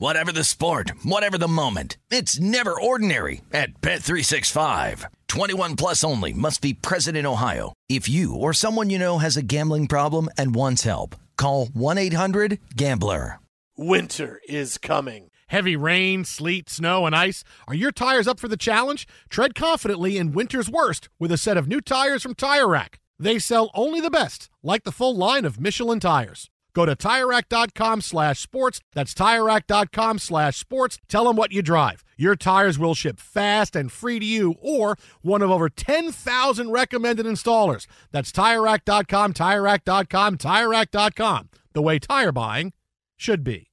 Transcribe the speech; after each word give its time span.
Whatever 0.00 0.30
the 0.30 0.44
sport, 0.44 0.92
whatever 1.02 1.36
the 1.36 1.48
moment. 1.48 1.96
It's 2.08 2.38
never 2.38 2.80
ordinary 2.80 3.40
at 3.52 3.80
Bet365. 3.80 5.06
21 5.26 5.74
plus 5.74 6.04
only 6.04 6.32
must 6.32 6.62
be 6.62 6.72
present 6.72 7.16
in 7.16 7.26
Ohio. 7.26 7.72
If 7.88 8.08
you 8.08 8.32
or 8.32 8.52
someone 8.52 8.90
you 8.90 8.98
know 9.00 9.18
has 9.18 9.36
a 9.36 9.42
gambling 9.42 9.88
problem 9.88 10.28
and 10.38 10.54
wants 10.54 10.84
help, 10.84 11.16
call 11.36 11.66
1-800-GAMBLER. 11.66 13.40
Winter 13.76 14.40
is 14.48 14.78
coming. 14.78 15.32
Heavy 15.48 15.74
rain, 15.74 16.24
sleet, 16.24 16.70
snow, 16.70 17.04
and 17.04 17.16
ice. 17.16 17.42
Are 17.66 17.74
your 17.74 17.90
tires 17.90 18.28
up 18.28 18.38
for 18.38 18.46
the 18.46 18.56
challenge? 18.56 19.04
Tread 19.28 19.56
confidently 19.56 20.16
in 20.16 20.30
winter's 20.30 20.70
worst 20.70 21.08
with 21.18 21.32
a 21.32 21.36
set 21.36 21.56
of 21.56 21.66
new 21.66 21.80
tires 21.80 22.22
from 22.22 22.36
Tire 22.36 22.68
Rack. 22.68 23.00
They 23.18 23.40
sell 23.40 23.72
only 23.74 24.00
the 24.00 24.10
best, 24.10 24.48
like 24.62 24.84
the 24.84 24.92
full 24.92 25.16
line 25.16 25.44
of 25.44 25.58
Michelin 25.60 25.98
tires. 25.98 26.50
Go 26.78 26.86
to 26.86 26.94
TireRack.com 26.94 28.02
slash 28.02 28.38
sports. 28.38 28.80
That's 28.92 29.12
TireRack.com 29.12 30.20
slash 30.20 30.58
sports. 30.58 31.00
Tell 31.08 31.24
them 31.24 31.34
what 31.34 31.50
you 31.50 31.60
drive. 31.60 32.04
Your 32.16 32.36
tires 32.36 32.78
will 32.78 32.94
ship 32.94 33.18
fast 33.18 33.74
and 33.74 33.90
free 33.90 34.20
to 34.20 34.24
you 34.24 34.54
or 34.60 34.96
one 35.20 35.42
of 35.42 35.50
over 35.50 35.68
10,000 35.68 36.70
recommended 36.70 37.26
installers. 37.26 37.88
That's 38.12 38.30
TireRack.com, 38.30 39.32
TireRack.com, 39.32 40.38
TireRack.com. 40.38 41.48
The 41.72 41.82
way 41.82 41.98
tire 41.98 42.30
buying 42.30 42.72
should 43.16 43.42
be. 43.42 43.72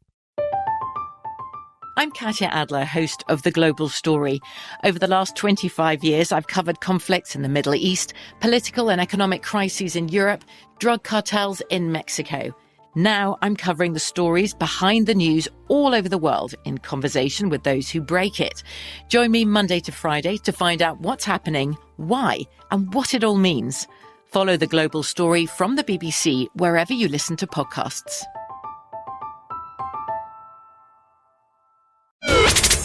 I'm 1.97 2.09
Katya 2.09 2.47
Adler, 2.47 2.85
host 2.85 3.23
of 3.29 3.43
The 3.43 3.51
Global 3.51 3.87
Story. 3.87 4.39
Over 4.83 4.97
the 4.97 5.05
last 5.05 5.35
25 5.35 6.03
years, 6.03 6.31
I've 6.31 6.47
covered 6.47 6.81
conflicts 6.81 7.35
in 7.35 7.43
the 7.43 7.49
Middle 7.49 7.75
East, 7.75 8.15
political 8.39 8.89
and 8.89 8.99
economic 8.99 9.43
crises 9.43 9.95
in 9.95 10.09
Europe, 10.09 10.43
drug 10.79 11.03
cartels 11.03 11.61
in 11.69 11.91
Mexico. 11.91 12.51
Now 12.95 13.37
I'm 13.41 13.57
covering 13.57 13.91
the 13.91 13.99
stories 13.99 14.53
behind 14.53 15.05
the 15.05 15.13
news 15.13 15.49
all 15.67 15.93
over 15.93 16.07
the 16.07 16.17
world 16.17 16.55
in 16.63 16.77
conversation 16.77 17.49
with 17.49 17.63
those 17.63 17.89
who 17.89 17.99
break 17.99 18.39
it. 18.39 18.63
Join 19.09 19.31
me 19.31 19.43
Monday 19.43 19.81
to 19.81 19.91
Friday 19.91 20.37
to 20.37 20.53
find 20.53 20.81
out 20.81 21.01
what's 21.01 21.25
happening, 21.25 21.77
why, 21.97 22.41
and 22.71 22.93
what 22.93 23.13
it 23.13 23.25
all 23.25 23.35
means. 23.35 23.85
Follow 24.27 24.55
The 24.55 24.67
Global 24.67 25.03
Story 25.03 25.45
from 25.45 25.75
the 25.75 25.83
BBC 25.83 26.47
wherever 26.55 26.93
you 26.93 27.09
listen 27.09 27.35
to 27.37 27.47
podcasts. 27.47 28.23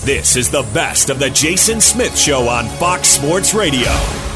This 0.05 0.35
is 0.35 0.51
the 0.51 0.69
best 0.75 1.11
of 1.11 1.19
the 1.19 1.31
Jason 1.31 1.81
Smith 1.81 2.19
Show 2.19 2.49
on 2.49 2.67
Fox 2.79 3.07
Sports 3.09 3.55
Radio. 3.55 4.30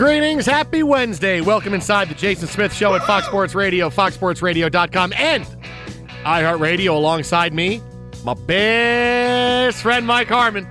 Greetings, 0.00 0.46
happy 0.46 0.82
Wednesday. 0.82 1.42
Welcome 1.42 1.74
inside 1.74 2.08
the 2.08 2.14
Jason 2.14 2.48
Smith 2.48 2.72
Show 2.72 2.94
at 2.94 3.02
Fox 3.02 3.26
Sports 3.26 3.54
Radio, 3.54 3.90
foxsportsradio.com, 3.90 5.12
and 5.12 5.44
iHeartRadio 6.24 6.94
alongside 6.94 7.52
me, 7.52 7.82
my 8.24 8.32
best 8.32 9.82
friend 9.82 10.06
Mike 10.06 10.28
Harmon. 10.28 10.66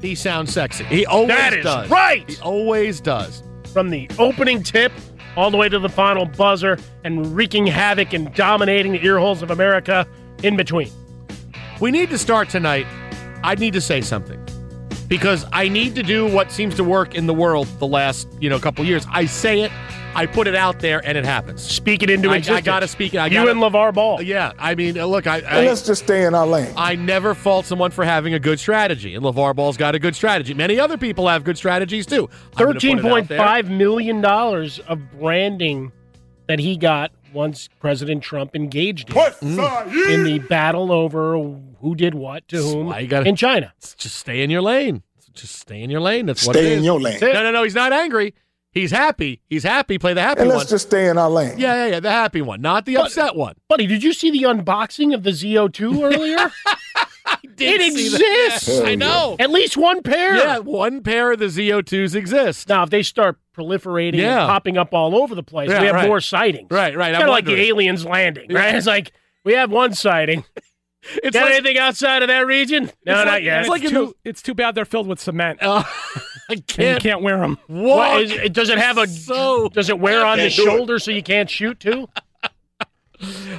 He 0.00 0.14
sounds 0.14 0.52
sexy. 0.52 0.84
He 0.84 1.04
always 1.06 1.36
That 1.36 1.54
is 1.54 1.64
does. 1.64 1.90
right. 1.90 2.30
He 2.30 2.40
always 2.40 3.00
does. 3.00 3.42
From 3.72 3.90
the 3.90 4.08
opening 4.16 4.62
tip 4.62 4.92
all 5.36 5.50
the 5.50 5.56
way 5.56 5.68
to 5.68 5.80
the 5.80 5.88
final 5.88 6.24
buzzer 6.24 6.78
and 7.02 7.34
wreaking 7.34 7.66
havoc 7.66 8.12
and 8.12 8.32
dominating 8.32 8.92
the 8.92 9.04
ear 9.04 9.18
holes 9.18 9.42
of 9.42 9.50
America 9.50 10.06
in 10.44 10.56
between. 10.56 10.92
We 11.80 11.90
need 11.90 12.10
to 12.10 12.18
start 12.18 12.48
tonight. 12.48 12.86
I 13.42 13.56
need 13.56 13.72
to 13.72 13.80
say 13.80 14.00
something 14.00 14.40
because 15.10 15.44
I 15.52 15.68
need 15.68 15.94
to 15.96 16.02
do 16.02 16.26
what 16.26 16.50
seems 16.50 16.76
to 16.76 16.84
work 16.84 17.14
in 17.14 17.26
the 17.26 17.34
world 17.34 17.66
the 17.78 17.86
last 17.86 18.28
you 18.40 18.48
know 18.48 18.58
couple 18.58 18.82
years. 18.86 19.04
I 19.10 19.26
say 19.26 19.62
it, 19.62 19.72
I 20.14 20.24
put 20.24 20.46
it 20.46 20.54
out 20.54 20.78
there, 20.78 21.04
and 21.04 21.18
it 21.18 21.24
happens. 21.24 21.60
Speak 21.60 22.02
it 22.02 22.08
into 22.08 22.30
I, 22.30 22.36
I 22.48 22.60
got 22.62 22.80
to 22.80 22.88
speak 22.88 23.12
it. 23.12 23.18
I 23.18 23.26
you 23.26 23.34
gotta, 23.34 23.50
and 23.50 23.60
LeVar 23.60 23.92
Ball. 23.92 24.22
Yeah, 24.22 24.52
I 24.58 24.74
mean, 24.74 24.96
uh, 24.98 25.04
look, 25.04 25.26
I, 25.26 25.40
I 25.40 25.66
let's 25.66 25.84
just 25.84 26.04
stay 26.04 26.24
in 26.24 26.34
our 26.34 26.46
lane. 26.46 26.72
I 26.76 26.94
never 26.94 27.34
fault 27.34 27.66
someone 27.66 27.90
for 27.90 28.04
having 28.04 28.32
a 28.32 28.38
good 28.38 28.58
strategy, 28.58 29.14
and 29.14 29.24
LeVar 29.24 29.54
Ball's 29.54 29.76
got 29.76 29.94
a 29.94 29.98
good 29.98 30.14
strategy. 30.16 30.54
Many 30.54 30.80
other 30.80 30.96
people 30.96 31.28
have 31.28 31.44
good 31.44 31.58
strategies 31.58 32.06
too. 32.06 32.24
I'm 32.24 32.28
gonna 32.28 32.30
put 32.30 32.60
it 32.60 32.72
Thirteen 32.74 32.98
out 33.00 33.02
point 33.02 33.28
there. 33.28 33.38
five 33.38 33.68
million 33.68 34.20
dollars 34.22 34.78
of 34.80 35.00
branding 35.18 35.92
that 36.46 36.60
he 36.60 36.76
got 36.76 37.12
once 37.32 37.68
President 37.80 38.22
Trump 38.22 38.54
engaged 38.56 39.10
in, 39.10 39.14
Mm. 39.16 40.10
in 40.14 40.24
the 40.24 40.38
battle 40.40 40.90
over 40.92 41.34
who 41.80 41.94
did 41.94 42.14
what 42.14 42.46
to 42.48 42.56
whom 42.58 42.86
why 42.86 43.00
you 43.00 43.08
gotta- 43.08 43.28
in 43.28 43.36
China. 43.36 43.72
Just 43.96 44.16
stay 44.16 44.42
in 44.42 44.50
your 44.50 44.62
lane. 44.62 45.02
Just 45.34 45.56
stay 45.56 45.80
in 45.82 45.90
your 45.90 46.00
lane. 46.00 46.26
That's 46.26 46.46
what 46.46 46.56
Stay 46.56 46.66
it 46.66 46.72
in 46.72 46.78
is. 46.80 46.84
your 46.84 47.00
lane. 47.00 47.18
No, 47.20 47.32
no, 47.32 47.50
no. 47.52 47.62
He's 47.62 47.74
not 47.74 47.92
angry. 47.92 48.34
He's 48.72 48.90
happy. 48.90 49.40
He's 49.48 49.62
happy. 49.64 49.98
Play 49.98 50.14
the 50.14 50.22
happy 50.22 50.40
And 50.42 50.48
one. 50.50 50.58
let's 50.58 50.70
just 50.70 50.86
stay 50.88 51.08
in 51.08 51.18
our 51.18 51.30
lane. 51.30 51.58
yeah, 51.58 51.74
yeah, 51.86 51.86
yeah. 51.92 52.00
The 52.00 52.10
happy 52.10 52.40
one, 52.42 52.60
not 52.60 52.84
the 52.86 52.94
But- 52.96 53.06
upset 53.06 53.34
one. 53.36 53.54
Buddy, 53.68 53.86
did 53.86 54.02
you 54.02 54.12
see 54.12 54.30
the 54.30 54.42
unboxing 54.42 55.14
of 55.14 55.22
the 55.24 55.30
ZO2 55.32 56.02
earlier? 56.04 56.50
Did 57.56 57.80
it 57.80 57.92
see 57.94 58.06
exists. 58.06 58.66
Hell 58.78 58.86
I 58.86 58.94
know. 58.94 59.36
At 59.38 59.50
least 59.50 59.76
one 59.76 60.02
pair. 60.02 60.36
Yeah, 60.36 60.58
one 60.58 61.02
pair 61.02 61.32
of 61.32 61.38
the 61.38 61.46
ZO2s 61.46 62.14
exist. 62.14 62.68
Now, 62.68 62.82
if 62.84 62.90
they 62.90 63.02
start 63.02 63.38
proliferating 63.56 64.16
Yeah. 64.16 64.40
and 64.40 64.48
popping 64.48 64.76
up 64.78 64.94
all 64.94 65.14
over 65.22 65.34
the 65.34 65.42
place, 65.42 65.70
Yeah, 65.70 65.80
we 65.80 65.86
have 65.86 65.96
right. 65.96 66.08
more 66.08 66.20
sightings. 66.20 66.68
Right, 66.70 66.96
right. 66.96 67.12
Kind 67.12 67.24
of 67.24 67.30
like 67.30 67.44
the 67.44 67.60
aliens 67.60 68.04
landing, 68.04 68.52
right? 68.52 68.74
It's 68.74 68.86
like 68.86 69.12
we 69.44 69.52
have 69.54 69.70
one 69.70 69.94
sighting. 69.94 70.44
It's 71.22 71.32
Got 71.34 71.46
like, 71.46 71.54
anything 71.54 71.78
outside 71.78 72.20
of 72.20 72.28
that 72.28 72.46
region? 72.46 72.90
No, 73.06 73.14
not 73.14 73.26
like- 73.26 73.42
yet. 73.42 73.60
it's 73.60 73.70
like 73.70 73.82
in 73.84 73.90
too, 73.90 74.14
the- 74.22 74.28
it's 74.28 74.42
too 74.42 74.52
bad 74.52 74.74
they're 74.74 74.84
filled 74.84 75.06
with 75.06 75.18
cement. 75.18 75.58
uh, 75.62 75.82
I 76.50 76.56
can't. 76.66 77.02
can't 77.02 77.22
wear 77.22 77.38
them. 77.38 77.56
walk. 77.70 77.96
What 78.12 78.22
is, 78.24 78.50
does 78.50 78.68
it 78.68 78.76
have 78.76 78.98
a? 78.98 79.06
So- 79.08 79.70
does 79.70 79.88
it 79.88 79.98
wear 79.98 80.26
on 80.26 80.36
the 80.36 80.50
Can't 80.50 80.58
it. 80.58 80.62
shoulder 80.62 80.98
so 80.98 81.10
you 81.10 81.22
can't 81.22 81.48
shoot 81.48 81.80
too? 81.80 82.06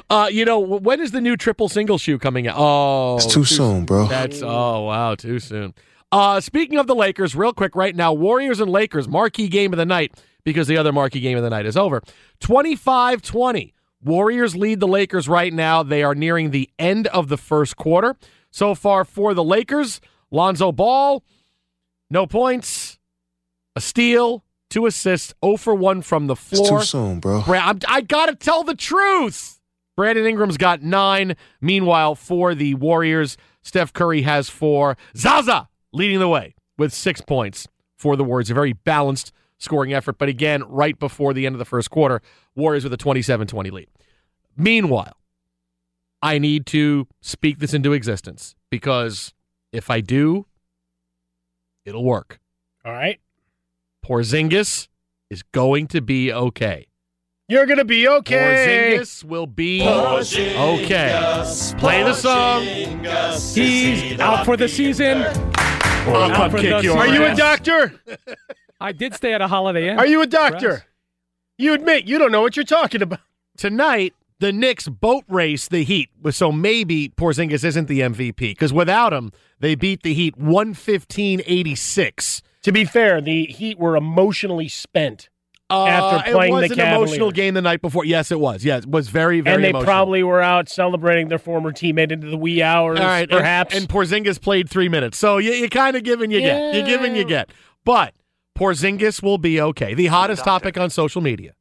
Uh, 0.09 0.27
you 0.31 0.43
know, 0.45 0.59
when 0.59 0.99
is 1.01 1.11
the 1.11 1.21
new 1.21 1.37
triple 1.37 1.69
single 1.69 1.97
shoe 1.97 2.17
coming 2.17 2.47
out? 2.47 2.55
Oh, 2.57 3.15
It's 3.17 3.25
too 3.25 3.45
soon, 3.45 3.85
bro. 3.85 4.07
That's 4.07 4.41
oh 4.41 4.81
wow, 4.81 5.15
too 5.15 5.39
soon. 5.39 5.73
Uh, 6.11 6.41
speaking 6.41 6.77
of 6.77 6.87
the 6.87 6.95
Lakers, 6.95 7.35
real 7.35 7.53
quick, 7.53 7.75
right 7.75 7.95
now, 7.95 8.11
Warriors 8.11 8.59
and 8.59 8.69
Lakers 8.69 9.07
marquee 9.07 9.47
game 9.47 9.71
of 9.71 9.77
the 9.77 9.85
night 9.85 10.13
because 10.43 10.67
the 10.67 10.77
other 10.77 10.91
marquee 10.91 11.21
game 11.21 11.37
of 11.37 11.43
the 11.43 11.49
night 11.49 11.65
is 11.65 11.77
over. 11.77 12.01
25-20. 12.41 13.73
Warriors 14.03 14.55
lead 14.55 14.79
the 14.79 14.87
Lakers 14.87 15.29
right 15.29 15.53
now. 15.53 15.83
They 15.83 16.03
are 16.03 16.15
nearing 16.15 16.51
the 16.51 16.69
end 16.79 17.07
of 17.07 17.29
the 17.29 17.37
first 17.37 17.77
quarter. 17.77 18.17
So 18.49 18.75
far 18.75 19.05
for 19.05 19.33
the 19.33 19.43
Lakers, 19.43 20.01
Lonzo 20.31 20.71
Ball, 20.71 21.23
no 22.09 22.25
points, 22.27 22.99
a 23.75 23.81
steal, 23.81 24.43
two 24.71 24.87
assists, 24.87 25.35
0 25.45 25.57
for 25.57 25.75
1 25.75 26.01
from 26.01 26.25
the 26.25 26.33
It's 26.33 26.49
floor. 26.49 26.79
too 26.79 26.85
soon, 26.85 27.19
bro. 27.19 27.43
Bra- 27.43 27.61
I'm, 27.63 27.79
I 27.87 28.01
got 28.01 28.25
to 28.27 28.35
tell 28.35 28.63
the 28.63 28.73
truth. 28.73 29.59
Brandon 29.95 30.25
Ingram's 30.25 30.57
got 30.57 30.81
nine. 30.81 31.35
Meanwhile, 31.59 32.15
for 32.15 32.55
the 32.55 32.73
Warriors, 32.75 33.37
Steph 33.61 33.93
Curry 33.93 34.23
has 34.23 34.49
four. 34.49 34.97
Zaza 35.15 35.67
leading 35.93 36.17
the 36.17 36.27
way 36.29 36.55
with 36.77 36.91
six 36.93 37.21
points 37.21 37.67
for 37.97 38.15
the 38.15 38.23
Warriors. 38.23 38.49
A 38.49 38.53
very 38.55 38.73
balanced 38.73 39.31
scoring 39.59 39.93
effort. 39.93 40.17
But 40.17 40.29
again, 40.29 40.63
right 40.63 40.97
before 40.97 41.33
the 41.35 41.45
end 41.45 41.53
of 41.53 41.59
the 41.59 41.65
first 41.65 41.91
quarter, 41.91 42.21
Warriors 42.55 42.83
with 42.83 42.93
a 42.93 42.97
27 42.97 43.45
20 43.45 43.69
lead. 43.69 43.87
Meanwhile, 44.57 45.17
I 46.21 46.39
need 46.39 46.65
to 46.67 47.07
speak 47.21 47.59
this 47.59 47.73
into 47.73 47.93
existence 47.93 48.55
because 48.69 49.33
if 49.71 49.89
I 49.89 50.01
do, 50.01 50.45
it'll 51.85 52.03
work. 52.05 52.39
All 52.85 52.91
right. 52.93 53.19
Porzingis 54.05 54.87
is 55.29 55.43
going 55.43 55.87
to 55.87 56.01
be 56.01 56.33
okay. 56.33 56.87
You're 57.47 57.65
gonna 57.65 57.85
be 57.85 58.07
okay. 58.07 58.97
Porzingis 58.97 59.23
will 59.25 59.47
be 59.47 59.81
okay. 59.85 61.11
Play 61.77 62.03
the 62.03 62.13
song. 62.13 62.63
He's 62.63 64.19
out 64.19 64.45
for 64.45 64.55
the 64.55 64.69
season. 64.69 65.23
I'll 66.07 66.31
Out 66.31 66.35
come 66.35 66.51
for 66.51 66.57
kick 66.57 66.77
the 66.77 66.83
your 66.83 66.97
Are 66.97 67.07
you 67.07 67.25
a 67.25 67.35
doctor? 67.35 67.93
I 68.81 68.91
did 68.93 69.13
stay 69.13 69.33
at 69.33 69.41
a 69.41 69.47
Holiday 69.47 69.89
Inn. 69.89 69.99
Are 69.99 70.07
you 70.07 70.21
a 70.21 70.27
doctor? 70.27 70.71
Express. 70.71 70.87
You 71.57 71.73
admit 71.73 72.05
you 72.05 72.17
don't 72.17 72.31
know 72.31 72.41
what 72.41 72.55
you're 72.55 72.65
talking 72.65 73.01
about. 73.03 73.19
Tonight, 73.57 74.13
the 74.39 74.51
Knicks 74.51 74.87
boat 74.87 75.23
race 75.27 75.67
the 75.67 75.83
Heat, 75.83 76.09
so 76.31 76.51
maybe 76.51 77.09
Porzingis 77.09 77.63
isn't 77.63 77.87
the 77.87 77.99
MVP 77.99 78.37
because 78.37 78.73
without 78.73 79.13
him, 79.13 79.31
they 79.59 79.75
beat 79.75 80.01
the 80.01 80.15
Heat 80.15 80.35
115-86. 80.39 82.41
To 82.63 82.71
be 82.71 82.85
fair, 82.85 83.21
the 83.21 83.45
Heat 83.45 83.79
were 83.79 83.95
emotionally 83.95 84.67
spent 84.67 85.29
Uh, 85.69 85.85
after 85.85 86.31
playing 86.33 86.53
it 86.53 86.61
was 86.61 86.71
an 86.71 86.79
emotional 86.81 87.31
game 87.31 87.53
the 87.53 87.61
night 87.61 87.81
before. 87.81 88.03
Yes, 88.05 88.31
it 88.31 88.39
was. 88.39 88.63
Yes, 88.65 88.83
it 88.83 88.89
was 88.91 89.07
very, 89.09 89.39
very 89.41 89.55
and 89.55 89.63
they 89.63 89.69
emotional. 89.69 89.85
probably 89.85 90.21
were 90.23 90.41
out 90.41 90.67
celebrating 90.69 91.29
their 91.29 91.39
former 91.39 91.71
teammate 91.71 92.11
into 92.11 92.27
the 92.27 92.37
wee 92.37 92.61
hours, 92.61 92.99
All 92.99 93.05
right, 93.05 93.21
and- 93.21 93.31
perhaps. 93.31 93.75
And, 93.75 93.87
Porzingis 93.87 94.39
played 94.41 94.69
three 94.69 94.89
minutes, 94.89 95.17
so 95.17 95.37
you, 95.37 95.51
you 95.53 95.69
kind 95.69 95.95
of 95.95 96.03
give 96.03 96.21
and 96.21 96.31
you 96.31 96.41
get. 96.41 96.75
You 96.75 96.83
give 96.83 97.01
and 97.03 97.15
you 97.15 97.23
get. 97.23 97.51
But 97.85 98.13
Porzingis 98.57 99.23
will 99.23 99.37
be 99.37 99.59
okay. 99.61 99.93
The 99.93 100.07
hottest 100.07 100.43
topic 100.43 100.77
on 100.77 100.89
social 100.89 101.21
media 101.21 101.53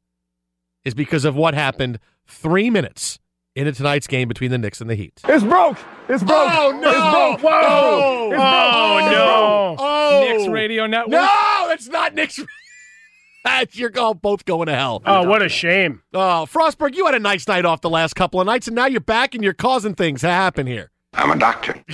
is 0.83 0.93
because 0.93 1.25
of 1.25 1.35
what 1.35 1.53
happened 1.53 1.97
three 2.27 2.69
minutes 2.69 3.17
into 3.55 3.71
tonight's 3.73 4.07
game 4.07 4.27
between 4.27 4.51
the 4.51 4.57
Knicks 4.57 4.81
and 4.81 4.89
the 4.89 4.95
Heat. 4.95 5.19
It's 5.27 5.43
broke. 5.43 5.77
It's 6.07 6.23
broke. 6.23 6.49
Oh 6.51 6.71
no! 6.81 6.89
It's 6.89 7.41
broke. 7.41 7.51
Whoa! 7.51 8.29
It's 8.31 8.35
broke. 8.35 8.41
oh 8.41 8.97
It's 8.97 9.11
no! 9.11 9.75
Oh, 9.79 10.25
Knicks 10.37 10.47
Radio 10.49 10.87
Network. 10.87 11.11
No, 11.11 11.67
it's 11.71 11.87
not 11.87 12.13
Knicks. 12.13 12.39
You're 13.71 13.91
all 13.99 14.13
both 14.13 14.45
going 14.45 14.67
to 14.67 14.75
hell. 14.75 15.01
Oh, 15.05 15.23
what 15.27 15.41
a 15.41 15.49
shame! 15.49 16.03
Oh, 16.13 16.45
Frostberg, 16.51 16.93
you 16.95 17.05
had 17.07 17.15
a 17.15 17.19
nice 17.19 17.47
night 17.47 17.65
off 17.65 17.81
the 17.81 17.89
last 17.89 18.15
couple 18.15 18.39
of 18.39 18.45
nights, 18.45 18.67
and 18.67 18.75
now 18.75 18.85
you're 18.85 19.01
back 19.01 19.33
and 19.33 19.43
you're 19.43 19.53
causing 19.53 19.95
things 19.95 20.21
to 20.21 20.27
happen 20.27 20.67
here. 20.67 20.91
I'm 21.13 21.31
a 21.31 21.37
doctor. 21.37 21.83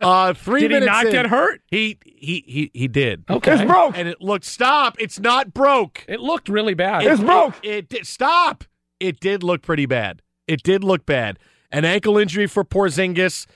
Uh, 0.00 0.34
three 0.34 0.62
Did 0.62 0.72
he 0.72 0.80
not 0.80 1.06
in- 1.06 1.12
get 1.12 1.26
hurt? 1.26 1.60
He 1.68 1.98
he 2.04 2.42
he 2.48 2.70
he 2.74 2.88
did. 2.88 3.22
Okay. 3.30 3.54
It's 3.54 3.62
broke. 3.62 3.96
And 3.96 4.08
it 4.08 4.20
looked 4.20 4.44
stop. 4.44 4.96
It's 4.98 5.20
not 5.20 5.54
broke. 5.54 6.04
It 6.08 6.18
looked 6.18 6.48
really 6.48 6.74
bad. 6.74 7.04
It's 7.04 7.20
broke. 7.20 7.54
It, 7.62 7.70
it 7.70 7.88
did 7.88 8.06
stop. 8.08 8.64
It 9.00 9.20
did 9.20 9.42
look 9.42 9.62
pretty 9.62 9.86
bad. 9.86 10.22
It 10.46 10.62
did 10.62 10.84
look 10.84 11.06
bad. 11.06 11.38
An 11.70 11.84
ankle 11.84 12.16
injury 12.18 12.46
for 12.46 12.64
Porzingis. 12.64 13.46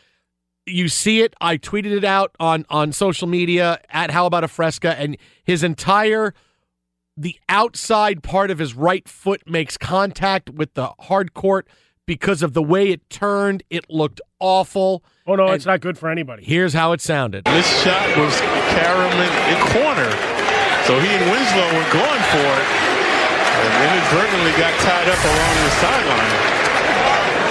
You 0.67 0.89
see 0.89 1.21
it. 1.23 1.35
I 1.41 1.57
tweeted 1.57 1.93
it 1.97 2.05
out 2.05 2.35
on 2.39 2.67
on 2.69 2.93
social 2.93 3.27
media 3.27 3.81
at 3.91 4.11
How 4.11 4.27
About 4.27 4.45
a 4.45 4.49
Fresca, 4.49 4.99
and 4.99 5.17
his 5.45 5.63
entire 5.65 6.35
the 7.17 7.39
outside 7.49 8.23
part 8.23 8.51
of 8.51 8.59
his 8.59 8.75
right 8.75 9.09
foot 9.09 9.43
makes 9.47 9.77
contact 9.77 10.49
with 10.51 10.75
the 10.75 10.91
hard 11.01 11.35
court 11.35 11.69
because 12.07 12.43
of 12.43 12.55
the 12.55 12.63
way 12.63 12.89
it 12.89 13.09
turned. 13.11 13.63
It 13.71 13.91
looked 13.91 14.21
awful. 14.39 15.05
Oh 15.27 15.35
no, 15.35 15.47
And 15.47 15.55
it's 15.55 15.67
not 15.67 15.81
good 15.81 15.99
for 15.99 16.09
anybody. 16.09 16.45
Here's 16.45 16.73
how 16.73 16.93
it 16.93 17.01
sounded. 17.01 17.45
This 17.45 17.83
shot 17.83 18.17
was 18.17 18.35
Karaman 18.75 19.33
in 19.53 19.59
corner. 19.73 20.11
So 20.87 20.99
he 20.99 21.09
and 21.09 21.31
Winslow 21.31 21.67
were 21.77 21.93
going 21.93 22.23
for 22.33 22.63
it. 22.63 22.90
And 23.51 23.73
inadvertently 23.91 24.53
got 24.61 24.73
tied 24.81 25.09
up 25.09 25.21
along 25.25 25.55
the 25.65 25.73
sideline. 25.83 26.61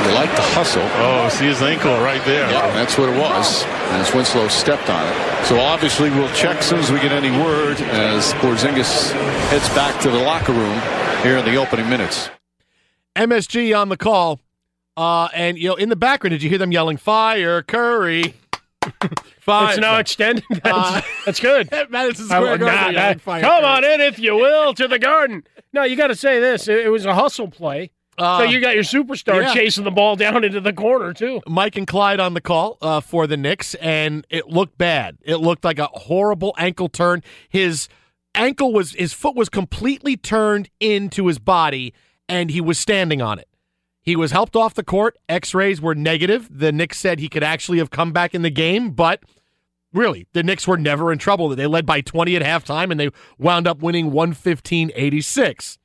You 0.06 0.16
like 0.16 0.32
the 0.36 0.42
hustle. 0.56 0.88
Oh, 0.96 1.28
see 1.30 1.46
his 1.46 1.62
ankle 1.62 1.92
right 2.00 2.24
there. 2.24 2.50
Yeah, 2.50 2.72
that's 2.72 2.98
what 2.98 3.10
it 3.10 3.18
was. 3.20 3.64
As 4.00 4.14
Winslow 4.14 4.48
stepped 4.48 4.90
on 4.90 5.06
it. 5.06 5.46
So 5.46 5.60
obviously 5.60 6.10
we'll 6.10 6.32
check 6.34 6.58
as 6.58 6.66
soon 6.66 6.80
as 6.80 6.92
we 6.92 7.00
get 7.00 7.12
any 7.12 7.32
word 7.32 7.82
as 7.82 8.34
Porzingis 8.36 9.12
heads 9.50 9.68
back 9.70 10.00
to 10.02 10.10
the 10.10 10.20
locker 10.20 10.54
room 10.54 10.80
here 11.22 11.38
in 11.38 11.46
the 11.46 11.56
opening 11.58 11.90
minutes. 11.90 12.30
MSG 13.16 13.78
on 13.78 13.90
the 13.90 13.98
call. 13.98 14.40
Uh, 14.96 15.28
and 15.34 15.58
you 15.58 15.68
know, 15.68 15.76
in 15.76 15.90
the 15.90 15.96
background, 15.96 16.32
did 16.32 16.44
you 16.44 16.50
hear 16.50 16.58
them 16.58 16.72
yelling 16.72 16.98
"Fire 16.98 17.62
Curry"? 17.62 18.34
Fire. 19.40 19.70
It's 19.72 19.80
now 19.80 19.98
extended. 19.98 20.44
That's, 20.50 20.68
Uh, 20.68 21.02
that's 21.26 21.40
good. 21.40 21.70
Madison 21.90 22.26
Square 22.26 22.60
Garden. 22.60 22.94
yelling, 22.94 23.20
"Fire 23.20 23.42
come 23.42 23.62
Curry." 23.62 23.66
on 23.66 23.84
in, 23.84 24.02
if 24.02 24.20
you 24.20 24.36
will, 24.36 24.74
to 24.74 24.88
the 24.88 25.00
garden. 25.00 25.44
No, 25.74 25.84
you 25.84 25.96
got 25.96 26.08
to 26.08 26.16
say 26.16 26.40
this. 26.40 26.68
It, 26.68 26.86
it 26.86 26.90
was 26.90 27.06
a 27.06 27.14
hustle 27.14 27.50
play. 27.50 27.92
Uh, 28.18 28.40
so 28.40 28.44
you 28.44 28.60
got 28.60 28.76
your 28.76 28.84
superstar 28.84 29.42
yeah. 29.42 29.54
chasing 29.54 29.84
the 29.86 29.92
ball 29.92 30.16
down 30.16 30.44
into 30.44 30.60
the 30.60 30.74
corner 30.74 31.14
too. 31.14 31.42
Mike 31.48 31.78
and 31.78 31.88
Clyde 31.88 32.20
on 32.20 32.34
the 32.34 32.42
call 32.42 32.78
uh, 32.82 33.00
for 33.00 33.28
the 33.28 33.38
Knicks, 33.38 33.76
and 33.76 34.26
it 34.30 34.48
looked 34.48 34.78
bad. 34.78 35.18
It 35.22 35.38
looked 35.38 35.64
like 35.64 35.80
a 35.80 35.88
horrible 35.88 36.54
ankle 36.58 36.90
turn. 36.90 37.24
His 37.50 37.88
ankle 38.36 38.74
was 38.74 38.94
his 38.94 39.14
foot 39.14 39.36
was 39.36 39.50
completely 39.50 40.16
turned 40.18 40.70
into 40.80 41.28
his 41.28 41.40
body, 41.40 41.94
and 42.28 42.52
he 42.52 42.62
was 42.62 42.78
standing 42.80 43.22
on 43.22 43.40
it. 43.40 43.48
He 44.10 44.16
was 44.16 44.32
helped 44.32 44.56
off 44.56 44.74
the 44.74 44.84
court. 44.84 45.16
X-rays 45.30 45.80
were 45.80 45.94
negative. 45.94 46.50
The 46.50 46.72
Knicks 46.72 46.98
said 46.98 47.20
he 47.20 47.30
could 47.30 47.44
actually 47.44 47.78
have 47.78 47.92
come 47.92 48.12
back 48.12 48.34
in 48.34 48.42
the 48.42 48.50
game, 48.50 48.90
but 48.90 49.22
really, 49.94 50.26
the 50.34 50.42
Knicks 50.42 50.68
were 50.68 50.78
never 50.80 51.12
in 51.12 51.20
trouble. 51.20 51.48
They 51.50 51.68
led 51.68 51.86
by 51.86 52.02
20 52.02 52.36
at 52.36 52.42
halftime, 52.42 52.90
and 52.90 53.00
they 53.00 53.12
wound 53.38 53.68
up 53.68 53.84
winning 53.84 54.10
115-86. 54.10 55.78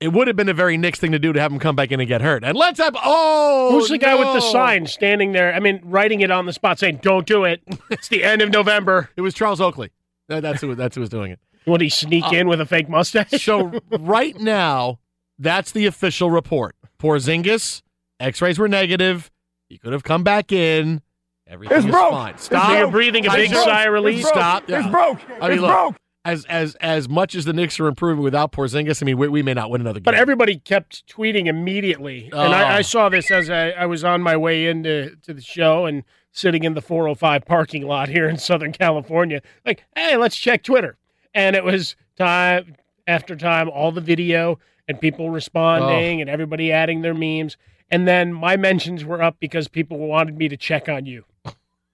It 0.00 0.08
would 0.12 0.26
have 0.26 0.34
been 0.34 0.48
a 0.48 0.52
very 0.54 0.76
Knicks 0.76 0.98
thing 0.98 1.12
to 1.12 1.20
do 1.20 1.32
to 1.32 1.40
have 1.40 1.52
him 1.52 1.60
come 1.60 1.76
back 1.76 1.92
in 1.92 2.00
and 2.00 2.08
get 2.08 2.20
hurt. 2.20 2.42
And 2.42 2.58
let's 2.58 2.80
have 2.80 2.96
oh, 3.00 3.68
Who's 3.78 3.90
the 3.90 3.98
guy 3.98 4.16
with 4.16 4.34
the 4.34 4.40
sign 4.40 4.86
standing 4.86 5.30
there? 5.30 5.54
I 5.54 5.60
mean, 5.60 5.80
writing 5.84 6.22
it 6.22 6.32
on 6.32 6.46
the 6.46 6.52
spot, 6.52 6.80
saying, 6.80 6.98
"Don't 7.00 7.28
do 7.28 7.44
it. 7.44 7.62
It's 7.90 8.08
the 8.08 8.24
end 8.24 8.42
of 8.42 8.50
November." 8.50 9.10
It 9.14 9.20
was 9.20 9.34
Charles 9.34 9.60
Oakley. 9.60 9.90
That's 10.26 10.62
who. 10.62 10.74
That's 10.74 10.96
who 10.96 11.00
was 11.00 11.10
doing 11.10 11.30
it. 11.30 11.38
Would 11.66 11.80
he 11.80 11.90
sneak 11.90 12.24
Uh, 12.24 12.30
in 12.34 12.48
with 12.48 12.60
a 12.60 12.66
fake 12.66 12.88
mustache? 12.88 13.44
So 13.44 13.78
right 14.00 14.36
now, 14.40 14.98
that's 15.40 15.72
the 15.72 15.86
official 15.86 16.30
report. 16.30 16.76
Porzingis, 16.98 17.82
X-rays 18.20 18.58
were 18.58 18.68
negative. 18.68 19.30
He 19.68 19.78
could 19.78 19.92
have 19.92 20.04
come 20.04 20.22
back 20.22 20.52
in. 20.52 21.00
Everything 21.46 21.76
It's 21.78 21.86
is 21.86 21.90
broke. 21.90 22.10
fine. 22.12 22.34
It's 22.34 22.44
Stop. 22.44 22.70
So 22.70 22.78
you're 22.78 22.90
breathing 22.90 23.26
a 23.26 23.30
big 23.32 23.50
sigh 23.52 23.84
of 23.84 23.92
relief. 23.92 24.24
Stop. 24.24 24.64
It's 24.68 24.86
broke. 24.88 25.18
I 25.40 25.48
mean, 25.48 25.52
it's 25.52 25.60
look, 25.62 25.70
broke. 25.70 25.96
As 26.24 26.44
as 26.44 26.74
as 26.76 27.08
much 27.08 27.34
as 27.34 27.46
the 27.46 27.52
Knicks 27.54 27.80
are 27.80 27.86
improving 27.86 28.22
without 28.22 28.52
Porzingis, 28.52 29.02
I 29.02 29.06
mean, 29.06 29.16
we, 29.16 29.26
we 29.28 29.42
may 29.42 29.54
not 29.54 29.70
win 29.70 29.80
another 29.80 30.00
game. 30.00 30.04
But 30.04 30.14
everybody 30.14 30.58
kept 30.58 31.06
tweeting 31.08 31.46
immediately, 31.46 32.24
and 32.26 32.34
Oh. 32.34 32.38
I, 32.42 32.62
I 32.62 32.78
oh. 32.80 32.82
saw 32.82 33.08
this 33.08 33.30
as 33.30 33.48
I, 33.48 33.70
I 33.70 33.86
was 33.86 34.04
on 34.04 34.20
my 34.20 34.36
way 34.36 34.66
into 34.66 35.16
to 35.22 35.32
the 35.32 35.40
show 35.40 35.86
and 35.86 36.04
sitting 36.30 36.62
in 36.62 36.74
the 36.74 36.82
405 36.82 37.44
parking 37.46 37.86
lot 37.86 38.08
here 38.10 38.28
in 38.28 38.36
Southern 38.36 38.72
California. 38.72 39.40
Like, 39.64 39.84
hey, 39.96 40.16
let's 40.16 40.36
check 40.36 40.62
Twitter, 40.62 40.98
and 41.32 41.56
it 41.56 41.64
was 41.64 41.96
time 42.18 42.76
after 43.06 43.34
time, 43.34 43.68
all 43.70 43.90
the 43.90 44.00
video 44.02 44.58
and 44.90 45.00
people 45.00 45.30
responding, 45.30 46.18
Oh. 46.18 46.20
and 46.22 46.28
everybody 46.28 46.72
adding 46.72 47.00
their 47.02 47.14
memes, 47.14 47.56
and 47.90 48.06
then 48.08 48.32
my 48.32 48.56
mentions 48.56 49.04
were 49.04 49.22
up 49.22 49.36
because 49.40 49.68
people 49.68 49.98
wanted 49.98 50.36
me 50.36 50.48
to 50.48 50.56
check 50.56 50.88
on 50.88 51.06
you. 51.06 51.24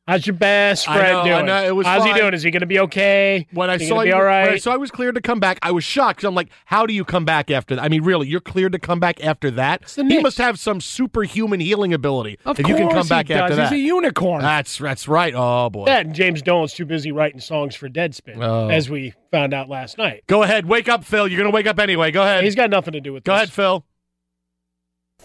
How's 0.06 0.24
your 0.24 0.36
best 0.36 0.84
friend 0.84 1.00
know, 1.02 1.20
I 1.20 1.24
doing? 1.28 1.46
know, 1.46 1.64
it 1.64 1.74
was 1.74 1.84
How's 1.84 2.04
fine. 2.04 2.14
he 2.14 2.20
doing? 2.20 2.32
Is 2.32 2.44
he 2.44 2.52
going 2.52 2.60
to 2.60 2.66
be 2.66 2.78
okay? 2.78 3.48
when 3.52 3.68
I 3.70 3.76
saw 3.78 4.02
you, 4.02 4.14
all 4.14 4.22
right? 4.22 4.44
when 4.44 4.52
I 4.54 4.56
saw 4.58 4.72
I 4.72 4.76
was 4.76 4.92
cleared 4.92 5.16
to 5.16 5.20
come 5.20 5.40
back, 5.40 5.58
I 5.62 5.72
was 5.72 5.82
shocked. 5.82 6.22
I'm 6.22 6.34
like, 6.36 6.48
how 6.66 6.86
do 6.86 6.94
you 6.94 7.04
come 7.04 7.24
back 7.24 7.50
after 7.50 7.74
that? 7.74 7.82
I 7.82 7.88
mean, 7.88 8.04
really, 8.04 8.28
you're 8.28 8.38
cleared 8.40 8.70
to 8.72 8.78
come 8.78 9.00
back 9.00 9.24
after 9.24 9.50
that? 9.50 9.90
He 9.90 10.04
Knicks. 10.04 10.22
must 10.22 10.38
have 10.38 10.60
some 10.60 10.80
superhuman 10.80 11.58
healing 11.58 11.92
ability 11.92 12.38
Of 12.44 12.60
if 12.60 12.66
course 12.66 12.78
you 12.78 12.86
can 12.86 12.94
come 12.94 13.08
back 13.08 13.26
he 13.26 13.34
after 13.34 13.48
does. 13.48 13.56
that. 13.56 13.72
He's 13.72 13.82
a 13.82 13.84
unicorn. 13.84 14.42
That's 14.42 14.78
that's 14.78 15.08
right. 15.08 15.34
Oh 15.36 15.70
boy. 15.70 15.86
That 15.86 16.06
and 16.06 16.14
James 16.14 16.40
Dolan's 16.40 16.72
too 16.72 16.84
busy 16.86 17.10
writing 17.10 17.40
songs 17.40 17.74
for 17.74 17.88
Deadspin, 17.88 18.36
Oh. 18.40 18.68
as 18.68 18.88
we 18.88 19.12
found 19.32 19.52
out 19.54 19.68
last 19.68 19.98
night. 19.98 20.22
Go 20.28 20.44
ahead, 20.44 20.66
wake 20.66 20.88
up, 20.88 21.04
Phil. 21.04 21.26
You're 21.26 21.38
gonna 21.40 21.50
wake 21.50 21.66
up 21.66 21.80
anyway. 21.80 22.12
Go 22.12 22.22
ahead. 22.22 22.44
He's 22.44 22.54
got 22.54 22.70
nothing 22.70 22.92
to 22.92 23.00
do 23.00 23.12
with 23.12 23.24
this. 23.24 23.28
Go 23.28 23.34
this. 23.34 23.42
ahead, 23.42 23.52
Phil. 23.52 23.84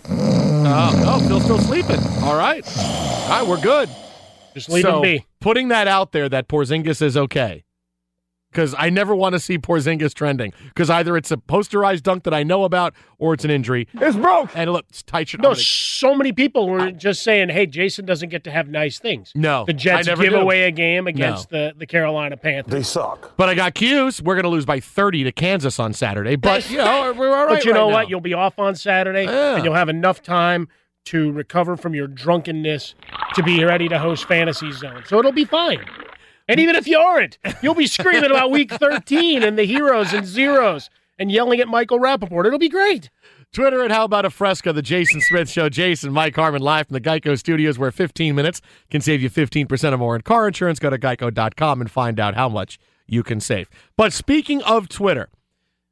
Oh, 0.09 1.19
no, 1.21 1.27
Phil's 1.27 1.43
still 1.43 1.59
sleeping. 1.59 1.99
All 2.23 2.35
right. 2.35 2.65
All 2.77 3.29
right, 3.29 3.45
we're 3.47 3.61
good. 3.61 3.87
Just 4.53 4.69
leave 4.69 4.83
so, 4.83 4.97
him 4.97 5.01
be. 5.01 5.25
Putting 5.39 5.69
that 5.69 5.87
out 5.87 6.11
there 6.11 6.29
that 6.29 6.47
Porzingis 6.47 7.01
is 7.01 7.17
okay. 7.17 7.63
Because 8.51 8.75
I 8.77 8.89
never 8.89 9.15
want 9.15 9.31
to 9.31 9.39
see 9.39 9.57
Porzingis 9.57 10.13
trending. 10.13 10.51
Because 10.67 10.89
either 10.89 11.15
it's 11.15 11.31
a 11.31 11.37
posterized 11.37 12.03
dunk 12.03 12.23
that 12.25 12.33
I 12.33 12.43
know 12.43 12.65
about 12.65 12.93
or 13.17 13.33
it's 13.33 13.45
an 13.45 13.49
injury. 13.49 13.87
It's 13.93 14.17
broke. 14.17 14.49
And 14.53 14.73
look, 14.73 14.83
it's 14.89 15.03
tight 15.03 15.29
shit. 15.29 15.39
No, 15.39 15.51
gonna- 15.51 15.55
so 15.61 16.13
many 16.13 16.33
people 16.33 16.67
were 16.67 16.91
just 16.91 17.23
saying, 17.23 17.47
"Hey, 17.47 17.65
Jason 17.65 18.05
doesn't 18.05 18.27
get 18.27 18.43
to 18.43 18.51
have 18.51 18.67
nice 18.67 18.99
things." 18.99 19.31
no. 19.35 19.63
The 19.65 19.71
Jets 19.71 20.05
I 20.05 20.11
never 20.11 20.23
give 20.23 20.33
do. 20.33 20.39
away 20.39 20.63
a 20.63 20.71
game 20.71 21.07
against 21.07 21.49
the, 21.49 21.73
the 21.77 21.85
Carolina 21.85 22.35
Panthers. 22.35 22.73
They 22.73 22.83
suck. 22.83 23.37
But 23.37 23.47
I 23.47 23.55
got 23.55 23.73
cues. 23.73 24.21
We're 24.21 24.35
going 24.35 24.43
to 24.43 24.49
lose 24.49 24.65
by 24.65 24.81
30 24.81 25.23
to 25.23 25.31
Kansas 25.31 25.79
on 25.79 25.93
Saturday. 25.93 26.35
But, 26.35 26.69
you 26.69 26.79
know, 26.79 27.13
we're 27.17 27.33
all 27.33 27.45
right. 27.45 27.55
but 27.55 27.63
you 27.63 27.71
know 27.71 27.85
right 27.85 27.93
what? 27.93 28.01
now. 28.03 28.09
You'll 28.09 28.19
be 28.19 28.33
off 28.33 28.59
on 28.59 28.75
Saturday, 28.75 29.23
Yeah. 29.23 29.55
and 29.55 29.63
you'll 29.63 29.75
have 29.75 29.87
enough 29.87 30.21
time 30.21 30.67
to 31.05 31.31
recover 31.31 31.77
from 31.77 31.93
your 31.93 32.07
drunkenness 32.07 32.95
to 33.35 33.43
be 33.43 33.63
ready 33.63 33.87
to 33.89 33.99
host 33.99 34.25
Fantasy 34.25 34.71
Zone. 34.71 35.03
So 35.05 35.19
it'll 35.19 35.31
be 35.31 35.45
fine. 35.45 35.83
And 36.47 36.59
even 36.59 36.75
if 36.75 36.87
you 36.87 36.97
aren't, 36.97 37.37
you'll 37.61 37.75
be 37.75 37.87
screaming 37.87 38.31
about 38.31 38.51
Week 38.51 38.71
13 38.71 39.43
and 39.43 39.57
the 39.57 39.63
heroes 39.63 40.13
and 40.13 40.25
zeros 40.25 40.89
and 41.17 41.31
yelling 41.31 41.59
at 41.59 41.67
Michael 41.67 41.99
Rappaport. 41.99 42.45
It'll 42.45 42.59
be 42.59 42.69
great. 42.69 43.09
Twitter 43.53 43.83
at 43.83 43.91
How 43.91 44.05
About 44.05 44.25
a 44.25 44.29
Fresca, 44.29 44.71
the 44.71 44.81
Jason 44.81 45.19
Smith 45.19 45.49
Show. 45.49 45.67
Jason, 45.67 46.13
Mike 46.13 46.35
Harmon, 46.35 46.61
live 46.61 46.87
from 46.87 46.93
the 46.93 47.01
Geico 47.01 47.37
Studios, 47.37 47.77
where 47.77 47.91
15 47.91 48.33
minutes 48.33 48.61
can 48.89 49.01
save 49.01 49.21
you 49.21 49.29
15% 49.29 49.91
or 49.91 49.97
more 49.97 50.15
in 50.15 50.21
car 50.21 50.47
insurance. 50.47 50.79
Go 50.79 50.89
to 50.89 50.97
geico.com 50.97 51.81
and 51.81 51.91
find 51.91 52.19
out 52.19 52.35
how 52.35 52.47
much 52.47 52.79
you 53.07 53.23
can 53.23 53.41
save. 53.41 53.69
But 53.97 54.13
speaking 54.13 54.63
of 54.63 54.87
Twitter, 54.87 55.29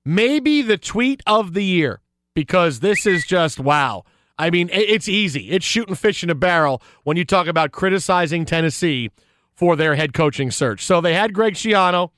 maybe 0.06 0.62
the 0.62 0.78
tweet 0.78 1.22
of 1.28 1.54
the 1.54 1.66
year 1.66 2.00
because 2.34 2.80
this 2.80 3.06
is 3.06 3.26
just 3.26 3.60
wow. 3.60 4.06
I 4.40 4.50
mean, 4.50 4.70
it's 4.72 5.10
easy. 5.10 5.52
It's 5.52 5.66
shooting 5.66 5.96
fish 5.96 6.24
in 6.24 6.30
a 6.30 6.36
barrel 6.36 6.82
when 7.04 7.18
you 7.18 7.26
talk 7.26 7.48
about 7.48 7.74
criticizing 7.74 8.46
Tennessee 8.46 9.12
for 9.54 9.76
their 9.76 9.96
head 9.96 10.14
coaching 10.14 10.50
search. 10.50 10.86
So 10.86 11.02
they 11.02 11.14
had 11.14 11.34
Greg 11.34 11.56
Schiano, 11.56 12.12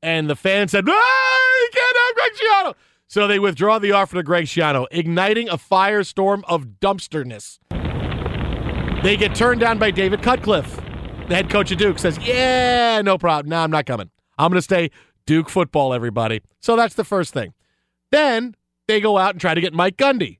and 0.00 0.30
the 0.30 0.36
fans 0.36 0.70
said, 0.70 0.84
ah, 0.88 1.52
you 1.60 1.70
can't 1.72 1.96
have 1.96 2.14
Greg 2.14 2.32
Schiano. 2.34 2.74
So 3.08 3.26
they 3.26 3.40
withdraw 3.40 3.80
the 3.80 3.90
offer 3.90 4.14
to 4.14 4.22
Greg 4.22 4.44
Schiano, 4.44 4.86
igniting 4.92 5.48
a 5.48 5.58
firestorm 5.58 6.44
of 6.46 6.78
dumpsterness. 6.80 7.58
They 9.02 9.16
get 9.16 9.34
turned 9.34 9.60
down 9.60 9.78
by 9.78 9.90
David 9.90 10.22
Cutcliffe. 10.22 10.76
The 11.28 11.34
head 11.34 11.50
coach 11.50 11.72
of 11.72 11.78
Duke 11.78 11.98
says, 11.98 12.18
Yeah, 12.18 13.02
no 13.02 13.18
problem. 13.18 13.50
No, 13.50 13.58
I'm 13.58 13.70
not 13.72 13.84
coming. 13.84 14.10
I'm 14.38 14.50
going 14.50 14.58
to 14.58 14.62
stay 14.62 14.92
Duke 15.26 15.50
football, 15.50 15.92
everybody. 15.92 16.40
So 16.60 16.76
that's 16.76 16.94
the 16.94 17.04
first 17.04 17.34
thing. 17.34 17.52
Then 18.12 18.54
they 18.86 19.00
go 19.00 19.18
out 19.18 19.30
and 19.30 19.40
try 19.40 19.54
to 19.54 19.60
get 19.60 19.72
Mike 19.74 19.96
Gundy. 19.96 20.38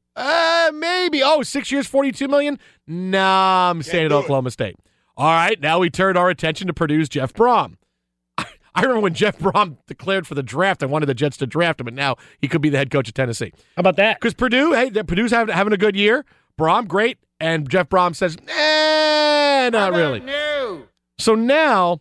Maybe. 0.73 1.23
Oh, 1.23 1.42
six 1.42 1.71
years, 1.73 1.87
42 1.87 2.28
million? 2.28 2.59
Nah, 2.87 3.71
I'm 3.71 3.83
staying 3.83 4.06
at 4.06 4.12
Oklahoma 4.12 4.50
State. 4.50 4.76
All 5.16 5.30
right, 5.30 5.61
now 5.61 5.78
we 5.78 5.90
turn 5.90 6.16
our 6.16 6.28
attention 6.28 6.66
to 6.66 6.75
Purdue's 6.75 7.09
Jeff 7.09 7.33
Brohm. 7.33 7.76
I 8.38 8.47
remember 8.80 9.00
when 9.00 9.14
Jeff 9.14 9.38
Brohm 9.38 9.78
declared 9.87 10.26
for 10.26 10.35
the 10.35 10.42
draft. 10.42 10.83
I 10.83 10.87
wanted 10.87 11.06
the 11.06 11.14
Jets 11.14 11.37
to 11.37 11.47
draft 11.47 11.80
him, 11.80 11.87
and 11.87 11.97
now 11.97 12.16
he 12.40 12.49
could 12.49 12.61
be 12.61 12.68
the 12.68 12.78
head 12.78 12.90
coach 12.90 13.06
of 13.09 13.14
Tennessee. 13.14 13.52
How 13.76 13.80
about 13.80 13.97
that? 13.97 14.21
Because 14.21 14.35
Purdue, 14.35 14.73
hey, 14.73 14.90
Purdue's 14.90 15.30
having, 15.30 15.54
having 15.54 15.73
a 15.73 15.76
good 15.76 15.94
year. 15.94 16.25
Brohm, 16.59 16.88
great. 16.88 17.18
And 17.38 17.68
Jeff 17.68 17.88
Brohm 17.88 18.14
says, 18.14 18.37
eh, 18.49 19.71
not 19.73 19.92
really. 19.92 20.21
No. 20.21 20.85
So 21.18 21.35
now 21.35 22.00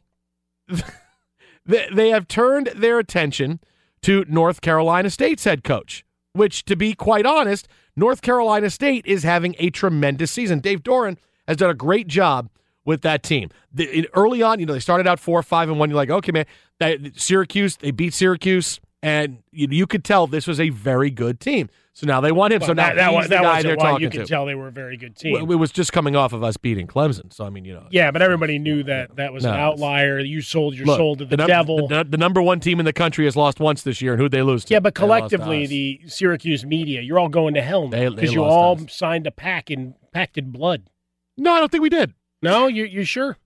they, 1.66 1.88
they 1.94 2.10
have 2.10 2.28
turned 2.28 2.68
their 2.76 3.00
attention 3.00 3.60
to 4.04 4.26
North 4.28 4.62
Carolina 4.62 5.10
State's 5.10 5.44
head 5.44 5.64
coach, 5.64 6.06
which, 6.34 6.66
to 6.66 6.76
be 6.76 6.94
quite 6.94 7.26
honest, 7.26 7.68
North 7.96 8.22
Carolina 8.22 8.70
State 8.70 9.06
is 9.06 9.24
having 9.24 9.56
a 9.60 9.70
tremendous 9.70 10.32
season. 10.32 10.60
Dave 10.60 10.84
Doeren 10.84 11.18
has 11.48 11.58
done 11.58 11.70
a 11.70 11.76
great 11.76 12.08
job 12.08 12.50
with 12.86 13.02
that 13.02 13.24
team. 13.24 13.50
The, 13.72 14.10
early 14.14 14.42
on, 14.42 14.60
you 14.60 14.66
know, 14.66 14.74
they 14.74 14.80
started 14.80 15.08
out 15.08 15.20
four, 15.20 15.42
five, 15.44 15.70
and 15.70 15.80
one. 15.80 15.90
You're 15.90 15.98
like, 15.98 16.10
okay, 16.10 16.32
man, 16.32 16.46
that, 16.80 17.00
Syracuse, 17.16 17.78
they 17.78 17.92
beat 17.92 18.14
Syracuse, 18.14 18.80
and 19.04 19.44
you, 19.52 19.68
you 19.70 19.86
could 19.86 20.04
tell 20.04 20.26
this 20.28 20.48
was 20.48 20.60
a 20.60 20.70
very 20.70 21.10
good 21.12 21.40
team. 21.40 21.70
So 21.96 22.08
now 22.08 22.22
they 22.22 22.32
want 22.32 22.54
him. 22.54 22.62
so 22.62 22.74
now 22.74 22.88
that, 22.88 22.96
that, 22.96 23.10
he's 23.10 23.16
was, 23.16 23.26
the 23.26 23.30
that 23.36 23.42
guy 23.44 23.62
they're 23.62 23.76
talking 23.76 24.02
you 24.02 24.10
could 24.10 24.22
to. 24.22 24.26
tell 24.26 24.48
they 24.48 24.56
were 24.56 24.70
a 24.70 24.72
very 24.72 24.98
good 24.98 25.16
team. 25.16 25.34
Well, 25.34 25.52
it 25.52 25.56
was 25.60 25.72
just 25.72 25.94
coming 25.94 26.16
off 26.16 26.34
of 26.34 26.44
us 26.44 26.58
beating 26.58 26.88
Clemson. 26.88 27.32
So 27.32 27.46
I 27.46 27.52
mean, 27.52 27.66
you 27.66 27.74
know, 27.76 27.86
yeah, 27.92 28.10
but 28.10 28.24
everybody 28.24 28.58
knew 28.58 28.82
that 28.84 29.16
that 29.18 29.32
was 29.32 29.46
an 29.46 29.54
outlier. 29.54 30.20
You 30.20 30.42
sold 30.42 30.74
your 30.74 30.88
Look, 30.88 30.98
soul 30.98 31.16
to 31.18 31.26
the, 31.26 31.38
num- 31.38 31.48
devil. 31.48 31.88
The, 31.88 32.04
the 32.04 32.18
number 32.18 32.42
one 32.42 32.60
team 32.60 32.80
in 32.80 32.86
the 32.86 32.94
country 32.94 33.26
has 33.26 33.36
lost 33.36 33.60
once 33.60 33.84
this 33.84 34.02
year, 34.02 34.14
and 34.14 34.22
who'd 34.22 34.32
they 34.32 34.42
lose 34.42 34.66
to? 34.66 34.74
yeah, 34.74 34.80
but 34.80 34.96
They 34.96 35.06
lost 35.06 35.30
to 35.30 35.38
collectively, 35.38 35.68
the 35.68 36.02
Syracuse 36.08 36.66
media, 36.66 37.02
you're 37.02 37.20
all 37.20 37.30
going 37.30 37.54
to 37.54 37.62
hell 37.62 37.88
because 37.90 38.34
you 38.34 38.44
all 38.44 38.82
us. 38.82 38.96
signed 38.96 39.28
a 39.28 39.32
pack 39.32 39.70
in 39.70 39.94
packed 40.12 40.38
in 40.40 40.50
blood. 40.50 40.90
no, 41.38 41.54
I 41.54 41.60
don't 41.60 41.72
think 41.72 41.84
we 41.84 41.90
did. 41.90 42.14
No, 42.42 42.66
you 42.68 42.86
you 42.86 43.04
sure? 43.04 43.38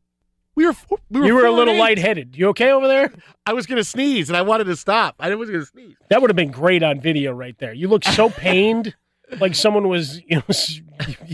We 0.58 0.66
were 0.66 0.74
we 1.12 1.20
were, 1.20 1.26
you 1.28 1.36
were 1.36 1.46
a 1.46 1.52
little 1.52 1.76
and 1.76 1.78
eight. 1.78 1.98
lightheaded. 1.98 2.36
You 2.36 2.48
okay 2.48 2.72
over 2.72 2.88
there? 2.88 3.14
I 3.46 3.54
was 3.54 3.68
going 3.68 3.78
to 3.78 3.84
sneeze, 3.84 4.28
and 4.28 4.36
I 4.36 4.42
wanted 4.42 4.64
to 4.64 4.76
stop. 4.76 5.14
I 5.20 5.34
was 5.36 5.50
going 5.52 5.62
to 5.62 5.68
sneeze. 5.68 5.96
That 6.10 6.20
would 6.20 6.32
have 6.32 6.36
been 6.36 6.50
great 6.50 6.82
on 6.82 7.00
video 7.00 7.32
right 7.32 7.56
there. 7.60 7.74
You 7.74 7.88
look 7.88 8.04
so 8.04 8.30
pained, 8.32 8.96
like 9.40 9.54
someone 9.54 9.88
was 9.88 10.20
you 10.28 10.38
know 10.38 10.56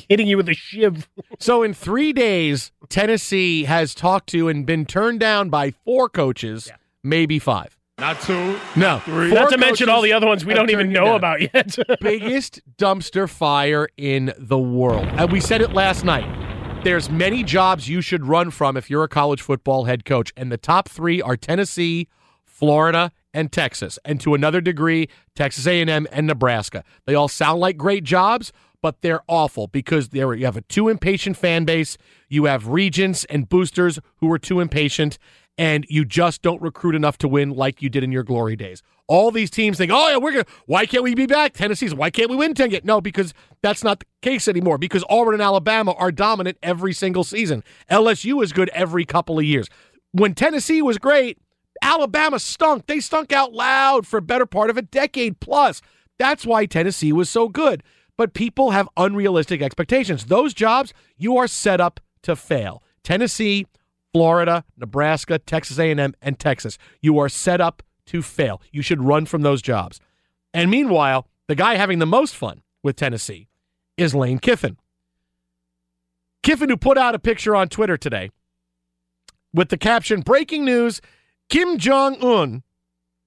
hitting 0.10 0.28
you 0.28 0.36
with 0.36 0.50
a 0.50 0.54
shiv. 0.54 1.08
So 1.40 1.64
in 1.64 1.74
three 1.74 2.12
days, 2.12 2.74
Tennessee 2.90 3.64
has 3.64 3.96
talked 3.96 4.28
to 4.32 4.50
and 4.50 4.66
been 4.66 4.86
turned 4.86 5.22
down 5.22 5.50
by 5.50 5.72
four 5.72 6.10
coaches, 6.10 6.70
maybe 7.02 7.40
five. 7.40 7.78
Not 8.00 8.20
two. 8.20 8.60
No, 8.76 9.00
Three. 9.06 9.32
Not 9.32 9.52
to 9.52 9.58
mention 9.58 9.88
all 9.88 10.02
the 10.02 10.12
other 10.12 10.28
ones 10.28 10.44
we 10.44 10.54
don't 10.54 10.70
even 10.70 10.92
know 10.92 11.06
down. 11.06 11.16
about 11.16 11.42
yet. 11.42 11.78
biggest 12.02 12.60
dumpster 12.78 13.30
fire 13.30 13.88
in 13.96 14.34
the 14.38 14.60
world. 14.60 15.06
And 15.14 15.32
we 15.32 15.40
said 15.40 15.62
it 15.62 15.72
last 15.72 16.04
night. 16.04 16.53
There's 16.84 17.10
many 17.10 17.44
jobs 17.44 17.88
you 17.88 18.02
should 18.02 18.26
run 18.26 18.52
from 18.52 18.76
if 18.76 18.90
you're 18.90 19.06
a 19.06 19.08
college 19.08 19.42
football 19.42 19.86
head 19.86 20.04
coach, 20.04 20.34
and 20.36 20.52
the 20.52 20.58
top 20.58 20.90
three 20.90 21.22
are 21.22 21.38
Tennessee, 21.38 22.10
Florida, 22.44 23.14
and 23.34 23.54
Texas, 23.54 23.98
and 24.04 24.20
to 24.20 24.34
another 24.34 24.60
degree, 24.60 25.08
Texas 25.34 25.66
A&M 25.66 26.06
and 26.12 26.28
Nebraska. 26.28 26.84
They 27.06 27.16
all 27.16 27.30
sound 27.30 27.62
like 27.62 27.78
great 27.78 28.04
jobs, 28.04 28.52
but 28.82 29.02
they're 29.02 29.24
awful 29.30 29.68
because 29.68 30.10
there 30.10 30.34
you 30.34 30.44
have 30.44 30.58
a 30.58 30.62
too 30.62 30.90
impatient 30.90 31.38
fan 31.38 31.64
base. 31.64 31.98
You 32.28 32.46
have 32.46 32.68
regents 32.68 33.24
and 33.26 33.48
boosters 33.48 33.98
who 34.18 34.30
are 34.34 34.38
too 34.38 34.60
impatient, 34.60 35.18
and 35.58 35.86
you 35.90 36.06
just 36.06 36.42
don't 36.42 36.62
recruit 36.62 36.96
enough 36.96 37.18
to 37.20 37.28
win 37.28 37.52
like 37.52 37.82
you 37.82 37.90
did 37.90 38.04
in 38.04 38.12
your 38.12 38.24
glory 38.24 38.56
days. 38.56 38.82
All 39.08 39.32
these 39.32 39.52
teams 39.52 39.78
think, 39.78 39.92
oh 39.94 40.10
yeah, 40.10 40.18
we're 40.18 40.32
gonna. 40.32 40.46
Why 40.66 40.86
can't 40.86 41.04
we 41.04 41.14
be 41.14 41.26
back? 41.26 41.54
Tennessee's. 41.54 41.94
Why 41.94 42.10
can't 42.10 42.30
we 42.30 42.36
win 42.36 42.54
ten? 42.54 42.70
Get 42.70 42.86
no, 42.86 43.02
because 43.02 43.34
that's 43.62 43.84
not 43.84 44.00
the 44.00 44.06
case 44.22 44.48
anymore. 44.48 44.78
Because 44.78 45.04
Auburn 45.10 45.34
and 45.34 45.44
Alabama 45.44 45.94
are 45.94 46.12
dominant 46.12 46.58
every 46.64 46.94
single 46.94 47.24
season. 47.24 47.64
LSU 47.92 48.42
is 48.44 48.54
good 48.54 48.70
every 48.70 49.06
couple 49.06 49.38
of 49.38 49.46
years. 49.46 49.70
When 50.12 50.34
Tennessee 50.34 50.82
was 50.82 50.98
great, 50.98 51.38
Alabama 51.82 52.40
stunk. 52.40 52.88
They 52.88 53.00
stunk 53.00 53.32
out 53.32 53.52
loud 53.54 54.08
for 54.08 54.18
a 54.18 54.22
better 54.22 54.46
part 54.46 54.70
of 54.70 54.78
a 54.78 54.82
decade 54.82 55.40
plus. 55.40 55.82
That's 56.18 56.46
why 56.46 56.66
Tennessee 56.66 57.12
was 57.12 57.30
so 57.30 57.50
good. 57.50 57.84
But 58.18 58.34
people 58.34 58.72
have 58.72 58.88
unrealistic 58.96 59.62
expectations. 59.62 60.26
Those 60.26 60.54
jobs, 60.54 60.94
you 61.18 61.38
are 61.38 61.48
set 61.48 61.82
up 61.82 62.00
to 62.24 62.36
fail. 62.36 62.84
Tennessee, 63.04 63.66
Florida, 64.14 64.64
Nebraska, 64.78 65.40
Texas 65.40 65.80
A&M, 65.80 66.14
and 66.22 66.40
Texas. 66.40 66.78
You 67.02 67.18
are 67.20 67.30
set 67.30 67.60
up 67.60 67.82
to 68.08 68.22
fail. 68.22 68.62
You 68.72 68.82
should 68.82 69.02
run 69.02 69.26
from 69.26 69.42
those 69.42 69.62
jobs. 69.62 70.00
And 70.54 70.70
meanwhile, 70.70 71.28
the 71.48 71.56
guy 71.56 71.76
having 71.76 72.00
the 72.00 72.06
most 72.06 72.36
fun 72.36 72.62
with 72.84 72.96
Tennessee 72.96 73.48
is 73.98 74.14
Lane 74.14 74.40
Kiffin. 74.40 74.78
Kiffin, 76.44 76.70
who 76.70 76.78
put 76.78 76.98
out 76.98 77.16
a 77.16 77.20
picture 77.20 77.56
on 77.56 77.70
Twitter 77.70 77.98
today 77.98 78.30
with 79.54 79.70
the 79.70 79.78
caption 79.78 80.22
"Breaking 80.22 80.66
news: 80.66 81.02
Kim 81.50 81.78
Jong 81.78 82.22
Un." 82.24 82.64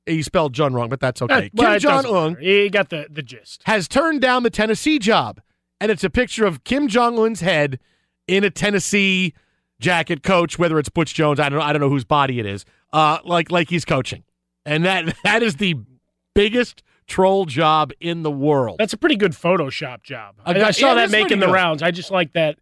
He 0.05 0.23
spelled 0.23 0.53
John 0.53 0.73
wrong, 0.73 0.89
but 0.89 1.01
that's 1.01 1.21
okay. 1.21 1.51
Kim 1.57 1.79
Jong 1.81 2.07
un. 2.07 2.37
He 2.41 2.69
got 2.69 2.91
the, 2.91 3.07
the 3.11 3.23
gist. 3.23 3.63
has 3.67 3.89
turned 3.89 4.21
down 4.21 4.45
the 4.45 4.51
Tennessee 4.51 5.01
job, 5.01 5.41
and 5.81 5.91
it's 5.91 6.05
a 6.05 6.11
picture 6.11 6.47
of 6.47 6.63
Kim 6.63 6.87
Jong 6.87 7.19
Un's 7.19 7.41
head 7.41 7.81
in 8.29 8.45
a 8.45 8.51
Tennessee 8.51 9.35
jacket, 9.81 10.23
coach. 10.23 10.59
Whether 10.59 10.79
it's 10.79 10.89
Butch 10.89 11.15
Jones, 11.15 11.41
I 11.41 11.49
don't 11.49 11.59
know. 11.59 11.65
I 11.65 11.73
don't 11.73 11.81
know 11.81 11.89
whose 11.91 12.05
body 12.05 12.39
it 12.41 12.47
is. 12.47 12.65
Uh, 12.93 13.19
like 13.25 13.51
like 13.51 13.71
he's 13.71 13.85
coaching, 13.85 14.25
and 14.65 14.85
that 14.85 15.15
that 15.25 15.43
is 15.43 15.57
the 15.57 15.77
biggest 16.35 16.83
troll 17.07 17.47
job 17.47 17.93
in 18.01 18.23
the 18.23 18.31
world. 18.31 18.77
That's 18.79 18.93
a 18.93 18.99
pretty 18.99 19.17
good 19.17 19.33
Photoshop 19.33 20.03
job. 20.03 20.37
I, 20.45 20.61
I 20.61 20.71
saw 20.73 20.89
yeah, 20.89 20.95
that 20.95 21.11
making 21.11 21.41
the 21.41 21.47
good. 21.47 21.53
rounds. 21.53 21.83
I 21.83 21.91
just 21.91 22.11
like 22.11 22.33
that 22.33 22.59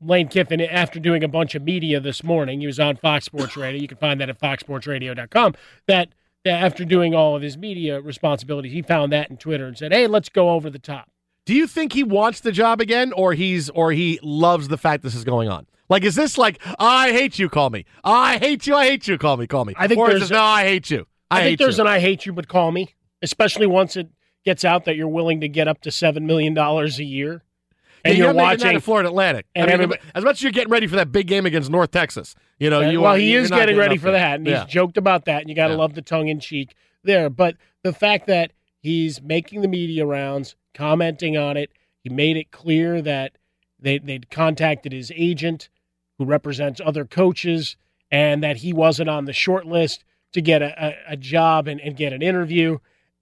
Lane 0.00 0.28
Kiffin, 0.28 0.60
after 0.60 0.98
doing 0.98 1.22
a 1.22 1.28
bunch 1.28 1.54
of 1.54 1.62
media 1.62 2.00
this 2.00 2.24
morning, 2.24 2.60
he 2.60 2.66
was 2.66 2.80
on 2.80 2.96
Fox 2.96 3.26
Sports 3.26 3.56
Radio. 3.56 3.80
You 3.80 3.88
can 3.88 3.98
find 3.98 4.20
that 4.20 4.30
at 4.30 4.40
foxsportsradio.com. 4.40 5.54
That, 5.86 6.08
that 6.44 6.62
after 6.62 6.84
doing 6.84 7.14
all 7.14 7.36
of 7.36 7.42
his 7.42 7.58
media 7.58 8.00
responsibilities, 8.00 8.72
he 8.72 8.82
found 8.82 9.12
that 9.12 9.30
in 9.30 9.36
Twitter 9.36 9.66
and 9.66 9.76
said, 9.76 9.92
hey, 9.92 10.06
let's 10.06 10.30
go 10.30 10.50
over 10.50 10.70
the 10.70 10.78
top. 10.78 11.10
Do 11.44 11.54
you 11.54 11.66
think 11.66 11.92
he 11.92 12.02
wants 12.02 12.40
the 12.40 12.52
job 12.52 12.80
again, 12.80 13.12
or 13.12 13.32
he's 13.34 13.70
or 13.70 13.92
he 13.92 14.20
loves 14.22 14.68
the 14.68 14.78
fact 14.78 15.02
this 15.02 15.14
is 15.14 15.24
going 15.24 15.48
on? 15.48 15.66
Like, 15.90 16.04
is 16.04 16.14
this 16.14 16.38
like 16.38 16.58
I 16.78 17.10
hate 17.12 17.38
you, 17.38 17.48
call 17.50 17.68
me. 17.68 17.84
I 18.04 18.38
hate 18.38 18.66
you, 18.66 18.74
I 18.76 18.86
hate 18.86 19.06
you, 19.08 19.18
call 19.18 19.36
me, 19.36 19.46
call 19.46 19.64
me. 19.66 19.74
I 19.76 19.88
think 19.88 19.98
or 19.98 20.06
is 20.06 20.12
there's 20.12 20.20
this, 20.22 20.30
no, 20.30 20.42
I 20.42 20.62
hate 20.62 20.88
you. 20.88 21.06
I, 21.30 21.40
I, 21.40 21.42
think 21.42 21.58
there's 21.58 21.76
you. 21.78 21.82
an 21.84 21.88
I 21.88 21.98
hate 22.00 22.24
you, 22.24 22.32
but 22.32 22.48
call 22.48 22.70
me, 22.72 22.94
especially 23.22 23.66
once 23.66 23.96
it 23.96 24.08
gets 24.44 24.64
out 24.64 24.84
that 24.86 24.96
you're 24.96 25.08
willing 25.08 25.40
to 25.42 25.48
get 25.48 25.68
up 25.68 25.80
to 25.82 25.90
$7 25.90 26.22
million 26.22 26.56
a 26.56 26.84
year. 27.02 27.42
And 28.04 28.16
Yeah, 28.16 28.24
you're, 28.24 28.32
making 28.32 28.36
that 28.36 28.42
watching 28.64 28.76
at 28.76 28.82
Florida 28.82 29.08
Atlantic. 29.10 29.46
and 29.54 29.70
I 29.70 29.76
mean, 29.76 29.92
as 30.14 30.24
much 30.24 30.36
as 30.38 30.42
you're 30.42 30.52
getting 30.52 30.70
ready 30.70 30.86
for 30.86 30.96
that 30.96 31.12
big 31.12 31.26
game 31.26 31.44
against 31.44 31.68
North 31.70 31.90
Texas, 31.90 32.34
you 32.58 32.70
know, 32.70 32.82
Uh, 32.82 32.90
you 32.90 33.00
well, 33.02 33.14
are, 33.14 33.18
he 33.18 33.34
is 33.34 33.50
not 33.50 33.58
getting 33.58 33.76
ready 33.76 33.98
for 33.98 34.10
that, 34.12 34.36
and 34.36 34.46
Yeah. 34.46 34.64
he's 34.64 34.72
joked 34.72 34.96
about 34.96 35.26
that, 35.26 35.40
and 35.42 35.50
you 35.50 35.54
got 35.56 35.66
to 35.66 35.74
Yeah. 35.74 35.78
love 35.80 35.94
the 35.94 36.02
tongue 36.02 36.28
in 36.28 36.40
cheek 36.40 36.74
there. 37.04 37.28
But 37.28 37.56
the 37.82 37.92
fact 37.92 38.26
that 38.28 38.52
he's 38.80 39.20
making 39.20 39.60
the 39.60 39.68
media 39.68 40.06
rounds, 40.06 40.54
commenting 40.72 41.36
on 41.36 41.56
it, 41.58 41.70
he 42.02 42.08
made 42.08 42.36
it 42.38 42.50
clear 42.50 43.02
that 43.02 43.32
they 43.78 43.98
they'd 43.98 44.30
contacted 44.30 44.92
his 44.92 45.12
agent, 45.14 45.68
who 46.20 46.26
represents 46.26 46.82
other 46.84 47.06
coaches, 47.06 47.76
and 48.10 48.42
that 48.42 48.58
he 48.58 48.74
wasn't 48.74 49.08
on 49.08 49.24
the 49.24 49.32
short 49.32 49.64
list 49.64 50.04
to 50.34 50.42
get 50.42 50.60
a, 50.60 50.94
a, 51.08 51.16
job 51.16 51.66
and, 51.66 51.80
and 51.80 51.96
get 51.96 52.12
an 52.12 52.20
interview. 52.20 52.76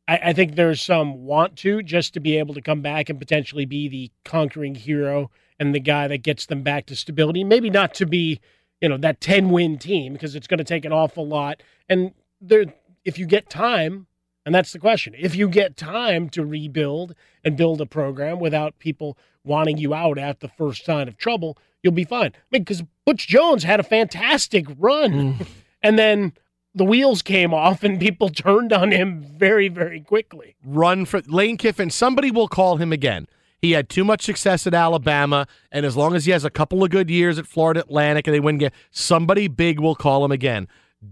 I, 0.08 0.18
I 0.24 0.32
think 0.32 0.56
there's 0.56 0.82
some 0.82 1.24
want 1.24 1.54
to 1.58 1.80
just 1.80 2.12
to 2.14 2.20
be 2.20 2.36
able 2.38 2.54
to 2.54 2.60
come 2.60 2.82
back 2.82 3.08
and 3.08 3.20
potentially 3.20 3.66
be 3.66 3.88
the 3.88 4.10
conquering 4.24 4.74
hero 4.74 5.30
and 5.60 5.72
the 5.72 5.80
guy 5.80 6.08
that 6.08 6.24
gets 6.24 6.46
them 6.46 6.64
back 6.64 6.86
to 6.86 6.96
stability. 6.96 7.44
Maybe 7.44 7.70
not 7.70 7.94
to 7.94 8.06
be, 8.06 8.40
you 8.80 8.88
know, 8.88 8.96
that 8.96 9.20
10 9.20 9.50
win 9.50 9.78
team 9.78 10.14
because 10.14 10.34
it's 10.34 10.48
going 10.48 10.58
to 10.58 10.64
take 10.64 10.84
an 10.84 10.92
awful 10.92 11.26
lot. 11.26 11.62
And 11.88 12.14
there, 12.40 12.64
if 13.04 13.16
you 13.16 13.26
get 13.26 13.48
time, 13.48 14.07
and 14.48 14.54
that's 14.54 14.72
the 14.72 14.78
question, 14.78 15.14
if 15.18 15.36
you 15.36 15.46
get 15.46 15.76
time 15.76 16.30
to 16.30 16.42
rebuild 16.42 17.14
and 17.44 17.54
build 17.54 17.82
a 17.82 17.86
program 17.86 18.40
without 18.40 18.78
people 18.78 19.18
wanting 19.44 19.76
you 19.76 19.92
out 19.92 20.16
at 20.16 20.40
the 20.40 20.48
first 20.48 20.86
sign 20.86 21.06
of 21.06 21.18
trouble, 21.18 21.58
you'll 21.82 21.92
be 21.92 22.04
fine. 22.04 22.32
I 22.34 22.40
mean, 22.50 22.62
because 22.62 22.82
Butch 23.04 23.28
Jones 23.28 23.64
had 23.64 23.78
a 23.78 23.82
fantastic 23.82 24.64
run, 24.78 25.12
mm. 25.12 25.46
and 25.82 25.98
then 25.98 26.32
the 26.74 26.86
wheels 26.86 27.20
came 27.20 27.52
off 27.52 27.82
and 27.82 28.00
people 28.00 28.28
turned 28.30 28.72
on 28.72 28.90
him 28.90 29.20
very, 29.20 29.68
very 29.68 30.00
quickly. 30.00 30.56
Run 30.64 31.04
for 31.04 31.20
Lane 31.26 31.58
Kiffin. 31.58 31.90
Somebody 31.90 32.30
will 32.30 32.48
call 32.48 32.78
him 32.78 32.90
again. 32.90 33.26
He 33.60 33.72
had 33.72 33.90
too 33.90 34.02
much 34.02 34.22
success 34.22 34.66
at 34.66 34.72
Alabama, 34.72 35.46
and 35.70 35.84
as 35.84 35.94
long 35.94 36.16
as 36.16 36.24
he 36.24 36.32
has 36.32 36.46
a 36.46 36.50
couple 36.50 36.82
of 36.82 36.88
good 36.88 37.10
years 37.10 37.38
at 37.38 37.46
Florida 37.46 37.80
Atlantic 37.80 38.26
and 38.26 38.34
they 38.34 38.40
win, 38.40 38.70
somebody 38.90 39.46
big 39.46 39.78
will 39.78 39.94
call 39.94 40.24
him 40.24 40.32
again. 40.32 40.68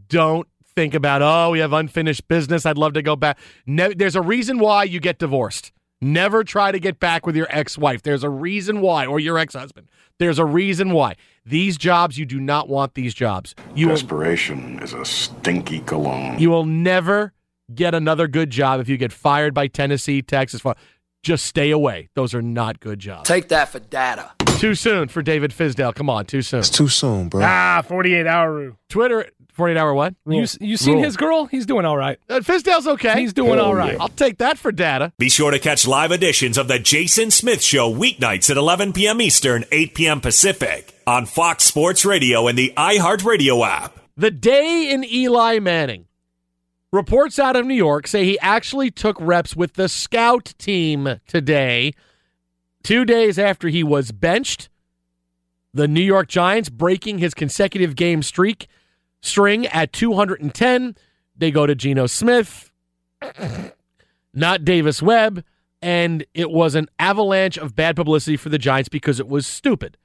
Don't 0.09 0.49
think 0.77 0.95
about 0.95 1.23
oh 1.23 1.51
we 1.51 1.59
have 1.59 1.73
unfinished 1.73 2.29
business. 2.29 2.65
I'd 2.67 2.79
love 2.79 2.93
to 2.93 3.03
go 3.03 3.17
back. 3.17 3.39
Ne- 3.67 3.95
there's 3.95 4.15
a 4.15 4.21
reason 4.23 4.59
why 4.59 4.85
you 4.85 5.01
get 5.01 5.19
divorced. 5.19 5.73
Never 6.01 6.45
try 6.45 6.71
to 6.73 6.79
get 6.79 7.01
back 7.01 7.27
with 7.27 7.35
your 7.35 7.47
ex-wife. 7.49 8.03
There's 8.03 8.23
a 8.23 8.29
reason 8.29 8.83
why, 8.83 9.07
or 9.07 9.19
your 9.19 9.39
ex-husband. 9.39 9.89
There's 10.19 10.39
a 10.39 10.45
reason 10.45 10.91
why. 10.93 11.17
These 11.47 11.79
jobs, 11.79 12.19
you 12.19 12.27
do 12.27 12.39
not 12.39 12.69
want 12.69 12.93
these 12.95 13.15
jobs. 13.15 13.55
You 13.75 13.87
will, 13.89 13.95
Desperation 13.95 14.79
is 14.83 14.93
a 14.93 15.07
stinky 15.07 15.81
cologne. 15.81 16.39
you 16.39 16.51
will 16.51 16.67
never 16.67 17.33
get 17.75 17.95
another 17.95 18.29
good 18.29 18.51
job 18.51 18.79
if 18.81 18.91
you 18.91 18.99
get 18.99 19.11
fired 19.13 19.55
by 19.55 19.69
Tennessee, 19.69 20.21
Texas. 20.21 20.61
Just 21.23 21.47
stay 21.47 21.71
away. 21.71 22.09
Those 22.15 22.35
are 22.35 22.43
not 22.43 22.79
good 22.79 22.99
jobs. 22.99 23.27
Take 23.27 23.49
that 23.49 23.71
for 23.71 23.79
data. 23.81 24.33
Too 24.59 24.75
soon 24.75 25.09
for 25.09 25.23
David 25.23 25.51
Fizdale. 25.51 25.95
Come 25.95 26.09
on, 26.09 26.25
too 26.27 26.41
soon. 26.43 26.61
It's 26.61 26.71
too 26.71 26.89
soon, 26.89 27.29
bro. 27.29 27.43
Ah, 27.45 27.83
48 27.87 28.27
hour 28.27 28.53
rule. 28.55 28.77
Twitter, 28.89 29.27
48 29.57 29.79
hour 29.79 29.95
what? 29.95 30.15
You 30.27 30.47
you 30.61 30.77
seen 30.77 30.95
Rule. 30.97 31.03
his 31.05 31.17
girl? 31.17 31.47
He's 31.47 31.65
doing 31.65 31.87
all 31.87 31.97
right. 31.97 32.19
Uh, 32.29 32.41
Fizdale's 32.41 32.87
okay. 32.87 33.19
He's 33.21 33.33
doing 33.33 33.59
all 33.59 33.75
right. 33.75 33.97
I'll 33.99 34.09
take 34.09 34.37
that 34.39 34.59
for 34.59 34.71
data. 34.71 35.13
Be 35.19 35.31
sure 35.31 35.51
to 35.51 35.59
catch 35.59 35.87
live 35.87 36.13
editions 36.13 36.59
of 36.59 36.69
The 36.69 36.79
Jason 36.79 37.31
Smith 37.31 37.63
Show 37.63 37.93
weeknights 37.93 38.51
at 38.51 38.59
11 38.59 38.93
p.m. 38.93 39.21
Eastern, 39.23 39.65
8 39.73 39.95
p.m. 39.95 40.21
Pacific 40.21 40.95
on 41.07 41.25
Fox 41.25 41.65
Sports 41.65 42.05
Radio 42.05 42.47
and 42.49 42.59
the 42.59 42.73
iHeartRadio 42.77 43.67
app. 43.67 43.99
The 44.17 44.31
day 44.31 44.91
in 44.91 45.05
Eli 45.05 45.59
Manning. 45.59 46.07
Reports 46.93 47.39
out 47.39 47.57
of 47.57 47.67
New 47.67 47.75
York 47.75 48.07
say 48.07 48.25
he 48.25 48.39
actually 48.41 48.91
took 48.91 49.17
reps 49.21 49.57
with 49.57 49.75
the 49.75 49.89
scout 49.89 50.55
team 50.59 51.19
today, 51.27 51.93
two 52.83 53.05
days 53.05 53.39
after 53.39 53.69
he 53.69 53.83
was 53.83 54.13
benched. 54.13 54.69
The 55.75 55.89
New 55.89 56.01
York 56.03 56.29
Giants 56.29 56.69
breaking 56.71 57.19
his 57.19 57.35
consecutive 57.35 57.97
game 57.97 58.23
streak 58.23 58.67
string 59.27 59.67
at 59.67 59.93
210. 59.93 60.97
They 61.37 61.51
go 61.51 61.67
to 61.67 61.75
Geno 61.75 62.07
Smith, 62.07 62.73
not 64.33 64.65
Davis 64.65 65.03
Webb, 65.03 65.45
and 65.83 66.25
it 66.35 66.51
was 66.51 66.75
an 66.75 66.89
avalanche 66.99 67.59
of 67.59 67.77
bad 67.77 67.97
publicity 67.97 68.37
for 68.37 68.49
the 68.49 68.59
Giants 68.59 68.89
because 68.89 69.21
it 69.21 69.29
was 69.29 69.47
stupid. 69.47 69.99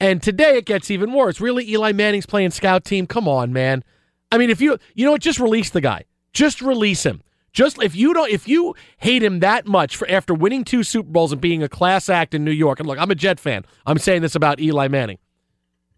And 0.00 0.22
today 0.22 0.56
it 0.56 0.64
gets 0.64 0.90
even 0.90 1.12
worse. 1.12 1.40
Really, 1.40 1.68
Eli 1.70 1.92
Manning's 1.92 2.26
playing 2.26 2.50
scout 2.50 2.84
team. 2.84 3.06
Come 3.06 3.28
on, 3.28 3.52
man. 3.52 3.84
I 4.32 4.38
mean, 4.38 4.50
if 4.50 4.60
you 4.60 4.78
you 4.94 5.04
know 5.04 5.12
what, 5.12 5.20
just 5.20 5.38
release 5.38 5.70
the 5.70 5.80
guy. 5.80 6.04
Just 6.32 6.62
release 6.62 7.04
him. 7.04 7.22
Just 7.52 7.82
if 7.82 7.94
you 7.94 8.14
don't, 8.14 8.30
if 8.30 8.48
you 8.48 8.74
hate 8.96 9.22
him 9.22 9.40
that 9.40 9.66
much 9.66 9.94
for 9.94 10.08
after 10.08 10.32
winning 10.32 10.64
two 10.64 10.82
Super 10.82 11.10
Bowls 11.10 11.32
and 11.32 11.40
being 11.40 11.62
a 11.62 11.68
class 11.68 12.08
act 12.08 12.34
in 12.34 12.44
New 12.44 12.50
York, 12.50 12.80
and 12.80 12.88
look, 12.88 12.98
I'm 12.98 13.10
a 13.10 13.14
Jet 13.14 13.38
fan. 13.38 13.64
I'm 13.84 13.98
saying 13.98 14.22
this 14.22 14.34
about 14.34 14.58
Eli 14.58 14.88
Manning. 14.88 15.18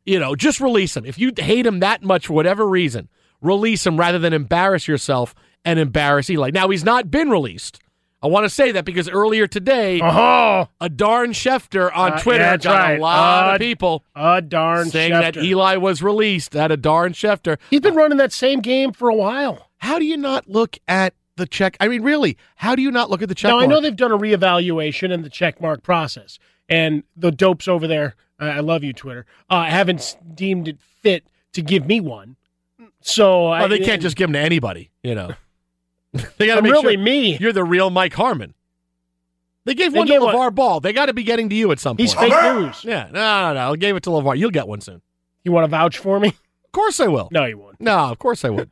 You 0.07 0.19
know, 0.19 0.35
just 0.37 0.61
release 0.61 0.97
him. 0.97 1.05
If 1.07 1.19
you 1.19 1.33
hate 1.37 1.67
him 1.67 1.81
that 1.81 2.03
much 2.03 2.27
for 2.27 2.35
whatever 2.35 2.67
reason, 2.69 3.09
release 3.41 3.87
him 3.87 3.99
rather 3.99 4.19
than 4.19 4.33
embarrass 4.33 4.87
yourself 4.87 5.35
and 5.65 5.79
embarrass 5.79 6.29
Eli. 6.29 6.51
Now 6.53 6.69
he's 6.69 6.85
not 6.85 7.11
been 7.11 7.31
released. 7.31 7.81
I 8.23 8.27
want 8.27 8.45
to 8.45 8.51
say 8.51 8.73
that 8.73 8.87
because 8.87 9.09
earlier 9.09 9.47
today, 9.47 10.01
Oh, 10.03 10.69
Adam 10.81 11.33
Schefter 11.33 11.95
on 11.95 12.13
Uh, 12.15 12.19
Twitter 12.19 12.45
yeah, 12.45 12.57
got 12.57 12.79
right. 12.81 12.99
a 12.99 13.03
lot 13.03 13.51
Uh, 13.51 13.53
of 13.55 13.59
people 13.59 14.03
a 14.15 14.41
darn 14.41 14.89
saying 14.89 15.13
that 15.13 15.37
Eli 15.37 15.77
was 15.77 16.03
released 16.03 16.57
at 16.57 16.73
Adam 16.73 17.13
Schefter. 17.13 17.59
He's 17.69 17.81
been 17.81 17.95
running 17.95 18.17
that 18.19 18.33
same 18.33 18.61
game 18.61 18.93
for 18.93 19.11
a 19.11 19.15
while. 19.15 19.69
How 19.79 19.99
do 19.99 20.07
you 20.07 20.17
not 20.17 20.49
look 20.49 20.79
at 20.89 21.13
the 21.37 21.47
check? 21.47 21.77
I 21.81 21.89
mean, 21.89 22.03
really, 22.03 22.39
how 22.57 22.75
do 22.75 22.81
you 22.81 22.91
not 22.91 23.11
look 23.11 23.21
at 23.21 23.29
the 23.29 23.35
check? 23.35 23.51
Now 23.51 23.59
I 23.59 23.67
know 23.67 23.81
they've 23.81 23.95
done 23.95 24.13
a 24.13 24.19
reevaluation 24.19 25.11
in 25.13 25.21
the 25.21 25.29
check 25.31 25.61
mark 25.61 25.83
process, 25.83 26.39
and 26.67 27.03
the 27.15 27.31
dopes 27.31 27.69
over 27.69 27.87
there. 27.87 28.15
I 28.39 28.61
love 28.61 28.83
you, 28.85 28.93
Twitter. 28.93 29.27
Uh, 29.49 29.65
haven't 29.65 30.17
deemed 30.35 30.69
it 30.69 30.79
fit 30.81 31.25
to 31.53 31.63
give 31.63 31.87
me 31.87 32.01
one. 32.01 32.37
So 33.01 33.49
I, 33.49 33.69
they 33.69 33.79
can't 33.79 34.03
just 34.03 34.17
give 34.17 34.29
them 34.29 34.33
to 34.35 34.41
anybody, 34.41 34.91
you 35.03 35.15
know. 35.15 35.31
they 36.39 36.47
got 36.47 36.57
to 36.57 36.63
make 36.63 36.73
really 36.73 36.95
sure 36.95 37.03
me. 37.03 37.37
you're 37.39 37.53
the 37.53 37.65
real 37.65 37.91
Mike 37.91 38.15
Harmon. 38.15 38.55
They 39.65 39.75
gave 39.75 39.93
They 39.93 39.99
one 39.99 40.07
gave 40.07 40.21
to 40.21 40.27
one- 40.27 40.35
LeVar 40.35 40.55
Ball. 40.55 40.81
They 40.81 40.93
got 40.93 41.07
to 41.07 41.15
be 41.15 41.23
getting 41.23 41.49
to 41.49 41.55
you 41.55 41.73
at 41.73 41.81
some 41.81 41.97
point. 41.97 42.09
He's 42.09 42.15
fake 42.15 42.33
news. 42.33 42.85
Yeah, 42.85 43.09
no, 43.13 43.49
no, 43.49 43.55
no. 43.55 43.73
I 43.73 43.77
gave 43.77 43.97
it 43.97 44.03
to 44.05 44.11
LeVar. 44.11 44.39
You'll 44.39 44.51
get 44.51 44.69
one 44.69 44.81
soon. 44.81 45.03
You 45.43 45.53
want 45.53 45.65
to 45.65 45.69
vouch 45.69 45.99
for 45.99 46.21
me? 46.21 46.29
Of 46.29 46.73
course 46.73 47.01
I 47.01 47.07
will. 47.07 47.29
No, 47.33 47.45
you 47.45 47.59
won't. 47.59 47.81
No, 47.81 47.97
of 48.11 48.19
course 48.19 48.45
I 48.45 48.51
would. 48.51 48.71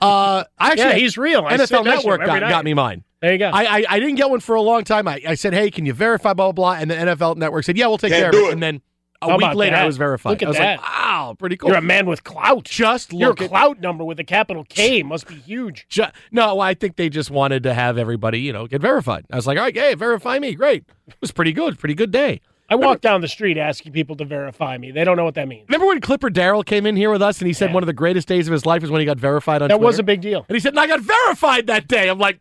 Uh, 0.00 0.44
I 0.58 0.70
actually, 0.72 0.84
yeah, 0.84 0.94
he's 0.94 1.18
real. 1.18 1.42
NFL 1.42 1.84
Network 1.84 2.24
got, 2.24 2.40
got 2.40 2.64
me 2.64 2.74
mine. 2.74 3.04
There 3.20 3.32
you 3.32 3.38
go. 3.38 3.50
I, 3.52 3.78
I 3.80 3.84
I 3.88 4.00
didn't 4.00 4.14
get 4.16 4.30
one 4.30 4.40
for 4.40 4.54
a 4.54 4.62
long 4.62 4.84
time. 4.84 5.08
I, 5.08 5.20
I 5.26 5.34
said, 5.34 5.52
hey, 5.54 5.70
can 5.70 5.84
you 5.86 5.92
verify 5.92 6.34
blah 6.34 6.52
blah 6.52 6.74
blah? 6.74 6.80
And 6.80 6.90
the 6.90 6.94
NFL 6.94 7.36
Network 7.36 7.64
said, 7.64 7.76
yeah, 7.76 7.86
we'll 7.88 7.98
take 7.98 8.12
Can't 8.12 8.32
care 8.32 8.40
of 8.40 8.46
it. 8.46 8.48
it. 8.48 8.52
And 8.52 8.62
then 8.62 8.80
a 9.20 9.30
How 9.30 9.36
week 9.36 9.54
later, 9.56 9.74
that? 9.74 9.82
I 9.82 9.86
was 9.86 9.96
verified. 9.96 10.30
Look 10.30 10.42
at 10.42 10.46
I 10.46 10.48
was 10.50 10.58
that. 10.58 10.80
like, 10.80 10.88
wow, 10.88 11.34
pretty 11.36 11.56
cool. 11.56 11.70
You're 11.70 11.78
a 11.78 11.82
man 11.82 12.06
with 12.06 12.22
clout. 12.22 12.62
Just 12.64 13.12
Your 13.12 13.32
at 13.32 13.36
clout 13.38 13.80
number 13.80 14.04
with 14.04 14.20
a 14.20 14.24
capital 14.24 14.64
K 14.68 15.02
must 15.02 15.26
be 15.26 15.34
huge. 15.34 15.86
Ju- 15.88 16.04
no, 16.30 16.60
I 16.60 16.74
think 16.74 16.94
they 16.94 17.08
just 17.08 17.28
wanted 17.28 17.64
to 17.64 17.74
have 17.74 17.98
everybody, 17.98 18.38
you 18.38 18.52
know, 18.52 18.68
get 18.68 18.80
verified. 18.80 19.24
I 19.32 19.34
was 19.36 19.46
like, 19.48 19.58
all 19.58 19.64
right, 19.64 19.76
hey, 19.76 19.94
verify 19.94 20.38
me. 20.38 20.54
Great. 20.54 20.84
It 21.08 21.16
was 21.20 21.32
pretty 21.32 21.52
good. 21.52 21.76
Pretty 21.80 21.94
good 21.96 22.12
day. 22.12 22.40
I 22.70 22.76
walk 22.76 23.00
down 23.00 23.22
the 23.22 23.28
street 23.28 23.56
asking 23.58 23.92
people 23.92 24.14
to 24.16 24.24
verify 24.26 24.76
me. 24.78 24.90
They 24.92 25.02
don't 25.02 25.16
know 25.16 25.24
what 25.24 25.34
that 25.34 25.48
means. 25.48 25.64
Remember 25.68 25.86
when 25.86 26.00
Clipper 26.02 26.28
Darrell 26.30 26.62
came 26.62 26.84
in 26.86 26.94
here 26.96 27.10
with 27.10 27.22
us 27.22 27.38
and 27.40 27.46
he 27.48 27.54
said 27.54 27.70
Yeah. 27.70 27.74
one 27.74 27.82
of 27.82 27.86
the 27.88 27.94
greatest 27.94 28.28
days 28.28 28.46
of 28.46 28.52
his 28.52 28.66
life 28.66 28.82
was 28.82 28.90
when 28.90 29.00
he 29.00 29.06
got 29.06 29.18
verified 29.18 29.62
on 29.62 29.68
That 29.68 29.76
Twitter? 29.78 29.86
was 29.86 29.98
a 29.98 30.02
big 30.04 30.20
deal. 30.20 30.44
And 30.48 30.54
he 30.54 30.60
said, 30.60 30.74
and 30.74 30.80
I 30.80 30.86
got 30.86 31.00
verified 31.00 31.66
that 31.68 31.88
day. 31.88 32.08
I'm 32.08 32.18
like, 32.18 32.38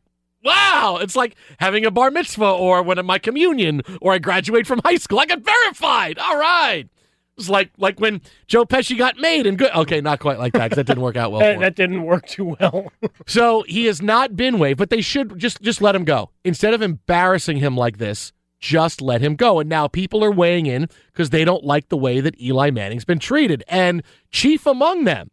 wow. 0.48 1.00
It's 1.02 1.16
like 1.16 1.36
having 1.60 1.86
a 1.86 1.92
bar 1.92 2.12
mitzvah 2.12 2.50
or 2.50 2.82
when 2.82 3.04
my 3.06 3.20
communion 3.20 3.82
or 4.02 4.14
I 4.14 4.20
graduate 4.20 4.66
from 4.66 4.82
high 4.84 4.96
school. 4.96 5.20
I 5.20 5.26
got 5.26 5.42
verified. 5.42 6.18
All 6.18 6.38
right. 6.38 6.88
It's 7.38 7.50
like 7.50 7.70
like 7.78 8.00
when 8.00 8.22
Joe 8.48 8.66
Pesci 8.66 8.98
got 8.98 9.18
made 9.18 9.46
and 9.46 9.58
good. 9.58 9.72
Okay, 9.74 10.02
not 10.02 10.20
quite 10.20 10.40
like 10.40 10.54
that 10.54 10.66
because 10.66 10.78
that 10.78 10.88
didn't 10.88 11.04
work 11.04 11.18
out 11.18 11.32
well. 11.32 11.42
That, 11.48 11.60
that 11.60 11.76
didn't 11.76 12.04
work 12.04 12.26
too 12.26 12.56
well. 12.60 12.92
So 13.28 13.64
he 13.68 13.86
has 13.86 14.02
not 14.02 14.36
been 14.36 14.58
waived, 14.58 14.80
but 14.80 14.90
they 14.90 15.02
should 15.02 15.38
just 15.38 15.62
just 15.62 15.82
let 15.82 15.96
him 15.96 16.06
go 16.06 16.32
instead 16.44 16.74
of 16.74 16.82
embarrassing 16.82 17.58
him 17.58 17.76
like 17.78 17.98
this. 17.98 18.32
Just 18.60 19.02
let 19.02 19.22
him 19.22 19.36
go. 19.36 19.60
And 19.60 19.70
now 19.70 19.88
people 19.88 20.24
are 20.24 20.32
weighing 20.32 20.66
in 20.66 20.88
because 21.12 21.30
they 21.30 21.46
don't 21.46 21.64
like 21.64 21.90
the 21.90 21.98
way 21.98 22.22
that 22.22 22.42
Eli 22.42 22.72
Manning's 22.72 23.06
been 23.06 23.20
treated. 23.20 23.64
And 23.68 24.02
chief 24.32 24.66
among 24.66 25.04
them, 25.04 25.30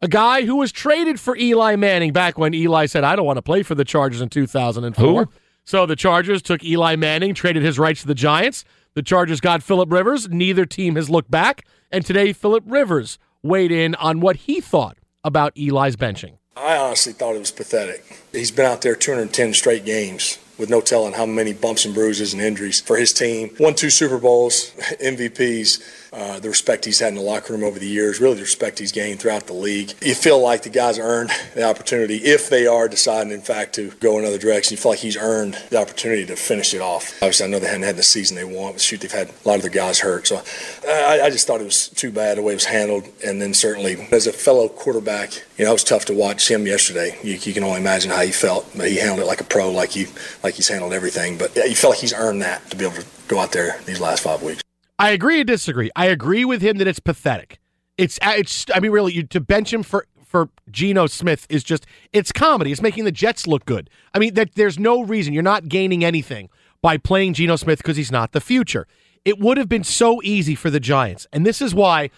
a 0.00 0.08
guy 0.08 0.42
who 0.42 0.56
was 0.56 0.72
traded 0.72 1.18
for 1.20 1.36
Eli 1.36 1.76
Manning 1.76 2.12
back 2.12 2.38
when 2.38 2.54
Eli 2.54 2.86
said, 2.86 3.04
"I 3.04 3.16
don't 3.16 3.26
want 3.26 3.36
to 3.38 3.42
play 3.42 3.62
for 3.62 3.74
the 3.74 3.84
Chargers 3.84 4.20
in 4.20 4.28
2004." 4.28 5.24
Who? 5.24 5.30
So 5.64 5.84
the 5.86 5.96
Chargers 5.96 6.40
took 6.40 6.64
Eli 6.64 6.96
Manning, 6.96 7.34
traded 7.34 7.62
his 7.62 7.78
rights 7.78 8.00
to 8.02 8.06
the 8.06 8.14
Giants. 8.14 8.64
The 8.94 9.02
Chargers 9.02 9.40
got 9.40 9.62
Philip 9.62 9.92
Rivers. 9.92 10.28
Neither 10.28 10.64
team 10.64 10.96
has 10.96 11.10
looked 11.10 11.30
back. 11.30 11.66
And 11.90 12.04
today, 12.04 12.32
Philip 12.32 12.64
Rivers 12.66 13.18
weighed 13.42 13.70
in 13.70 13.94
on 13.96 14.20
what 14.20 14.36
he 14.36 14.60
thought 14.60 14.98
about 15.22 15.52
Eli's 15.56 15.96
benching. 15.96 16.38
I 16.56 16.76
honestly 16.76 17.12
thought 17.12 17.36
it 17.36 17.38
was 17.38 17.52
pathetic. 17.52 18.02
He's 18.32 18.50
been 18.50 18.66
out 18.66 18.82
there 18.82 18.96
210 18.96 19.54
straight 19.54 19.84
games 19.84 20.38
with 20.58 20.68
no 20.68 20.80
telling 20.80 21.12
how 21.12 21.24
many 21.24 21.52
bumps 21.52 21.84
and 21.84 21.94
bruises 21.94 22.32
and 22.32 22.42
injuries 22.42 22.80
for 22.80 22.96
his 22.96 23.12
team. 23.12 23.54
Won 23.60 23.74
two 23.74 23.90
Super 23.90 24.18
Bowls, 24.18 24.70
MVPs, 25.00 25.80
uh, 26.12 26.38
the 26.40 26.48
respect 26.48 26.84
he's 26.84 26.98
had 27.00 27.08
in 27.08 27.14
the 27.16 27.20
locker 27.20 27.52
room 27.52 27.64
over 27.64 27.78
the 27.78 27.86
years, 27.86 28.20
really 28.20 28.36
the 28.36 28.42
respect 28.42 28.78
he's 28.78 28.92
gained 28.92 29.20
throughout 29.20 29.46
the 29.46 29.52
league. 29.52 29.92
You 30.02 30.14
feel 30.14 30.40
like 30.40 30.62
the 30.62 30.70
guy's 30.70 30.98
earned 30.98 31.30
the 31.54 31.64
opportunity, 31.64 32.16
if 32.16 32.48
they 32.48 32.66
are 32.66 32.88
deciding, 32.88 33.32
in 33.32 33.40
fact, 33.40 33.74
to 33.74 33.90
go 34.00 34.18
another 34.18 34.38
direction, 34.38 34.74
you 34.74 34.78
feel 34.78 34.92
like 34.92 35.00
he's 35.00 35.16
earned 35.16 35.58
the 35.70 35.78
opportunity 35.78 36.24
to 36.26 36.36
finish 36.36 36.74
it 36.74 36.80
off. 36.80 37.14
Obviously, 37.22 37.46
I 37.46 37.48
know 37.50 37.58
they 37.58 37.66
hadn't 37.66 37.82
had 37.82 37.96
the 37.96 38.02
season 38.02 38.36
they 38.36 38.44
want, 38.44 38.74
but 38.74 38.82
shoot, 38.82 39.00
they've 39.00 39.12
had 39.12 39.28
a 39.28 39.48
lot 39.48 39.56
of 39.56 39.62
their 39.62 39.70
guys 39.70 40.00
hurt. 40.00 40.26
So 40.26 40.42
I, 40.86 41.22
I 41.24 41.30
just 41.30 41.46
thought 41.46 41.60
it 41.60 41.64
was 41.64 41.88
too 41.88 42.10
bad 42.10 42.38
the 42.38 42.42
way 42.42 42.52
it 42.52 42.56
was 42.56 42.64
handled. 42.64 43.04
And 43.24 43.40
then 43.40 43.54
certainly, 43.54 44.08
as 44.12 44.26
a 44.26 44.32
fellow 44.32 44.68
quarterback, 44.68 45.32
you 45.56 45.64
know, 45.64 45.70
it 45.70 45.74
was 45.74 45.84
tough 45.84 46.04
to 46.06 46.14
watch 46.14 46.50
him 46.50 46.66
yesterday. 46.66 47.18
You, 47.22 47.34
you 47.34 47.52
can 47.52 47.64
only 47.64 47.80
imagine 47.80 48.10
how 48.10 48.22
he 48.22 48.32
felt, 48.32 48.66
but 48.76 48.88
he 48.88 48.96
handled 48.96 49.20
it 49.20 49.26
like 49.26 49.40
a 49.40 49.44
pro, 49.44 49.70
like 49.70 49.90
he 49.90 50.06
like 50.42 50.54
he's 50.54 50.68
handled 50.68 50.92
everything. 50.92 51.38
But 51.38 51.54
yeah, 51.56 51.64
you 51.64 51.74
feel 51.74 51.90
like 51.90 51.98
he's 51.98 52.14
earned 52.14 52.42
that 52.42 52.70
to 52.70 52.76
be 52.76 52.84
able 52.84 52.96
to 52.96 53.06
go 53.26 53.38
out 53.38 53.52
there 53.52 53.80
these 53.86 54.00
last 54.00 54.22
five 54.22 54.42
weeks. 54.42 54.62
I 54.98 55.10
agree 55.10 55.40
and 55.40 55.46
disagree. 55.46 55.90
I 55.94 56.06
agree 56.06 56.44
with 56.44 56.60
him 56.60 56.78
that 56.78 56.88
it's 56.88 56.98
pathetic. 56.98 57.58
It's 57.96 58.18
uh, 58.22 58.34
it's. 58.36 58.66
I 58.74 58.80
mean, 58.80 58.90
really, 58.92 59.12
you, 59.12 59.22
to 59.24 59.40
bench 59.40 59.72
him 59.72 59.82
for 59.82 60.06
for 60.24 60.50
Geno 60.70 61.06
Smith 61.06 61.46
is 61.48 61.64
just 61.64 61.86
it's 62.12 62.32
comedy. 62.32 62.72
It's 62.72 62.82
making 62.82 63.04
the 63.04 63.12
Jets 63.12 63.46
look 63.46 63.64
good. 63.64 63.90
I 64.14 64.18
mean, 64.18 64.34
that 64.34 64.54
there's 64.54 64.78
no 64.78 65.02
reason 65.02 65.32
you're 65.32 65.42
not 65.42 65.68
gaining 65.68 66.04
anything 66.04 66.48
by 66.82 66.96
playing 66.96 67.34
Geno 67.34 67.56
Smith 67.56 67.78
because 67.78 67.96
he's 67.96 68.12
not 68.12 68.32
the 68.32 68.40
future. 68.40 68.86
It 69.24 69.38
would 69.38 69.58
have 69.58 69.68
been 69.68 69.84
so 69.84 70.20
easy 70.22 70.54
for 70.54 70.70
the 70.70 70.80
Giants, 70.80 71.26
and 71.32 71.44
this 71.44 71.60
is 71.60 71.74
why, 71.74 72.10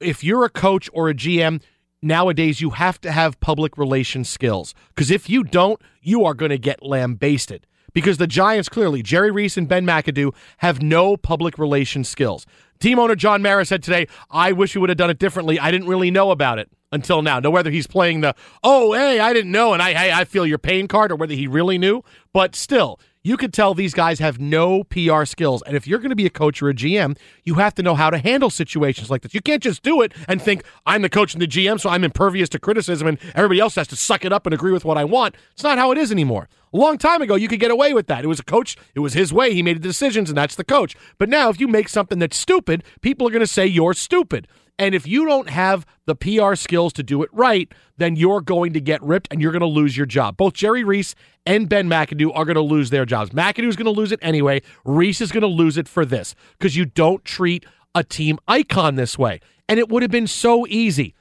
if 0.00 0.24
you're 0.24 0.44
a 0.44 0.50
coach 0.50 0.88
or 0.92 1.08
a 1.08 1.14
GM 1.14 1.62
nowadays, 2.02 2.60
you 2.60 2.70
have 2.70 3.00
to 3.02 3.12
have 3.12 3.40
public 3.40 3.76
relations 3.78 4.28
skills 4.28 4.74
because 4.88 5.10
if 5.10 5.28
you 5.28 5.44
don't, 5.44 5.80
you 6.02 6.24
are 6.24 6.34
going 6.34 6.50
to 6.50 6.58
get 6.58 6.82
lambasted 6.82 7.66
because 7.96 8.18
the 8.18 8.26
Giants 8.26 8.68
clearly, 8.68 9.02
Jerry 9.02 9.30
Reese 9.30 9.56
and 9.56 9.66
Ben 9.66 9.86
McAdoo, 9.86 10.34
have 10.58 10.82
no 10.82 11.16
public 11.16 11.58
relations 11.58 12.10
skills. 12.10 12.44
Team 12.78 12.98
owner 12.98 13.14
John 13.14 13.40
Mara 13.40 13.64
said 13.64 13.82
today, 13.82 14.06
I 14.30 14.52
wish 14.52 14.74
we 14.74 14.82
would 14.82 14.90
have 14.90 14.98
done 14.98 15.08
it 15.08 15.18
differently. 15.18 15.58
I 15.58 15.70
didn't 15.70 15.88
really 15.88 16.10
know 16.10 16.30
about 16.30 16.58
it. 16.58 16.68
until 16.92 17.22
now. 17.22 17.38
Now, 17.40 17.50
whether 17.50 17.70
he's 17.70 17.86
playing 17.86 18.20
the, 18.20 18.34
oh, 18.62 18.92
hey, 18.92 19.20
I 19.20 19.32
didn't 19.32 19.52
know, 19.52 19.72
and 19.72 19.82
I, 19.82 19.92
I, 19.92 20.20
I 20.20 20.24
feel 20.24 20.46
your 20.46 20.58
pain 20.58 20.88
card, 20.88 21.12
or 21.12 21.16
whether 21.16 21.34
he 21.34 21.46
really 21.46 21.78
knew, 21.78 22.02
but 22.32 22.54
still, 22.54 23.00
you 23.26 23.36
could 23.36 23.52
tell 23.52 23.74
these 23.74 23.92
guys 23.92 24.20
have 24.20 24.38
no 24.38 24.84
PR 24.84 25.24
skills. 25.24 25.60
And 25.66 25.76
if 25.76 25.84
you're 25.84 25.98
going 25.98 26.10
to 26.10 26.16
be 26.16 26.26
a 26.26 26.30
coach 26.30 26.62
or 26.62 26.68
a 26.68 26.74
GM, 26.74 27.18
you 27.42 27.54
have 27.54 27.74
to 27.74 27.82
know 27.82 27.96
how 27.96 28.08
to 28.08 28.18
handle 28.18 28.50
situations 28.50 29.10
like 29.10 29.22
this. 29.22 29.34
You 29.34 29.40
can't 29.40 29.60
just 29.60 29.82
do 29.82 30.00
it 30.00 30.12
and 30.28 30.40
think, 30.40 30.62
I'm 30.86 31.02
the 31.02 31.08
coach 31.08 31.34
and 31.34 31.42
the 31.42 31.48
GM, 31.48 31.80
so 31.80 31.90
I'm 31.90 32.04
impervious 32.04 32.48
to 32.50 32.60
criticism 32.60 33.08
and 33.08 33.18
everybody 33.34 33.58
else 33.58 33.74
has 33.74 33.88
to 33.88 33.96
suck 33.96 34.24
it 34.24 34.32
up 34.32 34.46
and 34.46 34.54
agree 34.54 34.70
with 34.70 34.84
what 34.84 34.96
I 34.96 35.02
want. 35.02 35.34
It's 35.54 35.64
not 35.64 35.76
how 35.76 35.90
it 35.90 35.98
is 35.98 36.12
anymore. 36.12 36.48
A 36.72 36.76
long 36.76 36.98
time 36.98 37.20
ago, 37.20 37.34
you 37.34 37.48
could 37.48 37.58
get 37.58 37.72
away 37.72 37.92
with 37.92 38.06
that. 38.06 38.22
It 38.22 38.28
was 38.28 38.38
a 38.38 38.44
coach, 38.44 38.76
it 38.94 39.00
was 39.00 39.14
his 39.14 39.32
way. 39.32 39.52
He 39.52 39.62
made 39.62 39.78
the 39.78 39.88
decisions, 39.88 40.30
and 40.30 40.38
that's 40.38 40.54
the 40.54 40.62
coach. 40.62 40.94
But 41.18 41.28
now, 41.28 41.48
if 41.48 41.58
you 41.58 41.66
make 41.66 41.88
something 41.88 42.20
that's 42.20 42.36
stupid, 42.36 42.84
people 43.00 43.26
are 43.26 43.32
going 43.32 43.40
to 43.40 43.46
say 43.48 43.66
you're 43.66 43.94
stupid. 43.94 44.46
And 44.78 44.94
if 44.94 45.06
you 45.06 45.24
don't 45.24 45.48
have 45.48 45.86
the 46.04 46.14
PR 46.14 46.54
skills 46.54 46.92
to 46.94 47.02
do 47.02 47.22
it 47.22 47.30
right, 47.32 47.72
then 47.96 48.14
you're 48.14 48.42
going 48.42 48.74
to 48.74 48.80
get 48.80 49.02
ripped 49.02 49.28
and 49.30 49.40
you're 49.40 49.52
going 49.52 49.60
to 49.60 49.66
lose 49.66 49.96
your 49.96 50.06
job. 50.06 50.36
Both 50.36 50.54
Jerry 50.54 50.84
Reese 50.84 51.14
and 51.46 51.68
Ben 51.68 51.88
McAdoo 51.88 52.30
are 52.34 52.44
going 52.44 52.56
to 52.56 52.60
lose 52.60 52.90
their 52.90 53.06
jobs. 53.06 53.30
McAdoo's 53.30 53.76
going 53.76 53.86
to 53.86 53.90
lose 53.90 54.12
it 54.12 54.18
anyway. 54.20 54.60
Reese 54.84 55.20
is 55.20 55.32
going 55.32 55.42
to 55.42 55.46
lose 55.46 55.78
it 55.78 55.88
for 55.88 56.04
this 56.04 56.34
because 56.58 56.76
you 56.76 56.84
don't 56.84 57.24
treat 57.24 57.64
a 57.94 58.04
team 58.04 58.38
icon 58.46 58.96
this 58.96 59.18
way. 59.18 59.40
And 59.68 59.80
it 59.80 59.88
would 59.88 60.02
have 60.02 60.10
been 60.10 60.26
so 60.26 60.66
easy. 60.68 61.14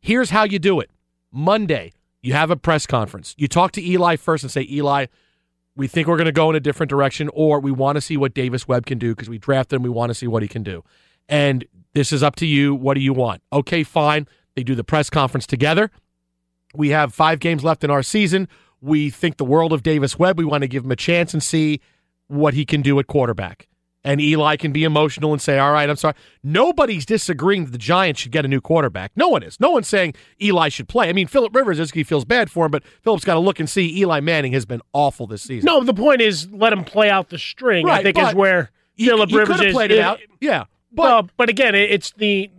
Here's 0.00 0.30
how 0.30 0.44
you 0.44 0.58
do 0.58 0.80
it 0.80 0.90
Monday, 1.30 1.92
you 2.22 2.32
have 2.32 2.50
a 2.50 2.56
press 2.56 2.86
conference. 2.86 3.34
You 3.36 3.46
talk 3.46 3.72
to 3.72 3.86
Eli 3.86 4.16
first 4.16 4.42
and 4.42 4.50
say, 4.50 4.66
Eli, 4.70 5.06
we 5.76 5.86
think 5.86 6.08
we're 6.08 6.16
going 6.16 6.26
to 6.26 6.32
go 6.32 6.50
in 6.50 6.56
a 6.56 6.60
different 6.60 6.90
direction, 6.90 7.30
or 7.32 7.60
we 7.60 7.70
want 7.70 7.96
to 7.96 8.00
see 8.00 8.16
what 8.16 8.34
Davis 8.34 8.68
Webb 8.68 8.86
can 8.86 8.98
do 8.98 9.14
because 9.14 9.28
we 9.28 9.38
drafted 9.38 9.76
him. 9.76 9.82
We 9.82 9.90
want 9.90 10.10
to 10.10 10.14
see 10.14 10.26
what 10.26 10.42
he 10.42 10.48
can 10.48 10.62
do. 10.62 10.84
And 11.28 11.64
this 11.94 12.12
is 12.12 12.22
up 12.22 12.36
to 12.36 12.46
you. 12.46 12.74
What 12.74 12.94
do 12.94 13.00
you 13.00 13.12
want? 13.12 13.42
Okay, 13.52 13.82
fine. 13.82 14.26
They 14.54 14.62
do 14.62 14.74
the 14.74 14.84
press 14.84 15.10
conference 15.10 15.46
together. 15.46 15.90
We 16.74 16.90
have 16.90 17.12
five 17.14 17.38
games 17.38 17.64
left 17.64 17.84
in 17.84 17.90
our 17.90 18.02
season. 18.02 18.48
We 18.80 19.10
think 19.10 19.36
the 19.36 19.44
world 19.44 19.72
of 19.72 19.82
Davis 19.82 20.18
Webb. 20.18 20.38
We 20.38 20.44
want 20.44 20.62
to 20.62 20.68
give 20.68 20.84
him 20.84 20.90
a 20.90 20.96
chance 20.96 21.32
and 21.32 21.42
see 21.42 21.80
what 22.28 22.54
he 22.54 22.64
can 22.64 22.82
do 22.82 22.98
at 22.98 23.06
quarterback. 23.06 23.68
And 24.04 24.20
Eli 24.20 24.56
can 24.56 24.72
be 24.72 24.82
emotional 24.82 25.32
and 25.32 25.40
say, 25.40 25.58
All 25.58 25.70
right, 25.70 25.88
I'm 25.88 25.94
sorry. 25.94 26.14
Nobody's 26.42 27.06
disagreeing 27.06 27.66
that 27.66 27.70
the 27.70 27.78
Giants 27.78 28.20
should 28.20 28.32
get 28.32 28.44
a 28.44 28.48
new 28.48 28.60
quarterback. 28.60 29.12
No 29.14 29.28
one 29.28 29.44
is. 29.44 29.60
No 29.60 29.70
one's 29.70 29.86
saying 29.86 30.14
Eli 30.40 30.70
should 30.70 30.88
play. 30.88 31.08
I 31.08 31.12
mean, 31.12 31.28
Philip 31.28 31.54
Rivers 31.54 31.78
is 31.78 31.92
he 31.92 32.02
feels 32.02 32.24
bad 32.24 32.50
for 32.50 32.64
him, 32.66 32.72
but 32.72 32.82
Philip's 33.02 33.24
got 33.24 33.34
to 33.34 33.40
look 33.40 33.60
and 33.60 33.70
see 33.70 33.96
Eli 34.00 34.18
Manning 34.18 34.52
has 34.54 34.66
been 34.66 34.82
awful 34.92 35.28
this 35.28 35.42
season. 35.42 35.66
No, 35.66 35.84
the 35.84 35.94
point 35.94 36.20
is 36.20 36.50
let 36.50 36.72
him 36.72 36.82
play 36.84 37.10
out 37.10 37.28
the 37.28 37.38
string. 37.38 37.88
I 37.88 38.02
think 38.02 38.18
is 38.18 38.34
where 38.34 38.72
Philip 38.98 39.30
Rivers 39.30 39.60
is. 39.60 39.72
played 39.72 39.92
it 39.92 40.00
out. 40.00 40.18
Yeah, 40.40 40.64
but 40.92 41.02
well, 41.02 41.28
but 41.36 41.48
again, 41.48 41.74
it- 41.74 41.90
it's 41.90 42.12
the 42.12 42.50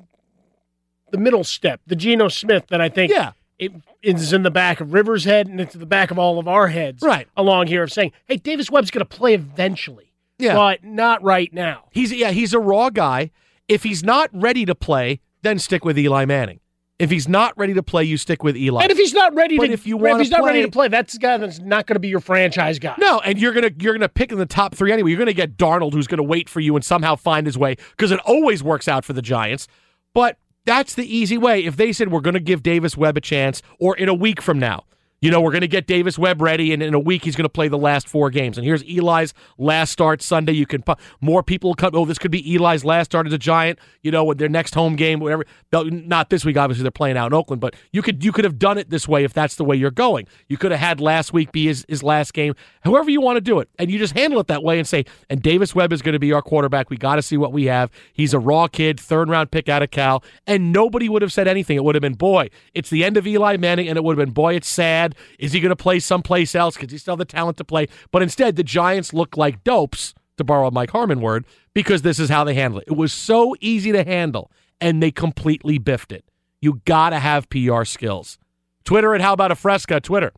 the 1.12 1.18
middle 1.18 1.44
step, 1.44 1.80
the 1.86 1.96
Geno 1.96 2.28
Smith 2.28 2.66
that 2.70 2.82
I 2.82 2.90
think 2.90 3.12
Yeah. 3.12 3.34
it 3.60 3.72
is 4.02 4.34
in 4.34 4.42
the 4.44 4.50
back 4.52 4.82
of 4.82 4.94
Rivers' 4.94 5.26
head 5.26 5.48
and 5.48 5.62
it's 5.62 5.76
in 5.76 5.80
the 5.80 5.86
back 5.86 6.10
of 6.10 6.18
all 6.18 6.40
of 6.40 6.48
our 6.48 6.70
heads, 6.70 7.04
Right. 7.04 7.28
Along 7.38 7.68
here 7.68 7.84
of 7.84 7.92
saying, 7.92 8.12
"Hey, 8.26 8.38
Davis 8.38 8.72
Webb's 8.72 8.90
going 8.90 9.06
to 9.06 9.18
play 9.18 9.36
eventually, 9.36 10.12
Yeah. 10.40 10.56
but 10.56 10.84
not 10.84 11.22
right 11.24 11.54
now." 11.54 11.84
He's 11.92 12.12
yeah, 12.12 12.32
he's 12.32 12.54
a 12.54 12.60
raw 12.60 12.90
guy. 12.90 13.30
If 13.68 13.84
he's 13.84 14.04
not 14.04 14.30
ready 14.34 14.66
to 14.66 14.74
play, 14.76 15.20
then 15.44 15.60
stick 15.60 15.86
with 15.86 15.98
Eli 16.00 16.26
Manning. 16.26 16.60
If 17.04 17.12
he's 17.12 17.28
not 17.28 17.58
ready 17.58 17.74
to 17.74 17.84
play, 17.84 18.06
you 18.06 18.16
stick 18.16 18.44
with 18.44 18.56
Eli. 18.56 18.82
And 18.82 18.92
if 18.92 18.98
he's 18.98 19.14
not 19.14 19.36
ready 19.36 19.58
But 19.58 19.68
to, 19.68 19.74
if 19.74 19.86
you 19.86 20.04
if 20.06 20.18
he's 20.20 20.32
not 20.32 20.46
ready 20.46 20.62
to 20.62 20.72
play, 20.72 20.88
that's 20.88 21.12
the 21.12 21.20
guy 21.20 21.38
that's 21.38 21.60
not 21.60 21.86
going 21.86 21.96
to 21.96 22.00
be 22.00 22.08
your 22.08 22.22
franchise 22.22 22.80
guy. 22.80 22.96
No, 22.98 23.20
and 23.20 23.38
you're 23.38 23.52
gonna 23.52 23.72
you're 23.78 23.94
gonna 23.94 24.08
pick 24.08 24.32
in 24.32 24.38
the 24.38 24.46
top 24.46 24.74
three 24.74 24.92
anyway. 24.94 25.12
You're 25.12 25.20
gonna 25.20 25.34
get 25.34 25.58
Darnold, 25.58 25.92
who's 25.92 26.08
gonna 26.08 26.24
wait 26.24 26.48
for 26.48 26.62
you 26.62 26.76
and 26.78 26.86
somehow 26.86 27.18
find 27.18 27.46
his 27.46 27.58
way 27.58 27.76
because 27.92 28.12
it 28.12 28.20
always 28.22 28.64
works 28.64 28.88
out 28.88 29.04
for 29.04 29.12
the 29.12 29.22
Giants. 29.22 29.68
But 30.14 30.38
that's 30.64 30.94
the 30.94 31.06
easy 31.06 31.38
way. 31.38 31.66
If 31.66 31.76
they 31.76 31.92
said 31.92 32.10
we're 32.10 32.22
gonna 32.22 32.40
give 32.40 32.64
Davis 32.64 32.96
Webb 32.96 33.18
a 33.18 33.22
chance, 33.22 33.62
or 33.80 33.98
in 33.98 34.08
a 34.08 34.14
week 34.14 34.42
from 34.42 34.58
now, 34.58 34.86
you 35.24 35.32
know, 35.32 35.40
we're 35.40 35.54
gonna 35.54 35.68
get 35.68 35.88
Davis 35.88 36.20
Webb 36.20 36.42
ready, 36.42 36.74
and 36.74 36.84
in 36.84 36.94
a 36.94 37.00
week 37.00 37.24
he's 37.24 37.38
gonna 37.38 37.48
play 37.48 37.70
the 37.70 37.78
last 37.78 38.10
four 38.10 38.30
games. 38.30 38.58
And 38.58 38.68
here's 38.68 38.84
Eli's 38.84 39.34
last 39.58 39.92
start 39.92 40.22
Sunday. 40.22 40.52
You 40.52 40.66
can 40.66 40.84
more 41.22 41.42
people 41.42 41.76
come. 41.76 41.92
Oh, 41.94 42.04
this 42.04 42.20
could 42.20 42.30
be 42.30 42.54
Eli's 42.54 42.84
last 42.84 43.06
start 43.06 43.26
as 43.26 43.32
a 43.32 43.38
Giant. 43.38 43.80
You 44.02 44.12
know, 44.12 44.26
with 44.26 44.38
their 44.38 44.50
next 44.50 44.76
home 44.76 44.98
game, 44.98 45.22
whatever. 45.22 45.46
Not 45.72 46.30
this 46.30 46.44
week, 46.44 46.58
obviously 46.58 46.84
they're 46.84 46.92
playing 46.92 47.16
out 47.16 47.28
in 47.28 47.34
Oakland, 47.34 47.62
but 47.62 47.74
you 47.94 48.02
could 48.02 48.22
you 48.22 48.34
could 48.34 48.44
have 48.44 48.60
done 48.60 48.78
it 48.78 48.90
this 48.90 49.08
way 49.08 49.24
if 49.24 49.32
that's 49.32 49.56
the 49.56 49.64
way 49.64 49.78
you're 49.78 49.92
going. 49.92 50.28
You 50.50 50.58
could 50.58 50.72
have 50.72 50.82
had 50.82 51.00
last 51.00 51.32
week 51.32 51.54
be 51.54 51.68
his, 51.68 51.86
his 51.88 52.04
last 52.04 52.34
game. 52.34 52.54
However 52.82 53.10
you 53.10 53.22
want 53.22 53.38
to 53.38 53.42
do 53.42 53.60
it, 53.60 53.70
and 53.80 53.90
you 53.90 54.00
just 54.00 54.14
handle 54.18 54.42
it 54.42 54.48
that 54.48 54.62
way 54.62 54.78
and 54.78 54.86
say, 54.86 55.06
and 55.30 55.42
Davis 55.42 55.74
Webb 55.74 55.94
is 55.94 56.02
going 56.02 56.14
to 56.14 56.20
be 56.20 56.34
our 56.34 56.42
quarterback. 56.42 56.90
We 56.90 56.98
got 56.98 57.16
to 57.16 57.22
see 57.22 57.38
what 57.38 57.54
we 57.54 57.64
have. 57.66 57.92
He's 58.12 58.34
a 58.34 58.40
raw 58.40 58.68
kid, 58.68 59.00
third 59.00 59.30
round 59.30 59.52
pick 59.52 59.70
out 59.70 59.82
of 59.82 59.90
Cal, 59.90 60.22
and 60.46 60.74
nobody 60.74 61.08
would 61.08 61.22
have 61.22 61.32
said 61.32 61.48
anything. 61.48 61.78
It 61.78 61.84
would 61.86 61.96
have 61.96 62.02
been, 62.02 62.16
boy, 62.16 62.50
it's 62.74 62.90
the 62.90 63.06
end 63.06 63.16
of 63.16 63.26
Eli 63.26 63.56
Manning, 63.56 63.88
and 63.88 63.98
it 63.98 64.04
would 64.04 64.18
have 64.18 64.26
been, 64.26 64.34
boy, 64.34 64.56
it's 64.56 64.68
sad. 64.68 65.13
Is 65.40 65.54
he 65.54 65.60
going 65.60 65.70
to 65.70 65.76
play 65.76 66.00
someplace 66.00 66.56
else 66.56 66.76
because 66.76 66.92
he 66.92 66.98
still 66.98 67.14
have 67.14 67.20
the 67.20 67.26
talent 67.26 67.58
to 67.58 67.64
play? 67.64 67.88
But 68.12 68.22
instead, 68.22 68.56
the 68.56 68.64
Giants 68.64 69.14
look 69.14 69.38
like 69.38 69.64
dopes, 69.64 70.14
to 70.38 70.44
borrow 70.44 70.68
a 70.68 70.72
Mike 70.72 70.92
Harmon 70.92 71.22
word, 71.22 71.46
because 71.74 72.02
this 72.02 72.20
is 72.20 72.30
how 72.30 72.44
they 72.44 72.54
handle 72.54 72.80
it. 72.80 72.86
It 72.88 72.98
was 72.98 73.14
so 73.14 73.56
easy 73.62 73.92
to 73.92 74.04
handle, 74.04 74.52
and 74.82 75.02
they 75.02 75.12
completely 75.12 75.78
biffed 75.78 76.12
it. 76.12 76.26
You 76.62 76.82
got 76.86 77.12
to 77.12 77.20
have 77.20 77.50
PR 77.50 77.84
skills. 77.84 78.38
Twitter 78.84 79.14
at 79.16 79.22
How 79.22 79.34
About 79.34 79.52
a 79.52 79.56
Fresca. 79.56 80.02
Twitter 80.02 80.34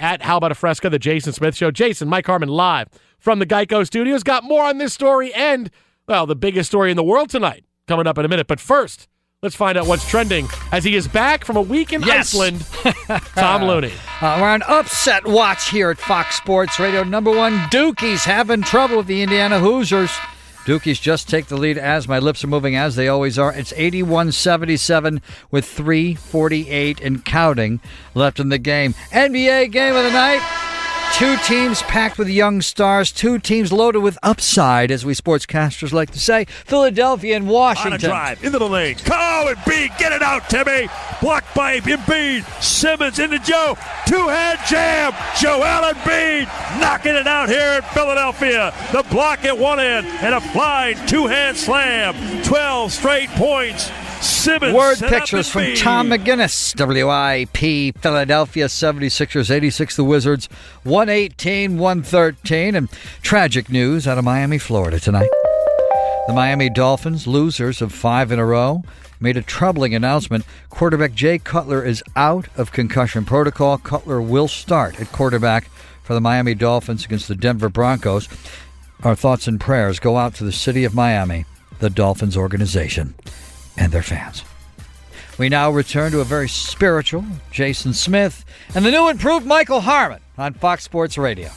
at 0.00 0.22
How 0.22 0.36
About 0.36 0.52
a 0.52 0.54
Fresca, 0.54 0.90
the 0.90 0.98
Jason 0.98 1.32
Smith 1.32 1.56
Show. 1.56 1.70
Jason, 1.70 2.08
Mike 2.08 2.26
Harmon 2.26 2.48
live 2.48 2.88
from 3.18 3.38
the 3.38 3.46
Geico 3.46 3.86
Studios. 3.86 4.22
Got 4.22 4.44
more 4.44 4.64
on 4.64 4.78
this 4.78 4.92
story 4.92 5.32
and, 5.32 5.70
well, 6.06 6.26
the 6.26 6.36
biggest 6.36 6.70
story 6.70 6.90
in 6.90 6.96
the 6.96 7.04
world 7.04 7.30
tonight 7.30 7.64
coming 7.86 8.06
up 8.06 8.18
in 8.18 8.24
a 8.24 8.28
minute. 8.28 8.46
But 8.46 8.60
first, 8.60 9.08
let's 9.42 9.54
find 9.54 9.76
out 9.76 9.86
what's 9.86 10.08
trending 10.08 10.48
as 10.72 10.82
he 10.84 10.96
is 10.96 11.06
back 11.06 11.44
from 11.44 11.56
a 11.56 11.60
week 11.62 11.92
in 11.92 12.02
Yes. 12.02 12.34
Iceland. 12.34 12.64
Tom 13.34 13.64
Looney. 13.64 13.92
Uh, 14.20 14.38
we're 14.40 14.48
on 14.48 14.62
upset 14.62 15.26
watch 15.26 15.68
here 15.70 15.90
at 15.90 15.98
Fox 15.98 16.36
Sports 16.36 16.80
Radio. 16.80 17.02
Number 17.04 17.30
one, 17.30 17.58
Dookies 17.70 18.24
having 18.24 18.62
trouble 18.62 18.98
with 18.98 19.06
the 19.06 19.22
Indiana 19.22 19.58
Hoosiers. 19.58 20.10
Dookies 20.64 21.00
just 21.00 21.28
take 21.28 21.46
the 21.46 21.56
lead 21.56 21.78
as 21.78 22.08
my 22.08 22.18
lips 22.18 22.42
are 22.42 22.48
moving 22.48 22.74
as 22.74 22.96
they 22.96 23.06
always 23.06 23.38
are. 23.38 23.52
It's 23.52 23.72
81 23.76 24.32
77 24.32 25.20
with 25.50 25.64
348 25.64 27.00
and 27.02 27.24
counting 27.24 27.80
left 28.14 28.40
in 28.40 28.48
the 28.48 28.58
game. 28.58 28.94
NBA 29.12 29.70
game 29.70 29.94
of 29.94 30.02
the 30.02 30.10
night. 30.10 30.65
Two 31.14 31.36
teams 31.46 31.80
packed 31.82 32.18
with 32.18 32.28
young 32.28 32.60
stars, 32.60 33.10
two 33.10 33.38
teams 33.38 33.72
loaded 33.72 34.00
with 34.00 34.18
upside, 34.22 34.90
as 34.90 35.06
we 35.06 35.14
sportscasters 35.14 35.92
like 35.92 36.10
to 36.10 36.18
say. 36.18 36.44
Philadelphia 36.44 37.36
and 37.36 37.48
Washington. 37.48 37.92
On 37.92 37.98
a 37.98 37.98
drive 37.98 38.44
into 38.44 38.58
the 38.58 38.68
lane. 38.68 38.96
Call 38.96 39.46
Embiid, 39.46 39.96
get 39.98 40.12
it 40.12 40.20
out, 40.20 40.50
Timmy. 40.50 40.88
Blocked 41.22 41.54
by 41.54 41.80
Embiid. 41.80 42.44
Simmons 42.62 43.18
into 43.18 43.38
Joe. 43.38 43.78
Two 44.06 44.28
hand 44.28 44.58
jam. 44.68 45.12
Joel 45.40 45.94
Embiid 45.94 46.46
knocking 46.80 47.14
it 47.14 47.26
out 47.26 47.48
here 47.48 47.76
in 47.76 47.82
Philadelphia. 47.94 48.74
The 48.92 49.02
block 49.04 49.44
at 49.46 49.56
one 49.56 49.80
end 49.80 50.06
and 50.06 50.34
a 50.34 50.40
flying 50.52 50.98
two 51.06 51.26
hand 51.26 51.56
slam. 51.56 52.42
12 52.42 52.92
straight 52.92 53.30
points. 53.30 53.90
Simmons. 54.20 54.74
Word 54.74 54.98
pictures 54.98 55.48
from. 55.48 55.74
Tom 55.74 56.08
McGinnis, 56.08 56.74
WIP, 56.76 57.96
Philadelphia 58.00 58.66
76ers, 58.66 59.50
86 59.50 59.96
the 59.96 60.04
Wizards, 60.04 60.48
118, 60.84 61.78
113. 61.78 62.74
And 62.74 62.90
tragic 63.22 63.70
news 63.70 64.06
out 64.06 64.18
of 64.18 64.24
Miami, 64.24 64.58
Florida 64.58 64.98
tonight. 64.98 65.30
The 66.26 66.32
Miami 66.32 66.68
Dolphins, 66.68 67.26
losers 67.26 67.80
of 67.80 67.92
five 67.92 68.32
in 68.32 68.38
a 68.38 68.44
row, 68.44 68.82
made 69.20 69.36
a 69.36 69.42
troubling 69.42 69.94
announcement. 69.94 70.44
Quarterback 70.70 71.14
Jay 71.14 71.38
Cutler 71.38 71.84
is 71.84 72.02
out 72.16 72.48
of 72.56 72.72
concussion 72.72 73.24
protocol. 73.24 73.78
Cutler 73.78 74.20
will 74.20 74.48
start 74.48 75.00
at 75.00 75.12
quarterback 75.12 75.70
for 76.02 76.14
the 76.14 76.20
Miami 76.20 76.54
Dolphins 76.54 77.04
against 77.04 77.28
the 77.28 77.34
Denver 77.34 77.68
Broncos. 77.68 78.28
Our 79.02 79.14
thoughts 79.14 79.46
and 79.46 79.60
prayers 79.60 79.98
go 80.00 80.16
out 80.16 80.34
to 80.36 80.44
the 80.44 80.52
city 80.52 80.84
of 80.84 80.94
Miami, 80.94 81.44
the 81.78 81.90
Dolphins 81.90 82.36
organization, 82.36 83.14
and 83.76 83.92
their 83.92 84.02
fans. 84.02 84.44
We 85.38 85.48
now 85.48 85.70
return 85.70 86.12
to 86.12 86.20
a 86.20 86.24
very 86.24 86.48
spiritual 86.48 87.24
Jason 87.50 87.92
Smith 87.92 88.44
and 88.74 88.84
the 88.84 88.90
new 88.90 89.08
improved 89.08 89.46
Michael 89.46 89.80
Harmon 89.80 90.20
on 90.38 90.54
Fox 90.54 90.82
Sports 90.82 91.18
Radio. 91.18 91.50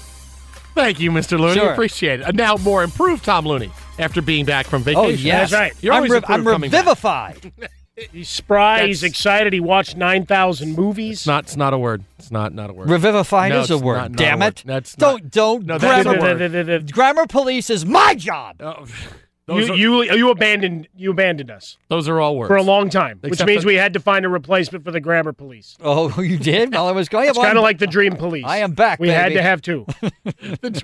Thank 0.76 1.00
you, 1.00 1.12
Mr. 1.12 1.40
Looney. 1.40 1.56
Sure. 1.60 1.72
Appreciate 1.72 2.22
it. 2.22 2.36
Now 2.36 2.56
more 2.58 2.84
improved 2.84 3.24
Tom 3.24 3.46
Looney 3.46 3.72
after 3.98 4.22
being 4.22 4.46
back 4.46 4.66
from 4.66 4.82
oh, 4.82 4.86
vacation. 4.86 5.06
Oh, 5.06 5.10
yes. 5.10 5.52
That's 5.52 5.54
right. 5.54 5.84
You're 5.84 5.94
I'm, 5.94 5.98
always 5.98 6.12
rev- 6.12 6.26
I'm 6.28 6.48
revivified. 6.48 7.52
He's 8.12 8.30
spry. 8.30 8.88
He's 8.88 9.04
excited. 9.04 9.52
He 9.52 9.60
watched 9.60 9.98
nine 9.98 10.26
thousand 10.26 10.76
movies. 10.76 11.20
It's 11.20 11.28
not. 11.28 11.44
It's 11.46 11.58
not 11.58 11.74
a 11.74 11.78
word. 11.78 12.04
It's 12.18 12.32
not. 12.32 12.54
Not 12.54 12.70
a 12.70 12.74
word. 12.74 12.90
Revivified 12.90 13.52
No, 13.52 13.60
is 13.60 13.72
a 13.72 13.78
word. 13.78 13.98
not- 13.98 14.12
Damn 14.14 14.42
it. 14.42 14.46
word. 14.46 14.62
That's 14.66 14.96
don't 14.96 15.24
not- 15.24 15.32
don't 15.32 15.66
No, 15.66 15.78
that 15.78 16.00
is 16.00 16.06
a 16.06 16.18
grammar, 16.18 16.80
grammar 16.92 17.28
police 17.28 17.70
is 17.70 17.86
my 17.86 18.16
job. 18.16 18.62
Oh, 18.62 18.86
You, 19.50 20.02
are, 20.02 20.06
you 20.06 20.14
you 20.14 20.30
abandoned 20.30 20.88
you 20.96 21.12
abandoned 21.12 21.50
us 21.50 21.78
those 21.88 22.08
are 22.08 22.20
all 22.20 22.38
words. 22.38 22.50
for 22.50 22.56
a 22.56 22.64
long 22.64 22.90
time, 22.90 23.20
which 23.22 23.44
means 23.44 23.64
for- 23.64 23.68
we 23.68 23.76
had 23.76 23.94
to 23.94 24.00
find 24.00 24.26
a 24.26 24.30
replacement 24.30 24.84
for 24.86 24.92
the 24.92 25.00
grammar 25.00 25.34
police. 25.34 25.76
Oh, 25.82 26.22
you 26.22 26.38
did? 26.38 26.74
While 26.74 26.88
I 26.88 26.92
was 26.92 27.10
going, 27.10 27.30
It's 27.30 27.38
Well, 27.38 27.46
kind 27.46 27.58
of 27.58 27.64
like 27.64 27.80
the 27.80 27.88
dream 27.88 28.16
police. 28.16 28.46
I 28.46 28.58
am 28.58 28.74
back, 28.74 29.00
We 29.00 29.10
had 29.10 29.34
to 29.34 29.42
have 29.42 29.62
two. 29.62 29.86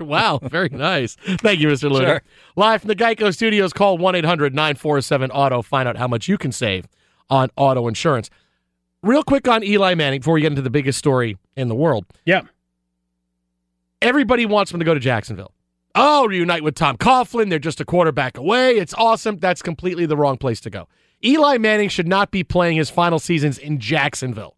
wow, 0.00 0.38
very 0.42 0.68
nice. 0.70 1.16
Thank 1.16 1.60
you, 1.60 1.68
Mr. 1.68 1.90
Looney. 1.90 2.06
Sure. 2.06 2.22
Live 2.56 2.82
from 2.82 2.88
the 2.88 2.96
Geico 2.96 3.32
Studios, 3.32 3.72
call 3.72 3.98
1 3.98 4.14
800 4.16 4.54
947 4.54 5.30
Auto. 5.30 5.62
Find 5.62 5.88
out 5.88 5.96
how 5.96 6.08
much 6.08 6.28
you 6.28 6.38
can 6.38 6.52
save 6.52 6.86
on 7.30 7.50
auto 7.56 7.88
insurance. 7.88 8.30
Real 9.02 9.22
quick 9.22 9.46
on 9.46 9.62
Eli 9.62 9.94
Manning 9.94 10.20
before 10.20 10.34
we 10.34 10.40
get 10.40 10.50
into 10.52 10.62
the 10.62 10.70
biggest 10.70 10.98
story 10.98 11.36
in 11.56 11.68
the 11.68 11.74
world. 11.74 12.06
Yeah. 12.24 12.42
Everybody 14.02 14.46
wants 14.46 14.72
him 14.72 14.78
to 14.78 14.84
go 14.84 14.94
to 14.94 15.00
Jacksonville. 15.00 15.52
Oh, 15.96 16.26
reunite 16.26 16.62
with 16.62 16.74
Tom 16.74 16.96
Coughlin. 16.96 17.48
They're 17.50 17.58
just 17.58 17.80
a 17.80 17.84
quarterback 17.84 18.36
away. 18.36 18.76
It's 18.76 18.94
awesome. 18.94 19.38
That's 19.38 19.62
completely 19.62 20.06
the 20.06 20.16
wrong 20.16 20.36
place 20.36 20.60
to 20.60 20.70
go. 20.70 20.88
Eli 21.24 21.58
Manning 21.58 21.88
should 21.88 22.06
not 22.06 22.30
be 22.30 22.44
playing 22.44 22.76
his 22.76 22.90
final 22.90 23.18
seasons 23.18 23.58
in 23.58 23.78
Jacksonville. 23.78 24.56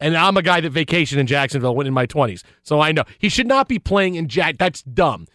And 0.00 0.16
I'm 0.16 0.36
a 0.36 0.42
guy 0.42 0.60
that 0.60 0.72
vacationed 0.72 1.16
in 1.18 1.26
Jacksonville 1.26 1.74
when 1.74 1.86
in 1.86 1.94
my 1.94 2.06
20s. 2.06 2.42
So 2.62 2.80
I 2.80 2.92
know 2.92 3.04
he 3.18 3.28
should 3.28 3.46
not 3.46 3.68
be 3.68 3.78
playing 3.78 4.16
in 4.16 4.28
Jack. 4.28 4.58
That's 4.58 4.82
dumb. 4.82 5.26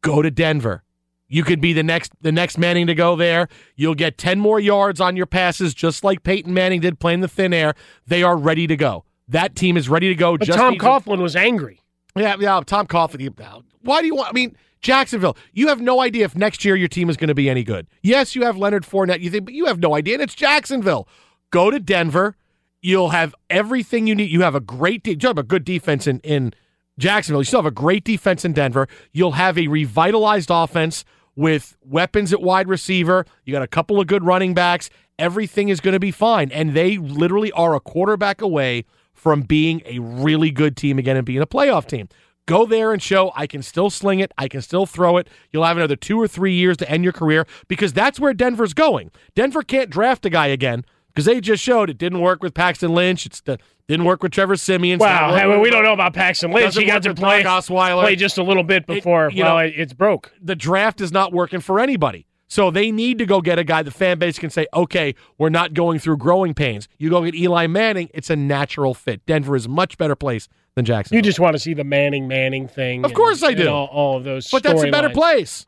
Go 0.00 0.22
to 0.22 0.30
Denver. 0.30 0.82
You 1.28 1.42
could 1.42 1.60
be 1.60 1.72
the 1.72 1.82
next 1.82 2.12
the 2.20 2.30
next 2.32 2.56
Manning 2.56 2.86
to 2.86 2.94
go 2.94 3.16
there. 3.16 3.48
You'll 3.74 3.96
get 3.96 4.16
10 4.16 4.38
more 4.38 4.60
yards 4.60 5.00
on 5.00 5.16
your 5.16 5.26
passes 5.26 5.74
just 5.74 6.04
like 6.04 6.22
Peyton 6.22 6.54
Manning 6.54 6.80
did 6.80 7.00
playing 7.00 7.20
the 7.20 7.28
thin 7.28 7.52
air. 7.52 7.74
They 8.06 8.22
are 8.22 8.36
ready 8.36 8.66
to 8.68 8.76
go. 8.76 9.04
That 9.28 9.56
team 9.56 9.76
is 9.76 9.88
ready 9.88 10.08
to 10.08 10.14
go. 10.14 10.38
But 10.38 10.46
just 10.46 10.58
Tom 10.58 10.76
Coughlin 10.76 11.20
was 11.20 11.34
angry. 11.34 11.80
yeah, 12.16 12.36
yeah, 12.38 12.60
Tom 12.64 12.86
Coughlin. 12.86 13.62
Why 13.82 14.00
do 14.00 14.06
you 14.06 14.14
want? 14.14 14.28
I 14.28 14.32
mean, 14.32 14.56
Jacksonville. 14.80 15.36
You 15.52 15.68
have 15.68 15.80
no 15.80 16.00
idea 16.00 16.24
if 16.24 16.36
next 16.36 16.64
year 16.64 16.76
your 16.76 16.88
team 16.88 17.10
is 17.10 17.16
going 17.16 17.28
to 17.28 17.34
be 17.34 17.48
any 17.50 17.64
good. 17.64 17.86
Yes, 18.02 18.34
you 18.34 18.44
have 18.44 18.56
Leonard 18.56 18.84
Fournette. 18.84 19.20
You 19.20 19.30
think, 19.30 19.44
but 19.46 19.54
you 19.54 19.66
have 19.66 19.78
no 19.78 19.94
idea. 19.94 20.14
And 20.14 20.22
it's 20.22 20.34
Jacksonville. 20.34 21.08
Go 21.50 21.70
to 21.70 21.80
Denver. 21.80 22.36
You'll 22.80 23.10
have 23.10 23.34
everything 23.50 24.06
you 24.06 24.14
need. 24.14 24.30
You 24.30 24.42
have 24.42 24.54
a 24.54 24.60
great, 24.60 25.02
de- 25.02 25.16
you 25.20 25.28
have 25.28 25.38
a 25.38 25.42
good 25.42 25.64
defense 25.64 26.06
in 26.06 26.20
in 26.20 26.52
Jacksonville. 26.98 27.40
You 27.40 27.44
still 27.44 27.60
have 27.60 27.66
a 27.66 27.70
great 27.70 28.04
defense 28.04 28.44
in 28.44 28.52
Denver. 28.52 28.88
You'll 29.12 29.32
have 29.32 29.58
a 29.58 29.68
revitalized 29.68 30.50
offense 30.52 31.04
with 31.34 31.76
weapons 31.82 32.32
at 32.32 32.40
wide 32.40 32.68
receiver. 32.68 33.26
You 33.44 33.52
got 33.52 33.62
a 33.62 33.68
couple 33.68 34.00
of 34.00 34.06
good 34.06 34.24
running 34.24 34.54
backs. 34.54 34.88
Everything 35.18 35.68
is 35.68 35.80
going 35.80 35.92
to 35.92 36.00
be 36.00 36.10
fine. 36.10 36.50
And 36.50 36.74
they 36.74 36.98
literally 36.98 37.52
are 37.52 37.74
a 37.74 37.80
quarterback 37.80 38.40
away 38.40 38.84
from 39.12 39.42
being 39.42 39.82
a 39.84 39.98
really 39.98 40.50
good 40.50 40.76
team 40.76 40.98
again 40.98 41.16
and 41.16 41.26
being 41.26 41.42
a 41.42 41.46
playoff 41.46 41.86
team. 41.86 42.08
Go 42.46 42.64
there 42.64 42.92
and 42.92 43.02
show 43.02 43.32
I 43.34 43.48
can 43.48 43.62
still 43.62 43.90
sling 43.90 44.20
it. 44.20 44.32
I 44.38 44.46
can 44.46 44.62
still 44.62 44.86
throw 44.86 45.16
it. 45.16 45.28
You'll 45.50 45.64
have 45.64 45.76
another 45.76 45.96
two 45.96 46.20
or 46.20 46.28
three 46.28 46.54
years 46.54 46.76
to 46.78 46.88
end 46.88 47.02
your 47.02 47.12
career 47.12 47.44
because 47.66 47.92
that's 47.92 48.20
where 48.20 48.32
Denver's 48.32 48.72
going. 48.72 49.10
Denver 49.34 49.62
can't 49.62 49.90
draft 49.90 50.24
a 50.24 50.30
guy 50.30 50.46
again 50.46 50.84
because 51.08 51.24
they 51.24 51.40
just 51.40 51.62
showed 51.62 51.90
it 51.90 51.98
didn't 51.98 52.20
work 52.20 52.44
with 52.44 52.54
Paxton 52.54 52.94
Lynch. 52.94 53.26
It's 53.26 53.40
the, 53.40 53.58
didn't 53.88 54.06
work 54.06 54.22
with 54.22 54.30
Trevor 54.30 54.54
Siemian. 54.54 55.00
Wow, 55.00 55.30
working 55.30 55.40
hey, 55.40 55.48
well, 55.48 55.60
we 55.60 55.70
don't 55.70 55.82
know 55.82 55.92
about 55.92 56.14
Paxton 56.14 56.52
Lynch. 56.52 56.66
Doesn't 56.66 56.82
He 56.82 56.86
got 56.86 57.02
to 57.02 57.14
play, 57.14 57.42
Osweiler. 57.42 58.02
play 58.02 58.14
just 58.16 58.38
a 58.38 58.44
little 58.44 58.64
bit 58.64 58.86
before. 58.86 59.28
you 59.32 59.42
well, 59.42 59.56
know- 59.56 59.72
it's 59.74 59.92
broke. 59.92 60.32
the 60.40 60.54
draft 60.54 61.00
is 61.00 61.10
not 61.10 61.32
working 61.32 61.60
for 61.60 61.80
anybody. 61.80 62.26
So 62.48 62.70
they 62.70 62.92
need 62.92 63.18
to 63.18 63.26
go 63.26 63.40
get 63.40 63.58
a 63.58 63.64
guy 63.64 63.82
the 63.82 63.90
fan 63.90 64.20
base 64.20 64.38
can 64.38 64.50
say, 64.50 64.68
okay, 64.72 65.16
we're 65.36 65.48
not 65.48 65.74
going 65.74 65.98
through 65.98 66.18
growing 66.18 66.54
pains. 66.54 66.86
You 66.96 67.10
go 67.10 67.24
get 67.24 67.34
Eli 67.34 67.66
Manning, 67.66 68.08
it's 68.14 68.30
a 68.30 68.36
natural 68.36 68.94
fit. 68.94 69.26
Denver 69.26 69.56
is 69.56 69.66
a 69.66 69.68
much 69.68 69.98
better 69.98 70.14
place 70.14 70.48
than 70.76 70.84
Jackson. 70.84 71.16
You 71.16 71.22
just 71.22 71.40
want 71.40 71.54
to 71.54 71.58
see 71.58 71.74
the 71.74 71.82
Manning 71.84 72.28
Manning 72.28 72.68
thing. 72.68 73.04
Of 73.04 73.12
course 73.14 73.42
I 73.42 73.54
do. 73.54 73.68
All, 73.68 73.86
all 73.86 74.16
of 74.18 74.24
those. 74.24 74.48
but 74.50 74.62
that's 74.62 74.82
a 74.84 74.90
better 74.90 75.08
storylines. 75.08 75.14
place. 75.14 75.66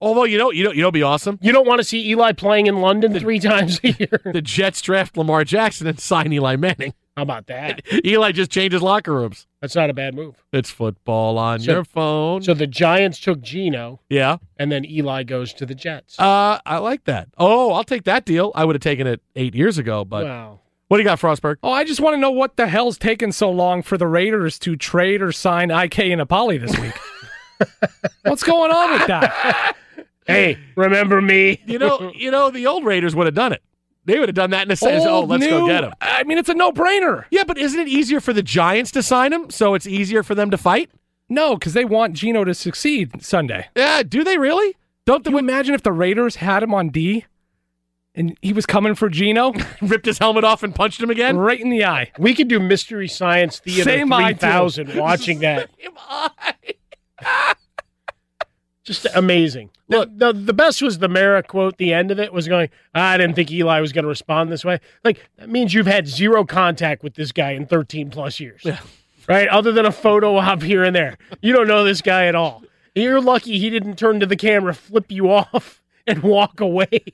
Although 0.00 0.24
you 0.24 0.36
know, 0.38 0.50
you 0.50 0.64
know, 0.64 0.70
you 0.72 0.82
know, 0.82 0.88
it'd 0.88 0.94
be 0.94 1.02
awesome. 1.02 1.38
You 1.42 1.52
don't 1.52 1.66
want 1.66 1.78
to 1.80 1.84
see 1.84 2.08
Eli 2.10 2.32
playing 2.32 2.66
in 2.66 2.80
London 2.80 3.18
three 3.18 3.38
times 3.40 3.80
a 3.82 3.88
year. 3.92 4.20
The 4.32 4.42
Jets 4.42 4.80
draft 4.82 5.16
Lamar 5.16 5.44
Jackson 5.44 5.86
and 5.86 5.98
sign 5.98 6.32
Eli 6.32 6.56
Manning. 6.56 6.92
How 7.16 7.22
about 7.24 7.46
that? 7.46 7.82
Eli 8.06 8.32
just 8.32 8.50
changes 8.50 8.80
locker 8.82 9.12
rooms. 9.12 9.46
That's 9.60 9.76
not 9.76 9.90
a 9.90 9.94
bad 9.94 10.14
move. 10.14 10.42
It's 10.52 10.70
football 10.70 11.38
on 11.38 11.60
So- 11.60 11.70
your 11.72 11.84
phone. 11.84 12.42
So 12.42 12.52
the 12.54 12.66
Giants 12.66 13.20
took 13.20 13.40
Geno, 13.42 14.00
yeah. 14.08 14.38
and 14.58 14.72
then 14.72 14.84
Eli 14.84 15.22
goes 15.22 15.52
to 15.54 15.66
the 15.66 15.74
Jets. 15.74 16.18
Uh, 16.18 16.58
I 16.66 16.78
like 16.78 17.04
that. 17.04 17.28
Oh, 17.38 17.72
I'll 17.72 17.84
take 17.84 18.04
that 18.04 18.24
deal. 18.24 18.50
I 18.56 18.64
would 18.64 18.74
have 18.74 18.82
taken 18.82 19.06
it 19.06 19.20
eight 19.36 19.54
years 19.54 19.78
ago, 19.78 20.04
but 20.04 20.24
wow. 20.24 20.60
What 20.92 20.98
do 20.98 21.04
you 21.04 21.08
got, 21.08 21.20
Frostberg? 21.20 21.56
Oh, 21.62 21.72
I 21.72 21.84
just 21.84 22.02
want 22.02 22.16
to 22.16 22.20
know 22.20 22.32
what 22.32 22.56
the 22.56 22.66
hell's 22.66 22.98
taken 22.98 23.32
so 23.32 23.50
long 23.50 23.82
for 23.82 23.96
the 23.96 24.06
Raiders 24.06 24.58
to 24.58 24.76
trade 24.76 25.22
or 25.22 25.32
sign 25.32 25.70
IK 25.70 25.94
Enemkpali 25.94 26.60
this 26.60 26.78
week. 26.78 26.92
What's 28.24 28.42
going 28.42 28.70
on 28.70 28.92
with 28.92 29.06
that? 29.06 29.74
Hey, 30.26 30.58
remember 30.76 31.22
me? 31.22 31.62
You 31.64 31.78
know, 31.78 32.12
you 32.14 32.30
know, 32.30 32.50
the 32.50 32.66
old 32.66 32.84
Raiders 32.84 33.16
would 33.16 33.26
have 33.26 33.34
done 33.34 33.54
it. 33.54 33.62
They 34.04 34.18
would 34.18 34.28
have 34.28 34.36
done 34.36 34.50
that 34.50 34.66
in 34.66 34.70
a 34.70 34.76
sense. 34.76 35.02
Oh, 35.06 35.22
let's 35.22 35.46
go 35.46 35.66
get 35.66 35.82
him. 35.82 35.94
I 36.02 36.24
mean, 36.24 36.36
it's 36.36 36.50
a 36.50 36.54
no-brainer. 36.54 37.24
Yeah, 37.30 37.44
but 37.44 37.56
isn't 37.56 37.80
it 37.80 37.88
easier 37.88 38.20
for 38.20 38.34
the 38.34 38.42
Giants 38.42 38.90
to 38.90 39.02
sign 39.02 39.32
him, 39.32 39.48
so 39.48 39.72
it's 39.72 39.86
easier 39.86 40.22
for 40.22 40.34
them 40.34 40.50
to 40.50 40.58
fight? 40.58 40.90
No, 41.26 41.54
because 41.54 41.72
they 41.72 41.86
want 41.86 42.12
Geno 42.12 42.44
to 42.44 42.52
succeed 42.52 43.24
Sunday. 43.24 43.66
Yeah, 43.74 44.02
do 44.02 44.24
they 44.24 44.36
really? 44.36 44.76
Don't 45.06 45.26
you 45.26 45.38
imagine 45.38 45.74
if 45.74 45.84
the 45.84 45.90
Raiders 45.90 46.36
had 46.36 46.62
him 46.62 46.74
on 46.74 46.90
D 46.90 47.24
and 48.14 48.36
he 48.42 48.52
was 48.52 48.66
coming 48.66 48.94
for 48.94 49.08
Geno 49.08 49.52
ripped 49.82 50.06
his 50.06 50.18
helmet 50.18 50.44
off 50.44 50.62
and 50.62 50.74
punched 50.74 51.02
him 51.02 51.10
again? 51.10 51.36
right 51.36 51.60
in 51.60 51.70
the 51.70 51.84
eye? 51.84 52.12
We 52.18 52.34
could 52.34 52.48
do 52.48 52.60
Mystery 52.60 53.08
Science 53.08 53.58
Theater 53.60 53.84
Same 53.84 54.12
I 54.12 54.32
do. 54.32 54.38
3000 54.38 54.94
watching 54.96 55.40
that. 55.40 55.70
Just 58.84 59.06
amazing. 59.14 59.70
Look, 59.88 60.10
the, 60.16 60.32
the 60.32 60.52
best 60.52 60.82
was 60.82 60.98
the 60.98 61.08
Mara 61.08 61.42
quote. 61.42 61.76
The 61.76 61.92
end 61.92 62.10
of 62.10 62.18
it 62.18 62.32
was 62.32 62.48
going, 62.48 62.68
I 62.94 63.16
didn't 63.16 63.36
think 63.36 63.50
Eli 63.52 63.80
was 63.80 63.92
going 63.92 64.02
to 64.02 64.08
respond 64.08 64.50
this 64.50 64.64
way. 64.64 64.80
Like, 65.04 65.28
that 65.36 65.48
means 65.48 65.72
you've 65.72 65.86
had 65.86 66.08
zero 66.08 66.44
contact 66.44 67.04
with 67.04 67.14
this 67.14 67.30
guy 67.30 67.52
in 67.52 67.66
13 67.66 68.10
plus 68.10 68.40
years. 68.40 68.66
Right? 69.28 69.46
Other 69.48 69.70
than 69.70 69.86
a 69.86 69.92
photo 69.92 70.36
op 70.36 70.62
here 70.62 70.82
and 70.82 70.96
there. 70.96 71.16
You 71.40 71.52
don't 71.52 71.68
know 71.68 71.84
this 71.84 72.02
guy 72.02 72.26
at 72.26 72.34
all. 72.34 72.64
You're 72.94 73.20
lucky 73.20 73.58
he 73.58 73.70
didn't 73.70 73.96
turn 73.96 74.18
to 74.20 74.26
the 74.26 74.36
camera, 74.36 74.74
flip 74.74 75.10
you 75.10 75.30
off, 75.30 75.80
and 76.06 76.22
walk 76.22 76.60
away. 76.60 77.04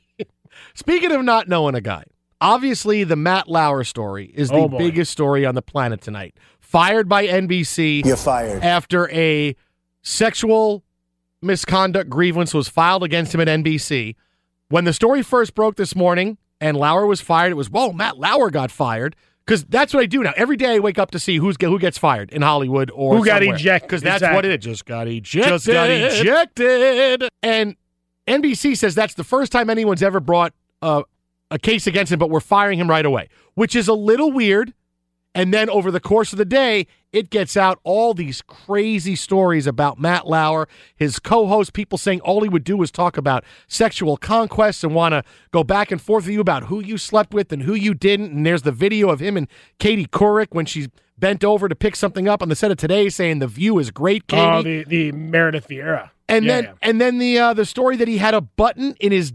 Speaking 0.75 1.12
of 1.12 1.23
not 1.25 1.49
knowing 1.49 1.75
a 1.75 1.81
guy, 1.81 2.05
obviously 2.40 3.05
the 3.05 3.16
Matt 3.16 3.49
Lauer 3.49 3.85
story 3.85 4.27
is 4.35 4.49
the 4.49 4.55
Oh, 4.57 4.68
biggest 4.68 5.11
story 5.12 5.44
on 5.47 5.55
the 5.55 5.62
planet 5.62 6.01
tonight. 6.01 6.37
Fired 6.61 7.09
by 7.09 7.27
NBC. 7.27 8.05
You're 8.05 8.16
fired. 8.16 8.62
after 8.62 9.11
a 9.11 9.57
sexual 10.03 10.85
misconduct 11.42 12.11
grievance 12.11 12.53
was 12.55 12.68
filed 12.68 13.03
against 13.03 13.35
him 13.35 13.40
at 13.40 13.49
NBC. 13.49 14.16
When 14.68 14.85
the 14.85 14.92
story 14.92 15.23
first 15.23 15.55
broke 15.55 15.77
this 15.77 15.94
morning 15.97 16.38
and 16.61 16.77
Lauer 16.77 17.07
was 17.07 17.21
fired, 17.21 17.53
it 17.53 17.55
was, 17.55 17.71
whoa, 17.71 17.92
Matt 17.92 18.18
Lauer 18.18 18.51
got 18.51 18.71
fired. 18.71 19.16
Because 19.47 19.64
that's 19.64 19.94
what 19.94 20.03
I 20.03 20.07
do 20.07 20.23
now. 20.23 20.35
Every 20.37 20.59
day 20.59 20.75
I 20.75 20.79
wake 20.79 20.99
up 20.99 21.11
to 21.12 21.18
see 21.18 21.38
who's 21.38 21.57
who 21.59 21.79
gets 21.79 21.97
fired 21.97 22.31
in 22.31 22.42
Hollywood 22.42 22.90
or 22.94 23.16
Who 23.16 23.25
got 23.25 23.42
ejected, 23.42 23.88
Because 23.88 24.03
that's 24.03 24.21
what 24.21 24.44
exactly. 24.44 24.51
it 24.51 24.59
is. 24.59 24.64
Just 24.64 24.85
got 24.85 25.09
ejected. 25.09 25.51
Just 25.53 25.66
got 25.66 25.88
ejected. 25.88 27.29
And 27.42 27.75
NBC 28.28 28.76
says 28.76 28.94
that's 28.94 29.14
the 29.14 29.24
first 29.24 29.50
time 29.50 29.70
anyone's 29.70 30.02
ever 30.02 30.20
brought 30.20 30.52
uh, 30.82 31.02
a 31.50 31.58
case 31.58 31.86
against 31.86 32.12
him, 32.12 32.18
but 32.18 32.30
we're 32.30 32.40
firing 32.40 32.78
him 32.78 32.88
right 32.88 33.06
away, 33.06 33.28
which 33.54 33.74
is 33.74 33.88
a 33.88 33.94
little 33.94 34.30
weird. 34.30 34.74
And 35.34 35.54
then 35.54 35.70
over 35.70 35.90
the 35.90 36.00
course 36.00 36.32
of 36.32 36.38
the 36.38 36.44
day, 36.44 36.86
it 37.12 37.30
gets 37.30 37.56
out 37.56 37.78
all 37.84 38.12
these 38.12 38.42
crazy 38.42 39.14
stories 39.14 39.66
about 39.66 39.98
Matt 39.98 40.26
Lauer, 40.26 40.68
his 40.96 41.18
co 41.18 41.46
host, 41.46 41.72
people 41.74 41.96
saying 41.96 42.20
all 42.22 42.42
he 42.42 42.48
would 42.48 42.64
do 42.64 42.76
was 42.76 42.90
talk 42.90 43.16
about 43.16 43.44
sexual 43.68 44.16
conquests 44.16 44.82
and 44.82 44.94
want 44.94 45.12
to 45.12 45.22
go 45.52 45.62
back 45.62 45.92
and 45.92 46.00
forth 46.02 46.24
with 46.24 46.32
you 46.32 46.40
about 46.40 46.64
who 46.64 46.80
you 46.80 46.98
slept 46.98 47.32
with 47.32 47.52
and 47.52 47.62
who 47.62 47.74
you 47.74 47.94
didn't. 47.94 48.32
And 48.32 48.44
there's 48.44 48.62
the 48.62 48.72
video 48.72 49.10
of 49.10 49.20
him 49.20 49.36
and 49.36 49.46
Katie 49.78 50.06
Couric 50.06 50.48
when 50.50 50.66
she's 50.66 50.88
bent 51.16 51.44
over 51.44 51.68
to 51.68 51.74
pick 51.74 51.94
something 51.94 52.28
up 52.28 52.42
on 52.42 52.48
the 52.48 52.56
set 52.56 52.70
of 52.70 52.76
Today 52.76 53.08
saying 53.08 53.38
the 53.38 53.46
view 53.46 53.78
is 53.78 53.90
great, 53.90 54.26
Katie. 54.26 54.42
Oh, 54.42 54.62
the, 54.62 54.84
the 54.84 55.12
Meredith 55.12 55.68
Vieira. 55.68 56.10
And 56.28 56.44
Yeah, 56.44 56.52
then 56.54 56.64
yeah. 56.64 56.72
and 56.82 57.00
then 57.00 57.18
the 57.18 57.38
uh, 57.38 57.54
the 57.54 57.64
story 57.64 57.96
that 57.96 58.08
he 58.08 58.18
had 58.18 58.34
a 58.34 58.40
button 58.40 58.94
in 59.00 59.12
his 59.12 59.32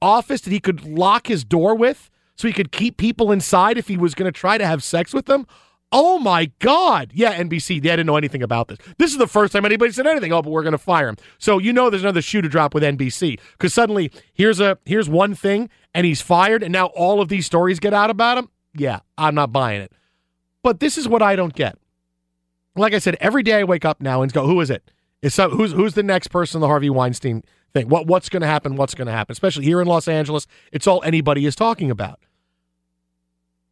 office 0.00 0.40
that 0.42 0.50
he 0.50 0.60
could 0.60 0.84
lock 0.84 1.26
his 1.26 1.44
door 1.44 1.74
with 1.74 2.10
so 2.36 2.48
he 2.48 2.52
could 2.54 2.72
keep 2.72 2.96
people 2.96 3.30
inside 3.32 3.78
if 3.78 3.88
he 3.88 3.96
was 3.96 4.14
going 4.14 4.30
to 4.32 4.36
try 4.36 4.58
to 4.58 4.66
have 4.66 4.82
sex 4.82 5.12
with 5.12 5.26
them. 5.26 5.46
Oh 5.94 6.18
my 6.18 6.50
God. 6.58 7.10
Yeah, 7.14 7.34
NBC, 7.38 7.82
they 7.82 7.90
didn't 7.90 8.06
know 8.06 8.16
anything 8.16 8.42
about 8.42 8.68
this. 8.68 8.78
This 8.98 9.12
is 9.12 9.18
the 9.18 9.26
first 9.26 9.52
time 9.52 9.66
anybody 9.66 9.92
said 9.92 10.06
anything. 10.06 10.32
Oh, 10.32 10.40
but 10.40 10.50
we're 10.50 10.62
going 10.62 10.72
to 10.72 10.78
fire 10.78 11.06
him. 11.08 11.16
So 11.38 11.58
you 11.58 11.70
know 11.72 11.90
there's 11.90 12.02
another 12.02 12.22
shoe 12.22 12.40
to 12.40 12.48
drop 12.48 12.72
with 12.72 12.82
NBC 12.82 13.38
because 13.52 13.74
suddenly 13.74 14.10
here's 14.32 14.58
a 14.58 14.78
here's 14.86 15.08
one 15.08 15.34
thing 15.34 15.68
and 15.94 16.06
he's 16.06 16.22
fired 16.22 16.62
and 16.62 16.72
now 16.72 16.86
all 16.86 17.20
of 17.20 17.28
these 17.28 17.44
stories 17.44 17.78
get 17.78 17.92
out 17.92 18.08
about 18.10 18.38
him. 18.38 18.48
Yeah, 18.74 19.00
I'm 19.18 19.34
not 19.34 19.52
buying 19.52 19.82
it. 19.82 19.92
But 20.62 20.80
this 20.80 20.96
is 20.96 21.06
what 21.08 21.20
I 21.20 21.36
don't 21.36 21.52
get. 21.52 21.76
Like 22.74 22.94
I 22.94 22.98
said, 22.98 23.16
every 23.20 23.42
day 23.42 23.54
I 23.60 23.64
wake 23.64 23.84
up 23.84 24.00
now 24.00 24.22
and 24.22 24.32
go, 24.32 24.46
who 24.46 24.60
is 24.62 24.70
it? 24.70 24.90
Is 25.22 25.34
some, 25.34 25.52
who's 25.52 25.72
who's 25.72 25.94
the 25.94 26.02
next 26.02 26.28
person 26.28 26.58
in 26.58 26.60
the 26.62 26.66
Harvey 26.66 26.90
Weinstein 26.90 27.42
thing? 27.72 27.88
What 27.88 28.06
what's 28.06 28.28
going 28.28 28.40
to 28.40 28.46
happen? 28.46 28.76
What's 28.76 28.94
going 28.94 29.06
to 29.06 29.12
happen? 29.12 29.32
Especially 29.32 29.64
here 29.64 29.80
in 29.80 29.86
Los 29.86 30.08
Angeles, 30.08 30.46
it's 30.72 30.86
all 30.86 31.02
anybody 31.04 31.46
is 31.46 31.54
talking 31.54 31.90
about. 31.90 32.20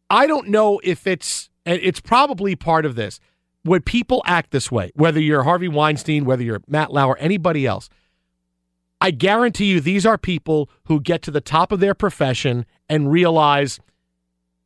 I 0.09 0.27
don't 0.27 0.47
know 0.47 0.79
if 0.83 1.05
it's 1.05 1.49
it's 1.65 1.99
probably 1.99 2.55
part 2.55 2.85
of 2.85 2.95
this. 2.95 3.19
When 3.63 3.81
people 3.81 4.23
act 4.25 4.51
this 4.51 4.71
way, 4.71 4.91
whether 4.95 5.19
you're 5.19 5.43
Harvey 5.43 5.67
Weinstein, 5.67 6.25
whether 6.25 6.41
you're 6.41 6.61
Matt 6.67 6.91
Lauer, 6.91 7.17
anybody 7.17 7.67
else, 7.67 7.89
I 8.99 9.11
guarantee 9.11 9.65
you 9.65 9.81
these 9.81 10.05
are 10.05 10.17
people 10.17 10.69
who 10.85 10.99
get 10.99 11.21
to 11.23 11.31
the 11.31 11.41
top 11.41 11.71
of 11.71 11.79
their 11.79 11.93
profession 11.93 12.65
and 12.89 13.11
realize 13.11 13.79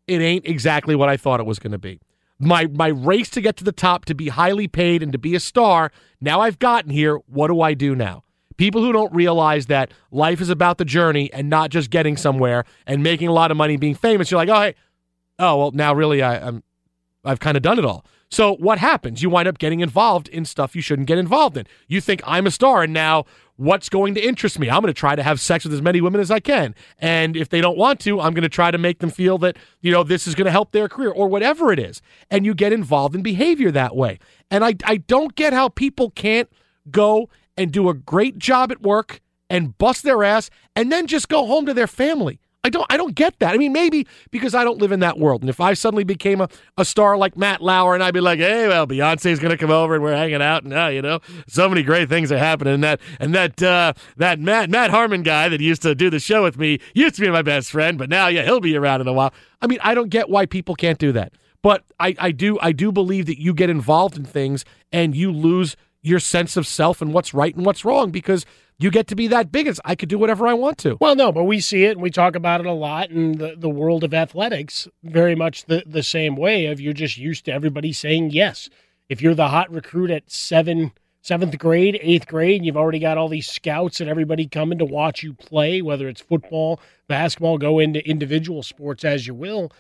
it 0.07 0.21
ain't 0.21 0.47
exactly 0.47 0.95
what 0.95 1.09
I 1.09 1.17
thought 1.17 1.39
it 1.39 1.45
was 1.45 1.59
going 1.59 1.71
to 1.71 1.77
be. 1.77 1.99
My 2.39 2.67
my 2.67 2.87
race 2.87 3.29
to 3.31 3.41
get 3.41 3.55
to 3.57 3.63
the 3.63 3.71
top, 3.71 4.05
to 4.05 4.15
be 4.15 4.29
highly 4.29 4.67
paid 4.67 5.01
and 5.01 5.11
to 5.11 5.17
be 5.17 5.35
a 5.35 5.39
star, 5.39 5.91
now 6.19 6.41
I've 6.41 6.59
gotten 6.59 6.91
here, 6.91 7.17
what 7.27 7.47
do 7.47 7.61
I 7.61 7.73
do 7.73 7.95
now? 7.95 8.23
People 8.57 8.81
who 8.81 8.91
don't 8.91 9.13
realize 9.13 9.65
that 9.67 9.91
life 10.11 10.41
is 10.41 10.49
about 10.49 10.77
the 10.77 10.85
journey 10.85 11.31
and 11.33 11.49
not 11.49 11.69
just 11.69 11.89
getting 11.89 12.15
somewhere 12.17 12.65
and 12.85 13.03
making 13.03 13.27
a 13.27 13.33
lot 13.33 13.51
of 13.51 13.57
money 13.57 13.77
being 13.77 13.95
famous, 13.95 14.31
you're 14.31 14.37
like, 14.37 14.49
"Oh, 14.49 14.61
hey, 14.61 14.75
oh 15.39 15.57
well, 15.57 15.71
now 15.71 15.93
really 15.93 16.21
I, 16.21 16.47
I'm 16.47 16.63
I've 17.23 17.39
kind 17.39 17.57
of 17.57 17.63
done 17.63 17.79
it 17.79 17.85
all. 17.85 18.05
So 18.29 18.55
what 18.55 18.79
happens? 18.79 19.21
You 19.21 19.29
wind 19.29 19.47
up 19.47 19.59
getting 19.59 19.79
involved 19.79 20.27
in 20.29 20.45
stuff 20.45 20.75
you 20.75 20.81
shouldn't 20.81 21.07
get 21.07 21.17
involved 21.17 21.57
in. 21.57 21.67
You 21.88 22.01
think 22.01 22.21
I'm 22.25 22.47
a 22.47 22.51
star, 22.51 22.83
and 22.83 22.93
now 22.93 23.25
what's 23.55 23.88
going 23.88 24.15
to 24.15 24.21
interest 24.21 24.59
me? 24.59 24.69
I'm 24.69 24.81
going 24.81 24.93
to 24.93 24.99
try 24.99 25.15
to 25.15 25.23
have 25.23 25.39
sex 25.39 25.63
with 25.63 25.73
as 25.73 25.81
many 25.81 26.01
women 26.01 26.19
as 26.19 26.31
I 26.31 26.39
can, 26.39 26.75
and 26.99 27.38
if 27.38 27.49
they 27.49 27.61
don't 27.61 27.77
want 27.77 27.99
to, 28.01 28.19
I'm 28.19 28.33
going 28.33 28.43
to 28.43 28.49
try 28.49 28.71
to 28.71 28.77
make 28.77 28.99
them 28.99 29.09
feel 29.09 29.38
that 29.39 29.57
you 29.81 29.91
know 29.91 30.03
this 30.03 30.27
is 30.27 30.35
going 30.35 30.45
to 30.45 30.51
help 30.51 30.71
their 30.71 30.89
career 30.89 31.11
or 31.11 31.27
whatever 31.27 31.71
it 31.71 31.79
is. 31.79 32.01
And 32.29 32.45
you 32.45 32.53
get 32.53 32.73
involved 32.73 33.15
in 33.15 33.21
behavior 33.21 33.71
that 33.71 33.95
way. 33.95 34.19
And 34.49 34.65
I 34.65 34.75
I 34.83 34.97
don't 34.97 35.35
get 35.35 35.53
how 35.53 35.69
people 35.69 36.09
can't 36.09 36.49
go 36.89 37.29
and 37.57 37.71
do 37.71 37.89
a 37.89 37.93
great 37.93 38.38
job 38.38 38.71
at 38.71 38.81
work 38.81 39.21
and 39.49 39.77
bust 39.77 40.03
their 40.03 40.23
ass 40.23 40.49
and 40.75 40.91
then 40.91 41.07
just 41.07 41.29
go 41.29 41.45
home 41.45 41.65
to 41.65 41.73
their 41.73 41.88
family. 41.88 42.39
I 42.65 42.69
don't 42.69 42.88
I 42.89 42.97
don't 42.97 43.13
get 43.13 43.38
that. 43.39 43.54
I 43.54 43.58
mean, 43.58 43.73
maybe 43.73 44.08
because 44.32 44.56
I 44.56 44.63
don't 44.63 44.80
live 44.80 44.91
in 44.91 44.99
that 45.01 45.19
world. 45.19 45.41
And 45.41 45.51
if 45.51 45.62
I 45.62 45.75
suddenly 45.75 46.04
became 46.04 46.41
a, 46.41 46.49
a 46.80 46.84
star 46.84 47.15
like 47.15 47.38
Matt 47.38 47.62
Lauer 47.62 47.93
and 47.93 48.04
I'd 48.04 48.15
be 48.15 48.21
like, 48.21 48.39
hey, 48.39 48.67
well, 48.67 48.88
Beyonce's 48.88 49.38
gonna 49.38 49.56
come 49.56 49.69
over 49.69 49.93
and 49.93 50.04
we're 50.04 50.15
hanging 50.15 50.41
out 50.41 50.63
and 50.63 50.73
uh, 50.73 50.88
you 50.88 51.04
know, 51.04 51.19
so 51.47 51.69
many 51.69 51.84
great 51.84 52.10
things 52.10 52.32
are 52.32 52.39
happening. 52.39 52.73
And 52.73 52.84
that 52.84 52.99
and 53.19 53.36
that 53.36 53.62
uh, 53.62 53.93
that 54.17 54.39
Matt 54.39 54.71
Matt 54.71 54.89
Harmon 54.89 55.21
guy 55.21 55.47
that 55.47 55.62
used 55.62 55.84
to 55.84 55.93
do 55.93 56.10
the 56.10 56.17
show 56.17 56.41
with 56.41 56.58
me 56.58 56.80
used 56.95 57.13
to 57.15 57.21
be 57.21 57.30
my 57.30 57.43
best 57.43 57.69
friend, 57.69 57.99
but 57.99 58.10
now 58.10 58.30
yeah, 58.30 58.41
he'll 58.41 58.60
be 58.60 58.75
around 58.75 58.99
in 59.01 59.08
a 59.08 59.13
while. 59.13 59.32
I 59.62 59.67
mean, 59.67 59.78
I 59.84 59.93
don't 59.93 60.10
get 60.10 60.28
why 60.28 60.47
people 60.47 60.73
can't 60.73 60.97
do 60.97 61.12
that. 61.12 61.34
But 61.62 61.84
I, 61.99 62.15
I 62.17 62.32
do 62.32 62.58
I 62.62 62.71
do 62.71 62.91
believe 62.91 63.28
that 63.28 63.39
you 63.39 63.54
get 63.54 63.69
involved 63.69 64.17
in 64.17 64.25
things 64.25 64.65
and 64.91 65.15
you 65.15 65.32
lose 65.32 65.75
your 66.01 66.19
sense 66.19 66.58
of 66.58 66.65
self 66.65 66.99
and 66.99 67.13
what's 67.13 67.32
right 67.32 67.56
and 67.56 67.63
what's 67.63 67.86
wrong 67.86 68.10
because 68.10 68.43
you 68.77 68.91
get 68.91 69.07
to 69.07 69.15
be 69.15 69.27
that 69.27 69.51
big 69.51 69.67
as 69.67 69.79
I 69.85 69.95
could 69.95 70.09
do 70.09 70.17
whatever 70.17 70.47
I 70.47 70.53
want 70.53 70.77
to. 70.79 70.97
Well, 70.99 71.15
no, 71.15 71.31
but 71.31 71.45
we 71.45 71.59
see 71.59 71.85
it 71.85 71.91
and 71.91 72.01
we 72.01 72.11
talk 72.11 72.35
about 72.35 72.59
it 72.59 72.65
a 72.65 72.73
lot 72.73 73.09
in 73.09 73.38
the, 73.38 73.55
the 73.57 73.69
world 73.69 74.03
of 74.03 74.13
athletics, 74.13 74.88
very 75.03 75.35
much 75.35 75.65
the, 75.65 75.83
the 75.85 76.03
same 76.03 76.35
way 76.35 76.65
of 76.65 76.81
you're 76.81 76.93
just 76.93 77.17
used 77.17 77.45
to 77.45 77.53
everybody 77.53 77.93
saying 77.93 78.31
yes. 78.31 78.69
If 79.07 79.21
you're 79.21 79.35
the 79.35 79.49
hot 79.49 79.71
recruit 79.71 80.11
at 80.11 80.29
seven 80.29 80.91
seventh 81.21 81.57
grade, 81.57 81.97
eighth 82.03 82.27
grade, 82.27 82.57
and 82.57 82.65
you've 82.67 82.77
already 82.77 82.99
got 82.99 83.17
all 83.17 83.27
these 83.27 83.47
scouts 83.47 83.99
and 83.99 84.07
everybody 84.07 84.47
coming 84.47 84.77
to 84.77 84.85
watch 84.85 85.23
you 85.23 85.33
play, 85.33 85.81
whether 85.81 86.07
it's 86.07 86.21
football, 86.21 86.79
basketball, 87.07 87.57
go 87.57 87.79
into 87.79 88.07
individual 88.07 88.61
sports 88.61 89.03
as 89.03 89.25
you 89.25 89.33
will, 89.33 89.71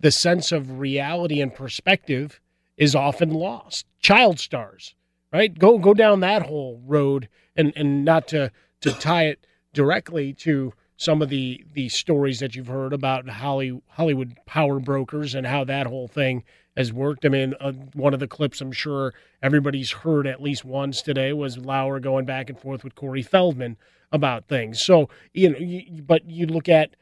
the 0.00 0.10
sense 0.10 0.50
of 0.50 0.78
reality 0.78 1.42
and 1.42 1.54
perspective 1.54 2.40
is 2.78 2.94
often 2.94 3.30
lost. 3.30 3.84
Child 4.00 4.40
stars, 4.40 4.94
right? 5.30 5.58
Go 5.58 5.78
go 5.78 5.92
down 5.92 6.20
that 6.20 6.46
whole 6.46 6.80
road 6.86 7.28
and 7.56 7.72
and 7.76 8.04
not 8.04 8.28
to 8.28 8.50
to 8.80 8.92
tie 8.92 9.24
it 9.24 9.46
directly 9.72 10.32
to 10.32 10.72
some 10.96 11.22
of 11.22 11.28
the 11.28 11.64
the 11.72 11.88
stories 11.88 12.40
that 12.40 12.54
you've 12.54 12.68
heard 12.68 12.92
about 12.92 13.28
Holly, 13.28 13.80
Hollywood 13.88 14.36
power 14.46 14.78
brokers 14.78 15.34
and 15.34 15.46
how 15.46 15.64
that 15.64 15.86
whole 15.86 16.08
thing 16.08 16.44
has 16.76 16.92
worked. 16.92 17.24
I 17.24 17.28
mean, 17.28 17.54
uh, 17.60 17.72
one 17.94 18.14
of 18.14 18.20
the 18.20 18.28
clips 18.28 18.60
I'm 18.60 18.72
sure 18.72 19.14
everybody's 19.42 19.90
heard 19.90 20.26
at 20.26 20.42
least 20.42 20.64
once 20.64 21.02
today 21.02 21.32
was 21.32 21.58
Lauer 21.58 22.00
going 22.00 22.24
back 22.24 22.48
and 22.48 22.58
forth 22.58 22.84
with 22.84 22.94
Corey 22.94 23.22
Feldman 23.22 23.76
about 24.12 24.46
things. 24.46 24.80
So 24.80 25.08
you 25.32 25.50
know, 25.50 25.58
you, 25.58 26.02
but 26.02 26.28
you 26.30 26.46
look 26.46 26.68
at 26.68 26.96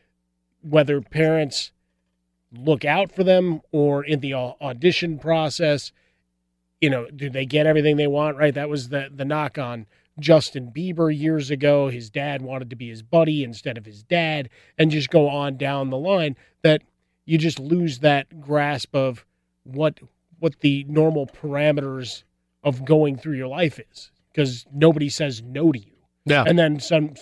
whether 0.62 1.00
parents 1.00 1.72
look 2.52 2.84
out 2.84 3.12
for 3.12 3.24
them 3.24 3.60
or 3.72 4.04
in 4.04 4.20
the 4.20 4.34
audition 4.34 5.18
process. 5.18 5.92
You 6.80 6.90
know, 6.90 7.06
do 7.14 7.30
they 7.30 7.46
get 7.46 7.66
everything 7.66 7.96
they 7.96 8.08
want? 8.08 8.36
Right. 8.36 8.54
That 8.54 8.68
was 8.68 8.88
the 8.88 9.10
the 9.14 9.24
knock 9.24 9.58
on 9.58 9.86
Justin 10.22 10.72
Bieber 10.74 11.14
years 11.14 11.50
ago. 11.50 11.88
His 11.88 12.08
dad 12.08 12.40
wanted 12.40 12.70
to 12.70 12.76
be 12.76 12.88
his 12.88 13.02
buddy 13.02 13.44
instead 13.44 13.76
of 13.76 13.84
his 13.84 14.02
dad, 14.02 14.48
and 14.78 14.90
just 14.90 15.10
go 15.10 15.28
on 15.28 15.56
down 15.58 15.90
the 15.90 15.98
line. 15.98 16.36
That 16.62 16.82
you 17.26 17.36
just 17.36 17.58
lose 17.58 17.98
that 17.98 18.40
grasp 18.40 18.94
of 18.94 19.26
what 19.64 20.00
what 20.38 20.60
the 20.60 20.84
normal 20.84 21.26
parameters 21.26 22.22
of 22.64 22.84
going 22.84 23.16
through 23.16 23.36
your 23.36 23.48
life 23.48 23.78
is, 23.90 24.10
because 24.32 24.64
nobody 24.72 25.08
says 25.08 25.42
no 25.42 25.72
to 25.72 25.78
you. 25.78 25.92
Yeah, 26.24 26.44
and 26.46 26.58
then 26.58 26.80
some 26.80 27.14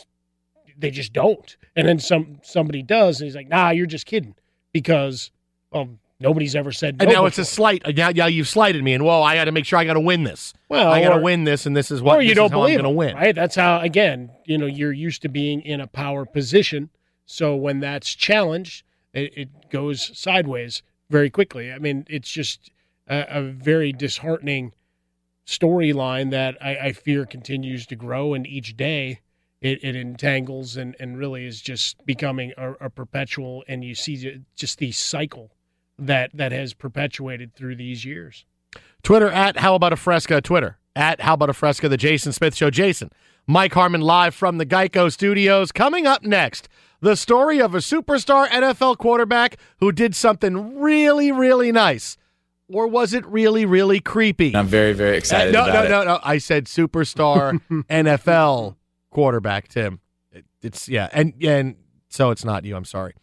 they 0.79 0.91
just 0.91 1.13
don't, 1.13 1.57
and 1.75 1.89
then 1.89 1.99
some 1.99 2.41
somebody 2.43 2.83
does, 2.83 3.21
and 3.21 3.27
he's 3.27 3.37
like, 3.37 3.49
"Nah, 3.49 3.71
you're 3.71 3.87
just 3.87 4.07
kidding," 4.07 4.35
because 4.73 5.31
um, 5.73 5.99
Nobody's 6.21 6.55
ever 6.55 6.71
said 6.71 6.99
no. 6.99 7.05
And 7.05 7.09
now 7.09 7.21
before. 7.21 7.29
it's 7.29 7.39
a 7.39 7.45
slight. 7.47 7.83
Uh, 7.85 7.93
now, 7.93 8.11
now 8.11 8.27
you've 8.27 8.49
slighted 8.49 8.85
me, 8.85 8.93
and 8.93 9.05
whoa, 9.05 9.23
I 9.23 9.35
got 9.37 9.47
to 9.47 9.53
make 9.53 9.65
sure 9.65 9.79
I 9.79 9.85
got 9.85 9.95
to 9.95 10.01
win 10.01 10.25
this. 10.25 10.53
Well, 10.69 10.89
I 10.89 11.03
got 11.03 11.15
to 11.15 11.23
win 11.23 11.45
this, 11.45 11.65
and 11.65 11.75
this 11.75 11.91
is 11.91 12.03
what 12.03 12.19
or 12.19 12.23
you 12.23 12.35
don't 12.35 12.51
believe 12.51 12.79
I'm 12.79 12.85
going 12.85 12.95
to 12.95 12.99
win. 12.99 13.15
right? 13.17 13.35
That's 13.35 13.57
how 13.57 13.81
again, 13.81 14.31
you 14.45 14.59
know, 14.59 14.67
you're 14.67 14.93
used 14.93 15.23
to 15.23 15.29
being 15.29 15.63
in 15.63 15.81
a 15.81 15.87
power 15.87 16.27
position, 16.27 16.91
so 17.25 17.57
when 17.57 17.81
that's 17.81 18.15
challenged, 18.15 18.85
it, 19.15 19.33
it 19.37 19.71
goes 19.71 20.17
sideways 20.19 20.83
very 21.09 21.31
quickly. 21.31 21.73
I 21.73 21.79
mean, 21.79 22.05
it's 22.09 22.31
just 22.31 22.71
a, 23.09 23.39
a 23.39 23.43
very 23.43 23.93
disheartening 23.93 24.73
storyline 25.47 26.31
that 26.31 26.57
I, 26.61 26.77
I 26.77 26.93
fear 26.93 27.25
continues 27.25 27.87
to 27.87 27.97
grow, 27.97 28.35
and 28.35 28.47
each 28.47 28.77
day 28.77 29.21
it, 29.61 29.83
it 29.83 29.97
entangles 29.97 30.77
and, 30.77 30.97
and 31.01 31.19
really 31.19 31.45
is 31.45 31.61
just 31.61 32.05
becoming 32.05 32.53
a, 32.57 32.73
a 32.73 32.91
perpetual. 32.91 33.65
And 33.69 33.85
you 33.85 33.95
see 33.95 34.43
just 34.55 34.79
the 34.79 34.93
cycle 34.93 35.51
that 36.01 36.31
that 36.35 36.53
has 36.53 36.75
perpetuated 36.75 37.55
through 37.55 37.77
these 37.77 38.05
years. 38.05 38.45
Twitter 39.03 39.29
at 39.31 39.59
How 39.59 39.75
About 39.75 39.93
a 39.93 39.97
Fresca. 39.97 40.41
Twitter 40.41 40.79
at 40.97 41.21
How 41.21 41.35
About 41.35 41.51
a 41.51 41.53
Fresca, 41.55 41.89
the 41.89 41.97
Jason 41.97 42.33
Smith 42.33 42.55
Show. 42.57 42.71
Jason, 42.71 43.11
Mike 43.47 43.73
Harmon 43.75 44.01
live 44.01 44.35
from 44.35 44.59
the 44.59 44.67
Geico 44.67 45.11
Studios. 45.13 45.73
Coming 45.73 46.07
up 46.07 46.23
next, 46.23 46.69
the 47.01 47.17
story 47.17 47.61
of 47.61 47.75
a 47.75 47.79
superstar 47.79 48.47
NFL 48.49 48.99
quarterback 48.99 49.57
who 49.79 49.91
did 49.93 50.15
something 50.15 50.79
really, 50.79 51.33
really 51.33 51.73
nice. 51.73 52.17
Or 52.73 52.87
was 52.87 53.13
it 53.15 53.27
really, 53.27 53.65
really 53.67 53.99
creepy? 53.99 54.55
I'm 54.55 54.67
very, 54.69 54.93
very 54.93 55.17
excited 55.17 55.57
Uh, 55.57 55.65
no, 55.65 55.71
about 55.71 55.89
no, 55.89 56.01
it. 56.03 56.05
no, 56.05 56.13
no. 56.15 56.21
I 56.23 56.39
said 56.39 56.67
superstar 56.67 57.61
NFL 57.91 58.77
quarterback, 59.11 59.69
Tim. 59.69 60.01
It- 60.33 60.45
it's 60.63 60.89
yeah, 60.89 61.09
and 61.13 61.33
and 61.43 61.75
so 62.11 62.31
it's 62.31 62.45
not 62.45 62.65
you. 62.65 62.77
I'm 62.77 62.85
sorry. 62.85 63.15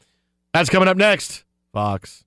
That's 0.53 0.69
coming 0.69 0.89
up 0.89 0.97
next. 0.97 1.43
Fox. 1.71 2.23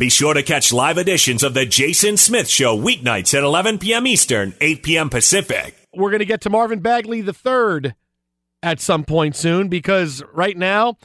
Be 0.00 0.08
sure 0.08 0.32
to 0.32 0.42
catch 0.42 0.72
live 0.72 0.96
editions 0.96 1.42
of 1.42 1.52
The 1.52 1.66
Jason 1.66 2.16
Smith 2.16 2.48
Show 2.48 2.74
weeknights 2.74 3.36
at 3.36 3.44
11 3.44 3.76
p.m. 3.80 4.06
Eastern, 4.06 4.54
8 4.58 4.82
p.m. 4.82 5.10
Pacific. 5.10 5.76
we're 5.94 6.08
going 6.08 6.20
to 6.20 6.24
get 6.24 6.40
to 6.40 6.48
Marvin 6.48 6.80
Bagley 6.80 7.20
third 7.20 7.94
at 8.62 8.80
some 8.80 9.04
point 9.04 9.36
soon 9.36 9.68
because 9.68 10.22
right 10.32 10.56
now 10.56 10.96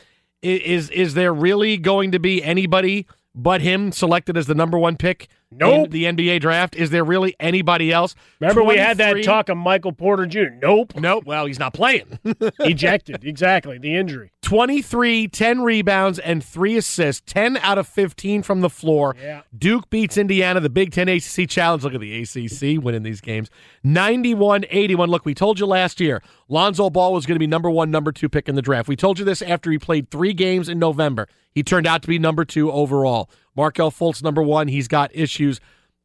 is 0.42 0.90
is 0.92 1.14
there 1.14 1.34
really 1.34 1.76
going 1.76 2.14
to 2.14 2.20
be 2.20 2.42
anybody 2.42 3.06
but 3.36 3.60
him 3.60 3.92
selected 3.92 4.38
as 4.38 4.46
the 4.46 4.56
number 4.56 4.80
one 4.80 4.96
pick 4.96 5.28
Nope. 5.60 5.92
the 5.92 6.06
NBA 6.06 6.42
draft? 6.42 6.76
Is 6.76 6.90
there 6.90 7.04
really 7.04 7.36
anybody 7.40 7.92
else? 7.92 8.16
Remember, 8.40 8.64
we 8.64 8.78
had 8.78 8.98
that 8.98 9.24
talk 9.24 9.50
of 9.50 9.58
Michael 9.58 9.92
Porter 9.92 10.26
Jr. 10.26 10.56
Nope. 10.62 10.94
Nope. 10.96 11.26
Well, 11.26 11.46
he's 11.46 11.60
not 11.60 11.74
playing. 11.74 12.20
Ejected. 12.60 13.24
Exactly. 13.24 13.78
The 13.78 13.96
injury. 13.96 14.32
23, 14.42 15.28
10 15.28 15.62
rebounds, 15.62 16.20
and 16.20 16.44
three 16.44 16.78
assists, 16.78 17.24
10 17.26 17.58
out 17.58 17.80
of 17.80 17.88
15 17.88 18.44
from 18.44 18.62
the 18.62 18.70
floor. 18.70 19.16
Yeah. 19.20 19.42
Duke 19.58 19.90
beats 19.90 20.18
Indiana, 20.18 20.60
the 20.60 20.70
Big 20.70 20.92
Ten 20.92 21.10
ACC 21.10 21.50
Challenge. 21.50 21.84
Look 21.84 21.96
at 21.96 22.00
the 22.00 22.22
ACC 22.22 22.84
winning 22.84 23.02
these 23.02 23.22
games. 23.22 23.50
91 23.84 24.66
81. 24.70 25.10
Look, 25.10 25.26
we 25.26 25.34
told 25.34 25.60
you 25.60 25.66
last 25.66 26.00
year 26.00 26.22
Lonzo 26.48 26.92
Ball 26.92 27.12
was 27.12 27.26
going 27.26 27.36
to 27.36 27.40
be 27.40 27.48
number 27.48 27.72
one, 27.72 27.90
number 27.90 28.12
two 28.12 28.30
pick 28.30 28.48
in 28.48 28.56
the 28.56 28.62
draft. 28.62 28.88
We 28.88 28.96
told 28.96 29.18
you 29.18 29.26
this 29.26 29.42
after 29.42 29.72
he 29.72 29.80
played 29.80 30.12
three 30.12 30.34
games 30.34 30.70
in 30.70 30.78
November. 30.78 31.28
He 31.52 31.64
turned 31.64 31.88
out 31.88 32.02
to 32.04 32.08
be 32.08 32.20
number 32.20 32.46
two 32.46 32.72
overall. 32.72 33.30
Markelle 33.56 33.92
Fultz, 33.92 34.22
number 34.24 34.42
one. 34.42 34.68
He's 34.68 34.88
got 34.88 35.12
issues. 35.16 35.60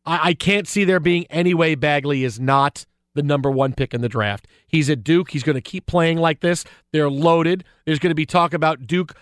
I, 0.04 0.28
I 0.30 0.34
can't 0.34 0.68
see 0.68 0.84
there 0.84 1.00
being 1.00 1.26
any 1.30 1.54
way 1.54 1.74
Bagley 1.74 2.24
is 2.24 2.38
not 2.40 2.86
the 3.14 3.22
number 3.22 3.50
one 3.50 3.72
pick 3.74 3.92
in 3.92 4.00
the 4.02 4.08
draft. 4.08 4.46
He's 4.68 4.88
at 4.88 5.02
Duke. 5.02 5.30
He's 5.32 5.42
going 5.42 5.56
to 5.56 5.60
keep 5.60 5.86
playing 5.86 6.18
like 6.18 6.40
this. 6.40 6.64
They're 6.92 7.10
loaded. 7.10 7.64
There's 7.84 7.98
going 7.98 8.10
to 8.10 8.14
be 8.14 8.26
talk 8.26 8.54
about 8.54 8.86
Duke 8.86 9.16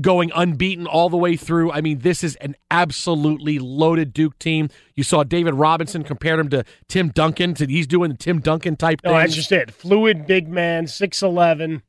going 0.00 0.32
unbeaten 0.34 0.86
all 0.86 1.08
the 1.08 1.16
way 1.16 1.36
through. 1.36 1.70
I 1.70 1.80
mean, 1.80 2.00
this 2.00 2.24
is 2.24 2.34
an 2.36 2.56
absolutely 2.70 3.58
loaded 3.58 4.12
Duke 4.12 4.38
team. 4.38 4.68
You 4.94 5.04
saw 5.04 5.22
David 5.24 5.54
Robinson 5.54 6.02
compared 6.04 6.40
him 6.40 6.48
to 6.50 6.64
Tim 6.88 7.08
Duncan. 7.10 7.54
To 7.54 7.66
he's 7.66 7.86
doing 7.86 8.10
the 8.10 8.16
Tim 8.16 8.40
Duncan 8.40 8.76
type 8.76 9.00
No, 9.04 9.10
thing. 9.10 9.18
that's 9.18 9.34
just 9.34 9.52
it. 9.52 9.70
Fluid 9.72 10.26
big 10.26 10.48
man, 10.48 10.86
six 10.86 11.22
eleven. 11.22 11.82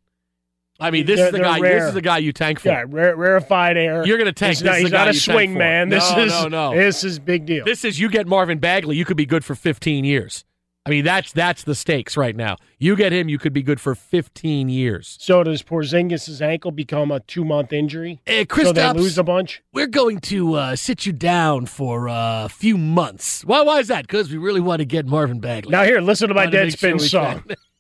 I 0.80 0.92
mean, 0.92 1.06
this 1.06 1.18
They're- 1.18 1.28
is 1.28 1.32
the 1.32 1.40
guy. 1.40 1.60
rare. 1.60 1.80
This 1.80 1.88
is 1.90 1.94
the 1.94 2.02
guy 2.02 2.18
you 2.18 2.34
tank 2.34 2.60
for. 2.60 2.68
Yeah, 2.68 2.84
rare, 2.88 3.16
rarefied 3.16 3.78
air. 3.78 4.06
You're 4.06 4.18
going 4.18 4.26
to 4.26 4.34
tank. 4.34 4.58
He's 4.58 4.60
This 4.60 4.66
not, 4.66 4.76
is 4.78 4.82
he's 4.84 4.92
not 4.92 5.08
a 5.08 5.14
swing 5.14 5.54
man. 5.54 5.90
This 5.90 6.10
no, 6.12 6.24
is 6.24 6.32
no, 6.32 6.48
no. 6.48 6.76
this 6.76 7.04
is 7.04 7.18
big 7.20 7.46
deal. 7.46 7.64
This 7.64 7.86
is 7.86 8.00
you 8.00 8.10
get 8.10 8.28
Marvin 8.28 8.60
Bagley, 8.60 8.98
you 8.98 9.06
could 9.06 9.18
be 9.18 9.26
good 9.26 9.46
for 9.46 9.56
15 9.56 10.04
years. 10.04 10.44
I 10.88 10.92
mean, 10.92 11.04
that's 11.04 11.32
that's 11.32 11.64
the 11.64 11.74
stakes 11.74 12.16
right 12.16 12.36
now. 12.36 12.58
You 12.78 12.96
get 12.96 13.12
him, 13.12 13.28
you 13.28 13.40
could 13.40 13.54
be 13.54 13.64
good 13.64 13.80
for 13.82 13.96
15 13.96 14.70
years. 14.70 15.18
so 15.20 15.44
does 15.44 15.64
Porzingis' 15.64 16.42
ankle 16.42 16.70
become 16.70 17.10
a 17.10 17.22
two 17.22 17.44
month 17.44 17.74
injury? 17.74 18.22
Hey, 18.26 18.46
so 18.54 18.72
they 18.72 18.94
lose 18.94 19.18
a 19.18 19.24
bunch. 19.24 19.64
We're 19.74 19.88
going 19.88 20.20
to 20.20 20.54
uh, 20.54 20.76
sit 20.76 21.08
you 21.08 21.12
down 21.12 21.66
for 21.66 22.08
uh, 22.08 22.46
a 22.46 22.50
few 22.50 22.78
months. 22.78 23.44
Why? 23.46 23.62
Why 23.64 23.80
is 23.80 23.88
that? 23.88 24.04
Because 24.04 24.30
we 24.30 24.38
really 24.38 24.62
want 24.62 24.80
to 24.80 24.86
get 24.86 25.08
Marvin 25.08 25.40
Bagley. 25.40 25.72
Now 25.72 25.86
here, 25.86 26.02
listen 26.02 26.28
to 26.28 26.36
my 26.36 26.46
Deadspin 26.46 27.00
sure 27.00 27.08
song. 27.08 27.44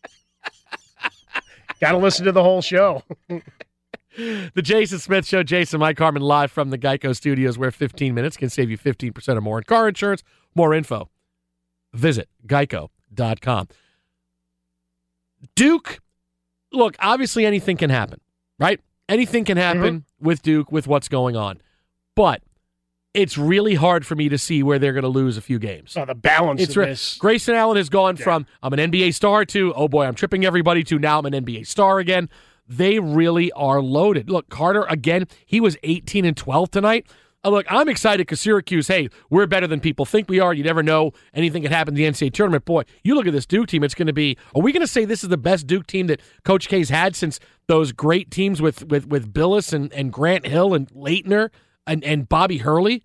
Got 1.85 1.91
to 1.91 1.97
listen 1.99 2.25
to 2.25 2.31
the 2.31 2.41
whole 2.43 2.61
show. 2.61 3.03
The 4.17 4.61
Jason 4.61 4.99
Smith 4.99 5.27
Show. 5.27 5.43
Jason 5.43 5.81
Mike 5.81 5.99
Harmon 5.99 6.21
live 6.21 6.49
from 6.49 6.69
the 6.69 6.77
Geico 6.77 7.13
Studios, 7.13 7.57
where 7.57 7.69
15 7.69 8.13
minutes 8.13 8.37
can 8.37 8.49
save 8.49 8.71
you 8.71 8.77
15% 8.77 9.35
or 9.35 9.41
more 9.41 9.57
in 9.57 9.65
car 9.65 9.89
insurance. 9.89 10.23
More 10.55 10.73
info. 10.73 11.09
Visit 11.93 12.29
geico.com. 12.47 13.67
Duke, 15.57 15.99
look, 16.71 16.95
obviously 16.99 17.45
anything 17.45 17.75
can 17.75 17.89
happen, 17.89 18.21
right? 18.57 18.79
Anything 19.09 19.43
can 19.43 19.57
mm-hmm. 19.57 19.79
happen 19.81 20.05
with 20.21 20.41
Duke 20.41 20.71
with 20.71 20.87
what's 20.87 21.09
going 21.09 21.35
on. 21.35 21.59
But 22.15 22.41
it's 23.15 23.37
really 23.37 23.75
hard 23.75 24.05
for 24.05 24.15
me 24.15 24.29
to 24.29 24.37
see 24.37 24.61
where 24.61 24.77
they're 24.77 24.93
going 24.93 25.03
to 25.03 25.07
lose 25.09 25.37
a 25.37 25.41
few 25.41 25.57
games. 25.57 25.93
So 25.93 26.05
the 26.05 26.13
balance 26.13 26.61
It's 26.61 26.75
re- 26.75 26.87
this. 26.87 27.17
Grayson 27.17 27.55
Allen 27.55 27.77
has 27.77 27.89
gone 27.89 28.17
from 28.17 28.45
I'm 28.61 28.73
an 28.73 28.91
NBA 28.91 29.13
star 29.13 29.45
to 29.45 29.73
oh 29.73 29.87
boy, 29.87 30.05
I'm 30.05 30.15
tripping 30.15 30.45
everybody 30.45 30.83
to 30.83 30.99
now 30.99 31.19
I'm 31.19 31.25
an 31.25 31.33
NBA 31.33 31.65
star 31.65 31.99
again. 31.99 32.29
They 32.67 32.99
really 32.99 33.51
are 33.53 33.81
loaded. 33.81 34.29
Look, 34.29 34.49
Carter 34.49 34.85
again, 34.89 35.27
he 35.45 35.59
was 35.59 35.77
18 35.83 36.25
and 36.25 36.35
12 36.35 36.71
tonight. 36.71 37.07
Uh, 37.43 37.49
look, 37.49 37.65
I'm 37.69 37.87
excited 37.87 38.25
because 38.25 38.41
Syracuse, 38.41 38.87
hey, 38.87 39.07
we're 39.29 39.45
better 39.45 39.67
than 39.67 39.79
people 39.79 40.03
think 40.03 40.27
we 40.27 40.39
are. 40.39 40.51
You 40.51 40.63
never 40.63 40.81
know 40.81 41.11
anything 41.33 41.61
could 41.61 41.71
happen 41.71 41.93
in 41.93 41.95
the 41.95 42.09
NCAA 42.09 42.33
tournament. 42.33 42.65
Boy, 42.65 42.83
you 43.03 43.13
look 43.13 43.27
at 43.27 43.33
this 43.33 43.45
Duke 43.45 43.67
team, 43.67 43.83
it's 43.83 43.93
going 43.93 44.07
to 44.07 44.13
be. 44.13 44.35
Are 44.55 44.63
we 44.63 44.71
going 44.71 44.81
to 44.81 44.87
say 44.87 45.05
this 45.05 45.23
is 45.23 45.29
the 45.29 45.37
best 45.37 45.67
Duke 45.67 45.85
team 45.85 46.07
that 46.07 46.21
Coach 46.43 46.67
K's 46.67 46.89
had 46.89 47.15
since 47.15 47.39
those 47.67 47.91
great 47.91 48.31
teams 48.31 48.63
with 48.63 48.87
with 48.87 49.07
with 49.07 49.31
Bilas 49.31 49.73
and, 49.73 49.93
and 49.93 50.11
Grant 50.11 50.47
Hill 50.47 50.73
and 50.73 50.89
Laettner 50.89 51.51
and, 51.87 52.03
and 52.03 52.27
Bobby 52.27 52.57
Hurley? 52.57 53.03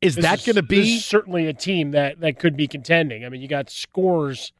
Is 0.00 0.16
This 0.16 0.24
that 0.24 0.44
going 0.44 0.56
to 0.56 0.62
this 0.62 0.68
be 0.68 0.96
is 0.96 1.04
certainly 1.04 1.46
a 1.46 1.52
team 1.52 1.92
that 1.92 2.20
that 2.20 2.38
could 2.38 2.56
be 2.56 2.66
contending? 2.66 3.24
I 3.24 3.28
mean, 3.28 3.40
you 3.40 3.48
got 3.48 3.70
scores. 3.70 4.52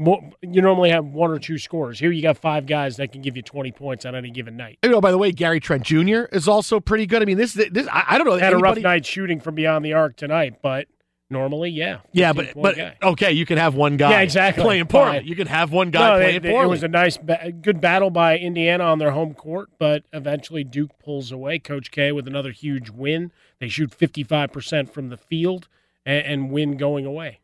More, 0.00 0.30
you 0.40 0.62
normally 0.62 0.90
have 0.90 1.04
one 1.04 1.32
or 1.32 1.40
two 1.40 1.58
scores. 1.58 1.98
Here, 1.98 2.12
you 2.12 2.22
got 2.22 2.38
five 2.38 2.66
guys 2.66 2.96
that 2.98 3.10
can 3.10 3.20
give 3.20 3.36
you 3.36 3.42
twenty 3.42 3.72
points 3.72 4.06
on 4.06 4.14
any 4.14 4.30
given 4.30 4.56
night. 4.56 4.78
You 4.84 4.90
know, 4.90 5.00
by 5.00 5.10
the 5.10 5.18
way, 5.18 5.32
Gary 5.32 5.58
Trent 5.58 5.82
Jr. 5.82 6.26
is 6.30 6.46
also 6.46 6.78
pretty 6.78 7.06
good. 7.06 7.20
I 7.22 7.24
mean, 7.24 7.36
this 7.36 7.54
this 7.54 7.88
I, 7.88 8.04
I 8.10 8.18
don't 8.18 8.28
know. 8.28 8.36
Had 8.36 8.52
a 8.52 8.58
rough 8.58 8.78
night 8.78 9.04
shooting 9.04 9.40
from 9.40 9.56
beyond 9.56 9.84
the 9.84 9.94
arc 9.94 10.14
tonight, 10.14 10.62
but 10.62 10.86
normally, 11.30 11.70
yeah, 11.70 11.98
Yeah, 12.12 12.32
but 12.32 12.54
but 12.54 12.76
guy. 12.76 12.96
okay, 13.02 13.32
you 13.32 13.44
can 13.46 13.58
have 13.58 13.74
one 13.74 13.96
guy. 13.96 14.10
Yeah, 14.10 14.20
exactly. 14.20 14.62
Playing 14.64 14.86
poorly, 14.86 15.22
you 15.24 15.36
can 15.36 15.46
have 15.46 15.72
one 15.72 15.90
guy 15.90 16.08
No, 16.10 16.16
playing 16.24 16.42
they- 16.42 16.50
poorly. 16.50 16.66
It 16.66 16.70
was 16.70 16.82
a 16.82 16.88
nice, 16.88 17.18
good 17.60 17.80
battle 17.80 18.10
by 18.10 18.38
Indiana 18.38 18.84
on 18.84 18.98
their 18.98 19.10
home 19.10 19.34
court, 19.34 19.68
but 19.78 20.04
eventually 20.12 20.64
Duke 20.64 20.98
pulls 20.98 21.30
away. 21.32 21.58
Coach 21.58 21.90
K 21.90 22.12
with 22.12 22.26
another 22.26 22.50
huge 22.50 22.90
win. 22.90 23.30
They 23.60 23.68
shoot 23.68 23.92
fifty 23.94 24.22
five 24.22 24.52
percent 24.52 24.92
from 24.92 25.08
the 25.10 25.16
field 25.16 25.68
and, 26.06 26.26
and 26.26 26.50
win 26.50 26.76
going 26.76 27.04
away. 27.04 27.40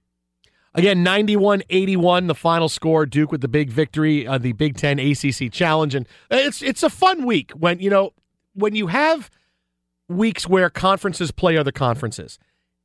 Again, 0.77 1.05
91-81, 1.05 2.27
the 2.27 2.35
final 2.35 2.69
score. 2.69 3.07
Duke 3.07 3.31
with 3.31 3.43
the 3.43 3.47
big 3.49 3.71
victory, 3.71 4.27
uh, 4.27 4.39
the 4.39 4.51
Big 4.55 4.77
Ten 4.77 4.99
ACC 4.99 5.53
Challenge, 5.53 5.95
and 5.95 6.09
it's 6.33 6.63
it's 6.63 6.83
a 6.83 6.91
fun 6.91 7.25
week 7.25 7.53
when 7.53 7.79
you 7.79 7.91
know 7.91 8.13
when 8.55 8.75
you 8.75 8.89
have 8.89 9.31
weeks 10.09 10.49
where 10.49 10.69
conferences 10.71 11.31
play 11.31 11.57
other 11.57 11.71
conferences. 11.73 12.39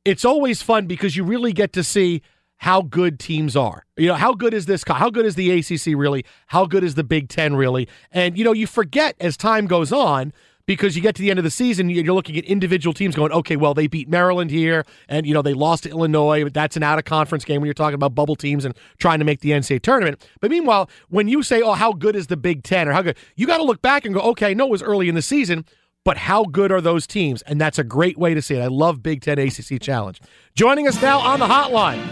It's 0.04 0.24
always 0.24 0.62
fun 0.62 0.86
because 0.86 1.16
you 1.16 1.24
really 1.24 1.52
get 1.52 1.72
to 1.74 1.84
see 1.84 2.22
how 2.56 2.82
good 2.82 3.18
teams 3.18 3.56
are. 3.56 3.84
You 3.96 4.08
know, 4.08 4.14
how 4.14 4.34
good 4.34 4.54
is 4.54 4.66
this? 4.66 4.82
How 4.86 5.10
good 5.10 5.26
is 5.26 5.34
the 5.34 5.50
ACC 5.50 5.94
really? 5.98 6.24
How 6.48 6.66
good 6.66 6.84
is 6.84 6.94
the 6.94 7.04
Big 7.04 7.28
Ten 7.28 7.54
really? 7.56 7.88
And 8.10 8.36
you 8.36 8.44
know, 8.44 8.52
you 8.52 8.66
forget 8.66 9.14
as 9.20 9.36
time 9.36 9.66
goes 9.66 9.92
on 9.92 10.32
because 10.66 10.94
you 10.94 11.02
get 11.02 11.14
to 11.16 11.22
the 11.22 11.30
end 11.30 11.38
of 11.38 11.44
the 11.44 11.50
season, 11.50 11.88
you- 11.90 12.02
you're 12.02 12.14
looking 12.14 12.36
at 12.36 12.44
individual 12.44 12.92
teams 12.94 13.16
going, 13.16 13.32
okay, 13.32 13.56
well, 13.56 13.74
they 13.74 13.88
beat 13.88 14.08
Maryland 14.08 14.50
here, 14.52 14.84
and 15.08 15.26
you 15.26 15.34
know 15.34 15.42
they 15.42 15.52
lost 15.54 15.82
to 15.82 15.90
Illinois, 15.90 16.44
but 16.44 16.54
that's 16.54 16.76
an 16.76 16.82
out 16.82 16.98
of 16.98 17.04
conference 17.04 17.44
game 17.44 17.60
when 17.60 17.66
you're 17.66 17.74
talking 17.74 17.94
about 17.94 18.14
bubble 18.14 18.36
teams 18.36 18.64
and 18.64 18.74
trying 18.98 19.18
to 19.18 19.24
make 19.24 19.40
the 19.40 19.50
NCAA 19.52 19.80
tournament. 19.80 20.22
But 20.40 20.50
meanwhile, 20.50 20.88
when 21.08 21.28
you 21.28 21.42
say, 21.42 21.60
oh, 21.60 21.72
how 21.72 21.92
good 21.92 22.14
is 22.14 22.28
the 22.28 22.36
Big 22.36 22.62
Ten 22.62 22.88
or 22.88 22.92
how 22.92 23.02
good, 23.02 23.16
you 23.36 23.46
got 23.46 23.56
to 23.58 23.64
look 23.64 23.82
back 23.82 24.04
and 24.04 24.14
go, 24.14 24.20
okay, 24.20 24.54
no, 24.54 24.66
it 24.66 24.70
was 24.70 24.82
early 24.82 25.08
in 25.08 25.14
the 25.14 25.22
season. 25.22 25.64
But 26.04 26.16
how 26.16 26.44
good 26.44 26.72
are 26.72 26.80
those 26.80 27.06
teams? 27.06 27.42
And 27.42 27.60
that's 27.60 27.78
a 27.78 27.84
great 27.84 28.16
way 28.16 28.32
to 28.32 28.40
see 28.40 28.54
it. 28.54 28.60
I 28.60 28.68
love 28.68 29.02
Big 29.02 29.20
Ten 29.20 29.38
ACC 29.38 29.80
Challenge. 29.80 30.20
Joining 30.54 30.88
us 30.88 31.00
now 31.02 31.18
on 31.18 31.40
the 31.40 31.46
hotline, 31.46 32.02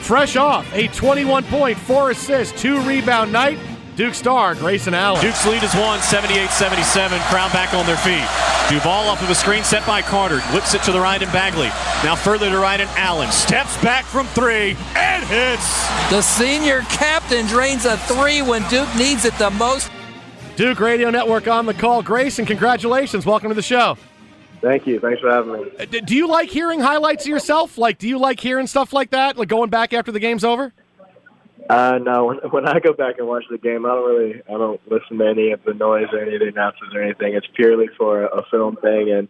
fresh 0.00 0.36
off 0.36 0.66
a 0.74 0.88
21 0.88 1.44
point, 1.44 1.78
four 1.78 2.10
assist, 2.10 2.56
two 2.56 2.80
rebound 2.82 3.32
night, 3.32 3.58
Duke 3.96 4.14
star 4.14 4.56
Grayson 4.56 4.92
Allen. 4.92 5.22
Duke's 5.22 5.46
lead 5.46 5.62
is 5.62 5.72
one, 5.74 6.00
78-77. 6.00 7.20
Crown 7.30 7.50
back 7.52 7.74
on 7.74 7.86
their 7.86 7.96
feet. 7.96 8.26
Duval 8.68 9.08
off 9.08 9.22
of 9.22 9.30
a 9.30 9.34
screen 9.36 9.62
set 9.62 9.86
by 9.86 10.02
Carter. 10.02 10.40
Whips 10.52 10.74
it 10.74 10.82
to 10.82 10.92
the 10.92 10.98
right 10.98 11.22
in 11.22 11.28
Bagley. 11.30 11.68
Now 12.02 12.16
further 12.16 12.50
to 12.50 12.58
right 12.58 12.80
in 12.80 12.88
Allen. 12.96 13.30
Steps 13.30 13.80
back 13.82 14.04
from 14.04 14.26
three 14.28 14.76
and 14.96 15.22
hits. 15.24 15.86
The 16.10 16.22
senior 16.22 16.80
captain 16.82 17.46
drains 17.46 17.84
a 17.84 17.96
three 17.98 18.42
when 18.42 18.68
Duke 18.68 18.92
needs 18.96 19.24
it 19.24 19.38
the 19.38 19.50
most. 19.50 19.90
Duke 20.56 20.78
Radio 20.80 21.10
Network 21.10 21.48
on 21.48 21.66
the 21.66 21.74
call. 21.74 22.02
Grayson, 22.02 22.46
congratulations. 22.46 23.26
Welcome 23.26 23.48
to 23.48 23.54
the 23.54 23.62
show. 23.62 23.96
Thank 24.60 24.86
you. 24.86 25.00
Thanks 25.00 25.20
for 25.20 25.30
having 25.30 25.52
me. 25.52 25.70
Uh, 25.78 25.84
Do 26.04 26.14
you 26.16 26.26
like 26.28 26.48
hearing 26.48 26.80
highlights 26.80 27.24
of 27.24 27.28
yourself? 27.28 27.76
Like, 27.76 27.98
do 27.98 28.08
you 28.08 28.18
like 28.18 28.40
hearing 28.40 28.66
stuff 28.66 28.92
like 28.92 29.10
that? 29.10 29.36
Like 29.36 29.48
going 29.48 29.68
back 29.68 29.92
after 29.92 30.12
the 30.12 30.20
game's 30.20 30.44
over? 30.44 30.72
Uh, 31.68 31.98
no, 32.00 32.26
when, 32.26 32.36
when 32.50 32.68
I 32.68 32.78
go 32.78 32.92
back 32.92 33.16
and 33.18 33.26
watch 33.26 33.44
the 33.50 33.58
game, 33.58 33.84
I 33.84 33.90
don't 33.90 34.08
really, 34.08 34.42
I 34.48 34.52
don't 34.52 34.80
listen 34.90 35.18
to 35.18 35.26
any 35.26 35.50
of 35.52 35.64
the 35.64 35.74
noise 35.74 36.06
or 36.12 36.20
any 36.20 36.34
of 36.34 36.40
the 36.40 36.48
announcers 36.48 36.94
or 36.94 37.02
anything. 37.02 37.34
It's 37.34 37.46
purely 37.54 37.88
for 37.98 38.22
a, 38.24 38.38
a 38.38 38.44
film 38.50 38.76
thing, 38.76 39.10
and 39.10 39.28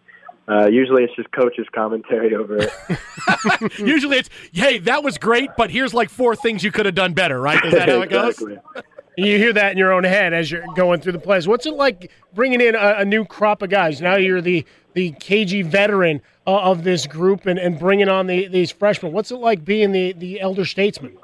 uh, 0.48 0.66
usually 0.66 1.04
it's 1.04 1.14
just 1.16 1.30
coach's 1.32 1.66
commentary 1.72 2.34
over 2.34 2.58
it. 2.58 2.72
Usually 3.78 4.18
it's, 4.18 4.30
hey, 4.52 4.78
that 4.80 5.02
was 5.02 5.16
great, 5.16 5.50
but 5.56 5.70
here's 5.70 5.94
like 5.94 6.10
four 6.10 6.36
things 6.36 6.62
you 6.62 6.70
could 6.72 6.86
have 6.86 6.94
done 6.94 7.14
better, 7.14 7.40
right? 7.40 7.64
Is 7.64 7.72
that 7.72 7.88
how 7.88 8.02
it 8.02 8.10
goes? 8.10 8.40
Exactly. 8.40 8.82
You 9.16 9.38
hear 9.38 9.52
that 9.52 9.72
in 9.72 9.78
your 9.78 9.92
own 9.92 10.04
head 10.04 10.32
as 10.32 10.50
you're 10.50 10.64
going 10.74 11.00
through 11.00 11.12
the 11.12 11.18
plays. 11.18 11.46
What's 11.46 11.66
it 11.66 11.74
like 11.74 12.10
bringing 12.34 12.60
in 12.60 12.74
a, 12.74 12.96
a 12.98 13.04
new 13.04 13.24
crop 13.24 13.62
of 13.62 13.70
guys? 13.70 14.00
Now 14.00 14.16
you're 14.16 14.40
the 14.40 14.66
the 14.94 15.12
KG 15.12 15.64
veteran 15.64 16.22
uh, 16.46 16.60
of 16.60 16.84
this 16.84 17.06
group 17.06 17.46
and, 17.46 17.58
and 17.58 17.78
bringing 17.78 18.08
on 18.08 18.26
the, 18.26 18.46
these 18.46 18.70
freshmen. 18.70 19.12
What's 19.12 19.30
it 19.32 19.36
like 19.36 19.64
being 19.64 19.92
the, 19.92 20.12
the 20.12 20.40
elder 20.40 20.64
statesman? 20.64 21.16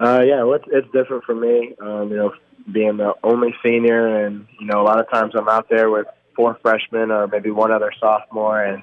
Uh, 0.00 0.22
yeah, 0.24 0.44
well, 0.44 0.54
it's, 0.54 0.64
it's 0.68 0.86
different 0.92 1.24
for 1.24 1.34
me. 1.34 1.74
Um, 1.80 2.10
you 2.10 2.16
know, 2.16 2.34
being 2.70 2.98
the 2.98 3.14
only 3.24 3.54
senior, 3.64 4.24
and 4.24 4.46
you 4.60 4.66
know, 4.66 4.80
a 4.80 4.84
lot 4.84 5.00
of 5.00 5.10
times 5.10 5.34
I'm 5.36 5.48
out 5.48 5.68
there 5.68 5.90
with 5.90 6.06
four 6.36 6.56
freshmen 6.62 7.10
or 7.10 7.26
maybe 7.26 7.50
one 7.50 7.72
other 7.72 7.92
sophomore, 7.98 8.62
and 8.62 8.82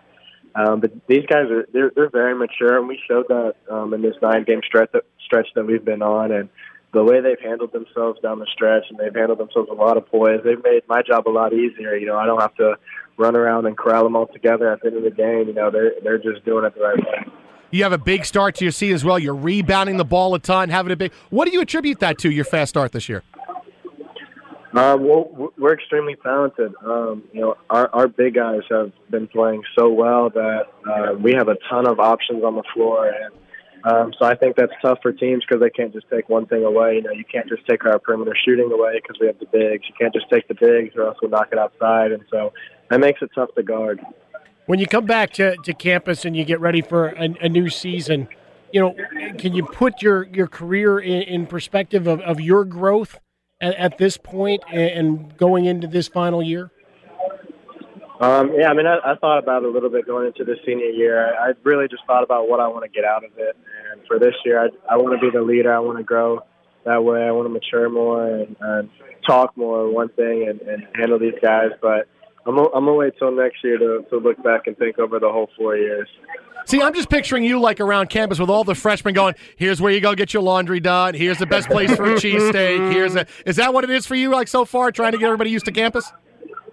um, 0.56 0.82
but 0.82 0.92
these 1.08 1.26
guys 1.26 1.50
are 1.50 1.68
they're 1.72 1.92
they're 1.96 2.10
very 2.10 2.36
mature, 2.36 2.78
and 2.78 2.88
we 2.88 3.00
showed 3.08 3.28
that 3.30 3.56
um, 3.70 3.94
in 3.94 4.02
this 4.02 4.16
nine 4.22 4.44
game 4.44 4.62
stretch 4.66 4.92
that, 4.92 5.04
stretch 5.24 5.48
that 5.56 5.66
we've 5.66 5.86
been 5.86 6.02
on, 6.02 6.32
and 6.32 6.50
the 6.96 7.04
way 7.04 7.20
they've 7.20 7.40
handled 7.40 7.74
themselves 7.74 8.20
down 8.22 8.40
the 8.40 8.48
stretch, 8.52 8.86
and 8.90 8.98
they've 8.98 9.14
handled 9.14 9.38
themselves 9.38 9.70
a 9.70 9.74
lot 9.74 9.98
of 9.98 10.08
poise. 10.08 10.40
They've 10.46 10.64
made 10.64 10.84
my 10.88 11.02
job 11.02 11.28
a 11.28 11.30
lot 11.30 11.54
easier. 11.54 11.96
You 11.96 12.08
know, 12.08 12.18
I 12.18 12.26
don't 12.26 12.42
have 12.42 12.56
to 12.56 12.78
run 13.18 13.36
around 13.36 13.66
and 13.66 13.78
corral 13.78 14.04
them 14.06 14.16
all 14.16 14.28
together 14.28 14.72
at 14.72 14.82
the 14.82 14.88
end 14.88 14.98
of 14.98 15.04
the 15.04 15.12
game. 15.12 15.48
You 15.48 15.54
know, 15.54 15.70
they're 15.70 15.92
they're 16.04 16.18
just 16.18 16.46
doing 16.46 16.64
it 16.64 16.74
the 16.74 16.82
right 16.82 16.98
way. 16.98 17.32
You 17.72 17.84
have 17.84 17.92
a 17.92 17.98
big 17.98 18.24
start 18.24 18.56
to 18.56 18.66
your 18.66 18.72
season 18.72 18.96
as 18.96 19.04
well. 19.04 19.20
You're 19.20 19.36
rebounding 19.36 19.98
the 19.98 20.06
ball 20.06 20.34
a 20.36 20.40
ton, 20.40 20.70
having 20.70 20.94
a 20.94 20.96
big. 20.96 21.12
What 21.30 21.46
do 21.46 21.52
you 21.52 21.60
attribute 21.60 22.00
that 22.00 22.18
to? 22.20 22.32
Your 22.32 22.46
fast 22.46 22.70
start 22.70 22.94
this 22.94 23.10
year. 23.10 23.24
Um, 24.74 25.06
well, 25.08 25.52
we're 25.58 25.74
extremely 25.74 26.16
talented. 26.16 26.74
Um, 26.86 27.24
you 27.34 27.42
know, 27.42 27.56
our, 27.70 27.90
our 27.94 28.08
big 28.08 28.36
guys 28.36 28.62
have 28.70 28.92
been 29.10 29.28
playing 29.28 29.64
so 29.78 29.90
well 29.90 30.30
that 30.30 30.64
uh, 30.90 31.14
we 31.14 31.34
have 31.34 31.48
a 31.48 31.56
ton 31.70 31.88
of 31.88 32.00
options 32.00 32.44
on 32.44 32.56
the 32.56 32.64
floor, 32.74 33.08
and 33.08 33.34
um, 33.86 34.14
so 34.20 34.26
I 34.26 34.36
think 34.36 34.56
that's 34.56 34.74
tough 34.82 35.00
for 35.02 35.12
teams 35.14 35.44
because 35.48 35.62
they 35.62 35.70
can't 35.70 35.94
just 35.94 36.10
take 36.10 36.28
one 36.28 36.46
thing 36.48 36.66
away. 36.66 36.96
You 36.96 37.04
know, 37.04 37.12
you 37.12 37.26
can't 37.32 37.48
just 37.48 37.66
take 37.68 37.86
our 37.86 38.00
perimeter 38.00 38.36
shooting 38.46 38.72
away 38.72 39.00
because 39.02 39.18
we 39.22 39.28
have 39.28 39.40
the 39.40 39.46
bigs. 39.46 39.84
You 39.88 39.96
can't 40.00 40.14
just 40.14 40.30
take 40.30 40.48
the 40.48 40.56
bigs, 40.56 40.96
or 40.96 41.04
else 41.08 41.18
we'll 41.22 41.32
knock 41.32 41.50
it 41.52 41.58
outside, 41.58 42.12
and 42.12 42.24
so 42.30 42.52
that 42.90 43.00
makes 43.00 43.22
it 43.22 43.30
tough 43.34 43.50
to 43.56 43.64
guard. 43.64 44.02
When 44.66 44.80
you 44.80 44.88
come 44.88 45.06
back 45.06 45.32
to, 45.34 45.56
to 45.58 45.74
campus 45.74 46.26
and 46.26 46.36
you 46.36 46.44
get 46.44 46.60
ready 46.60 46.82
for 46.82 47.10
a, 47.10 47.30
a 47.42 47.50
new 47.50 47.70
season, 47.70 48.28
you 48.72 48.82
know, 48.82 48.96
can 49.38 49.54
you 49.54 49.64
put 49.64 50.02
your, 50.02 50.24
your 50.24 50.48
career 50.48 51.00
in, 51.00 51.22
in 51.22 51.48
perspective 51.48 52.08
of, 52.08 52.20
of 52.22 52.42
your 52.42 52.66
growth 52.66 53.20
at, 53.62 53.76
at 53.76 53.98
this 53.98 54.18
point 54.18 54.64
and, 54.72 55.38
going 55.38 55.66
into 55.66 55.88
this 55.88 56.08
final 56.08 56.42
year? 56.42 56.72
Um, 58.20 58.54
yeah, 58.58 58.70
I 58.70 58.74
mean, 58.74 58.88
I, 58.88 58.98
I 59.06 59.16
thought 59.16 59.40
about 59.40 59.64
it 59.64 59.70
a 59.70 59.72
little 59.72 59.90
bit 59.90 60.06
going 60.06 60.28
into 60.28 60.44
the 60.44 60.56
senior 60.66 60.88
year. 60.88 61.36
I, 61.36 61.50
I 61.50 61.54
really 61.64 61.88
just 61.88 62.04
thought 62.08 62.24
about 62.24 62.50
what 62.50 62.60
I 62.60 62.68
want 62.68 62.84
to 62.84 62.90
get 62.90 63.06
out 63.06 63.24
of 63.24 63.32
it. 63.38 63.56
And 63.96 64.06
for 64.08 64.20
this 64.20 64.34
year, 64.46 64.60
I, 64.62 64.94
I 64.94 64.98
want 64.98 65.20
to 65.20 65.26
be 65.26 65.32
the 65.36 65.44
leader. 65.44 65.74
I 65.74 65.80
want 65.80 65.98
to 65.98 66.04
grow 66.04 66.42
that 66.86 67.04
way. 67.04 67.24
I 67.24 67.32
want 67.32 67.46
to 67.48 67.50
mature 67.54 67.90
more 67.90 68.28
and, 68.28 68.56
and 68.60 68.90
talk 69.26 69.56
more, 69.58 69.90
one 69.92 70.10
thing, 70.10 70.48
and, 70.48 70.62
and 70.62 70.86
handle 70.96 71.18
these 71.18 71.34
guys. 71.42 71.72
But 71.82 72.08
I'm, 72.46 72.56
gonna- 72.56 72.70
I'm 72.76 72.86
to 72.86 72.94
wait 72.94 73.14
till 73.18 73.32
next 73.32 73.64
year 73.64 73.78
to, 73.78 74.06
to 74.10 74.18
look 74.18 74.42
back 74.44 74.68
and 74.68 74.78
think 74.78 75.00
over 75.00 75.20
the 75.20 75.30
whole 75.32 75.50
four 75.58 75.76
years. 75.78 76.08
See, 76.68 76.82
I'm 76.82 76.94
just 76.96 77.10
picturing 77.10 77.44
you 77.44 77.60
like 77.60 77.80
around 77.80 78.10
campus 78.10 78.40
with 78.40 78.50
all 78.50 78.64
the 78.64 78.74
freshmen 78.74 79.14
going, 79.14 79.36
here's 79.56 79.80
where 79.80 79.92
you 79.92 80.02
go 80.02 80.16
get 80.16 80.34
your 80.34 80.42
laundry 80.42 80.80
done. 80.80 81.14
Here's 81.14 81.38
the 81.38 81.46
best 81.46 81.70
place 81.70 81.96
for 81.96 82.06
a 82.06 82.16
cheesesteak. 82.16 82.92
Here's 82.92 83.16
a, 83.16 83.28
is 83.46 83.56
that 83.58 83.72
what 83.72 83.84
it 83.84 83.92
is 83.92 84.08
for 84.08 84.16
you 84.16 84.30
like 84.30 84.48
so 84.48 84.66
far, 84.66 84.92
trying 84.92 85.12
to 85.12 85.20
get 85.20 85.26
everybody 85.26 85.52
used 85.52 85.66
to 85.66 85.72
campus? 85.72 86.12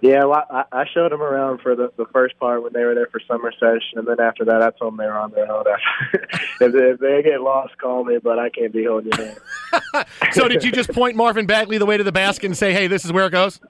Yeah, 0.03 0.25
well, 0.25 0.43
I, 0.49 0.65
I 0.73 0.85
showed 0.93 1.13
them 1.13 1.21
around 1.21 1.61
for 1.61 1.77
the, 1.77 1.89
the 1.95 2.05
first 2.11 2.37
part 2.37 2.61
when 2.61 2.73
they 2.73 2.83
were 2.83 2.93
there 2.93 3.07
for 3.07 3.21
summer 3.25 3.53
session, 3.53 3.99
and 3.99 4.05
then 4.05 4.19
after 4.19 4.43
that, 4.43 4.61
I 4.61 4.71
told 4.71 4.91
them 4.91 4.97
they 4.97 5.05
were 5.05 5.17
on 5.17 5.31
their 5.31 5.49
own. 5.49 5.63
if, 6.13 6.73
they, 6.73 6.89
if 6.89 6.99
they 6.99 7.23
get 7.23 7.39
lost, 7.39 7.77
call 7.77 8.03
me, 8.03 8.17
but 8.21 8.37
I 8.37 8.49
can't 8.49 8.73
be 8.73 8.83
holding 8.83 9.13
your 9.17 9.27
hand. 9.27 10.05
so 10.33 10.49
did 10.49 10.61
you 10.61 10.73
just 10.73 10.91
point 10.91 11.15
Marvin 11.15 11.45
Bagley 11.45 11.77
the 11.77 11.85
way 11.85 11.95
to 11.95 12.03
the 12.03 12.11
basket 12.11 12.47
and 12.47 12.57
say, 12.57 12.73
"Hey, 12.73 12.87
this 12.87 13.05
is 13.05 13.13
where 13.13 13.27
it 13.27 13.29
goes"? 13.29 13.61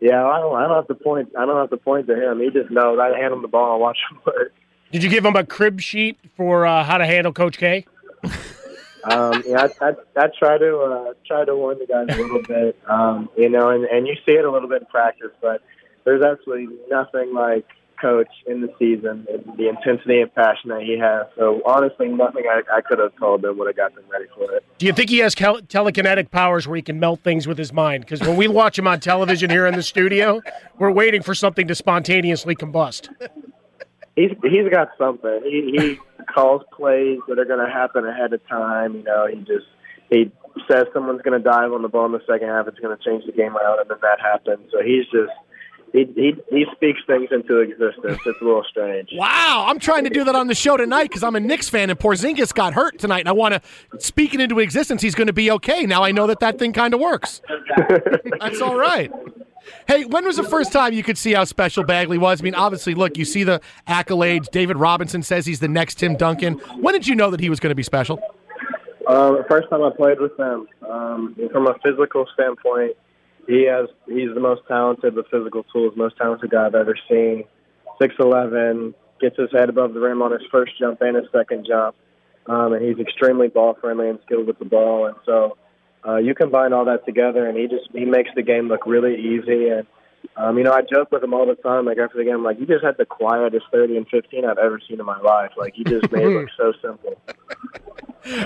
Yeah, 0.00 0.24
I 0.24 0.40
don't. 0.40 0.56
I 0.56 0.66
don't 0.68 0.76
have 0.76 0.86
to 0.86 0.94
point. 0.94 1.28
I 1.38 1.44
don't 1.44 1.58
have 1.58 1.68
to 1.68 1.76
point 1.76 2.06
to 2.06 2.14
him. 2.14 2.40
He 2.40 2.48
just 2.48 2.70
knows. 2.70 2.98
I 2.98 3.14
hand 3.14 3.34
him 3.34 3.42
the 3.42 3.48
ball 3.48 3.74
and 3.74 3.82
watch 3.82 3.98
him 4.10 4.20
work. 4.24 4.54
Did 4.90 5.04
you 5.04 5.10
give 5.10 5.22
him 5.22 5.36
a 5.36 5.44
crib 5.44 5.82
sheet 5.82 6.18
for 6.34 6.64
uh, 6.64 6.82
how 6.82 6.96
to 6.96 7.04
handle 7.04 7.34
Coach 7.34 7.58
K? 7.58 7.84
Um, 9.04 9.42
yeah, 9.46 9.68
I, 9.80 9.88
I, 9.88 9.92
I 10.16 10.28
try 10.38 10.58
to 10.58 10.78
uh, 10.78 11.12
try 11.26 11.44
to 11.44 11.56
warn 11.56 11.78
the 11.78 11.86
guys 11.86 12.06
a 12.08 12.22
little 12.22 12.42
bit. 12.42 12.78
Um, 12.88 13.28
you 13.36 13.48
know, 13.48 13.70
and, 13.70 13.84
and 13.84 14.06
you 14.06 14.14
see 14.24 14.32
it 14.32 14.44
a 14.44 14.50
little 14.50 14.68
bit 14.68 14.82
in 14.82 14.86
practice, 14.86 15.32
but 15.40 15.62
there's 16.04 16.22
absolutely 16.22 16.76
nothing 16.90 17.34
like 17.34 17.66
coach 18.00 18.28
in 18.46 18.60
the 18.60 18.68
season 18.78 19.26
and 19.32 19.56
the 19.56 19.68
intensity 19.68 20.20
and 20.20 20.34
passion 20.34 20.70
that 20.70 20.82
he 20.82 20.98
has. 20.98 21.26
So 21.36 21.62
honestly, 21.64 22.08
nothing 22.08 22.44
I, 22.50 22.62
I 22.72 22.80
could 22.80 22.98
have 22.98 23.16
told 23.16 23.42
them 23.42 23.56
would 23.58 23.68
have 23.68 23.76
got 23.76 23.94
them 23.94 24.04
ready 24.10 24.26
for 24.34 24.52
it. 24.52 24.64
Do 24.78 24.86
you 24.86 24.92
think 24.92 25.08
he 25.08 25.18
has 25.18 25.36
cal- 25.36 25.60
telekinetic 25.60 26.30
powers 26.30 26.66
where 26.66 26.76
he 26.76 26.82
can 26.82 26.98
melt 26.98 27.20
things 27.20 27.46
with 27.46 27.56
his 27.56 27.72
mind? 27.72 28.04
Because 28.04 28.20
when 28.20 28.36
we 28.36 28.48
watch 28.48 28.76
him 28.76 28.88
on 28.88 28.98
television 28.98 29.50
here 29.50 29.66
in 29.66 29.74
the 29.74 29.82
studio, 29.82 30.42
we're 30.78 30.90
waiting 30.90 31.22
for 31.22 31.34
something 31.34 31.68
to 31.68 31.74
spontaneously 31.76 32.56
combust. 32.56 33.08
He's 34.16 34.32
he's 34.42 34.68
got 34.68 34.90
something. 34.98 35.40
He 35.44 35.72
he 35.74 35.98
calls 36.26 36.62
plays 36.76 37.18
that 37.28 37.38
are 37.38 37.44
going 37.44 37.64
to 37.64 37.72
happen 37.72 38.06
ahead 38.06 38.32
of 38.32 38.46
time. 38.48 38.96
You 38.96 39.02
know, 39.02 39.26
he 39.26 39.38
just 39.40 39.66
he 40.10 40.30
says 40.70 40.84
someone's 40.92 41.22
going 41.22 41.40
to 41.40 41.44
dive 41.44 41.72
on 41.72 41.82
the 41.82 41.88
ball 41.88 42.06
in 42.06 42.12
the 42.12 42.22
second 42.30 42.48
half. 42.48 42.68
It's 42.68 42.78
going 42.78 42.96
to 42.96 43.02
change 43.02 43.24
the 43.24 43.32
game 43.32 43.56
around, 43.56 43.80
and 43.80 43.90
then 43.90 43.98
that 44.02 44.20
happens. 44.20 44.70
So 44.70 44.82
he's 44.82 45.04
just 45.06 45.32
he 45.92 46.06
he 46.14 46.34
he 46.50 46.66
speaks 46.74 47.00
things 47.06 47.28
into 47.30 47.58
existence. 47.60 48.18
It's 48.24 48.40
a 48.40 48.44
little 48.44 48.64
strange. 48.68 49.10
Wow, 49.14 49.66
I'm 49.68 49.78
trying 49.78 50.04
to 50.04 50.10
do 50.10 50.24
that 50.24 50.34
on 50.34 50.46
the 50.46 50.54
show 50.54 50.76
tonight 50.76 51.04
because 51.04 51.22
I'm 51.22 51.36
a 51.36 51.40
Knicks 51.40 51.68
fan 51.68 51.90
and 51.90 51.98
Porzingis 51.98 52.54
got 52.54 52.72
hurt 52.72 52.98
tonight, 52.98 53.20
and 53.20 53.28
I 53.28 53.32
want 53.32 53.54
to 53.54 53.60
speak 54.00 54.34
it 54.34 54.40
into 54.40 54.58
existence. 54.58 55.02
He's 55.02 55.14
going 55.14 55.26
to 55.26 55.32
be 55.32 55.50
okay. 55.52 55.84
Now 55.84 56.02
I 56.02 56.12
know 56.12 56.26
that 56.26 56.40
that 56.40 56.58
thing 56.58 56.72
kind 56.72 56.94
of 56.94 57.00
works. 57.00 57.42
That's 58.40 58.60
all 58.60 58.76
right. 58.76 59.12
Hey, 59.86 60.04
when 60.04 60.24
was 60.24 60.36
the 60.36 60.42
first 60.42 60.72
time 60.72 60.92
you 60.92 61.02
could 61.02 61.18
see 61.18 61.34
how 61.34 61.44
special 61.44 61.84
Bagley 61.84 62.18
was? 62.18 62.40
I 62.40 62.44
mean, 62.44 62.54
obviously, 62.54 62.94
look, 62.94 63.16
you 63.16 63.24
see 63.24 63.44
the 63.44 63.60
accolades. 63.86 64.50
David 64.50 64.76
Robinson 64.76 65.22
says 65.22 65.46
he's 65.46 65.60
the 65.60 65.68
next 65.68 65.96
Tim 65.96 66.16
Duncan. 66.16 66.54
When 66.80 66.94
did 66.94 67.06
you 67.06 67.14
know 67.14 67.30
that 67.30 67.40
he 67.40 67.48
was 67.48 67.60
going 67.60 67.70
to 67.70 67.76
be 67.76 67.82
special? 67.82 68.18
Um, 69.06 69.36
the 69.36 69.44
first 69.48 69.68
time 69.68 69.82
I 69.82 69.90
played 69.90 70.20
with 70.20 70.38
him, 70.38 70.66
um, 70.88 71.36
from 71.52 71.66
a 71.66 71.74
physical 71.82 72.26
standpoint, 72.34 72.96
he 73.46 73.66
has 73.66 73.88
he's 74.06 74.32
the 74.34 74.40
most 74.40 74.62
talented 74.68 75.14
with 75.14 75.26
physical 75.28 75.64
tools, 75.64 75.94
most 75.96 76.16
talented 76.16 76.50
guy 76.50 76.66
I've 76.66 76.74
ever 76.74 76.96
seen. 77.08 77.44
Six 78.00 78.14
eleven, 78.18 78.94
gets 79.20 79.38
his 79.38 79.50
head 79.52 79.68
above 79.68 79.94
the 79.94 80.00
rim 80.00 80.20
on 80.20 80.32
his 80.32 80.42
first 80.50 80.72
jump 80.78 81.00
and 81.00 81.16
his 81.16 81.26
second 81.32 81.66
jump, 81.66 81.94
um, 82.46 82.74
and 82.74 82.84
he's 82.84 82.98
extremely 82.98 83.48
ball 83.48 83.76
friendly 83.80 84.08
and 84.08 84.18
skilled 84.26 84.46
with 84.46 84.58
the 84.58 84.64
ball. 84.64 85.06
And 85.06 85.16
so 85.24 85.56
uh, 86.06 86.16
you 86.16 86.34
combine 86.34 86.72
all 86.72 86.84
that 86.86 87.06
together, 87.06 87.46
and 87.46 87.56
he 87.56 87.68
just 87.68 87.88
he 87.92 88.04
makes 88.04 88.30
the 88.34 88.42
game 88.42 88.68
look 88.68 88.86
really 88.86 89.16
easy. 89.16 89.68
And 89.68 89.86
um, 90.36 90.58
you 90.58 90.64
know, 90.64 90.72
I 90.72 90.82
joke 90.82 91.10
with 91.10 91.22
him 91.22 91.32
all 91.32 91.46
the 91.46 91.54
time. 91.54 91.86
Like 91.86 91.98
after 91.98 92.18
the 92.18 92.24
game, 92.24 92.34
I'm 92.34 92.44
like, 92.44 92.58
you 92.60 92.66
just 92.66 92.84
had 92.84 92.96
the 92.98 93.06
quietest 93.06 93.66
thirty 93.72 93.96
and 93.96 94.06
fifteen 94.08 94.44
I've 94.44 94.58
ever 94.58 94.80
seen 94.88 95.00
in 95.00 95.06
my 95.06 95.20
life. 95.20 95.52
Like 95.56 95.78
you 95.78 95.84
just 95.84 96.10
made 96.12 96.24
it 96.24 96.30
look 96.30 96.48
so 96.56 96.72
simple. 96.82 97.20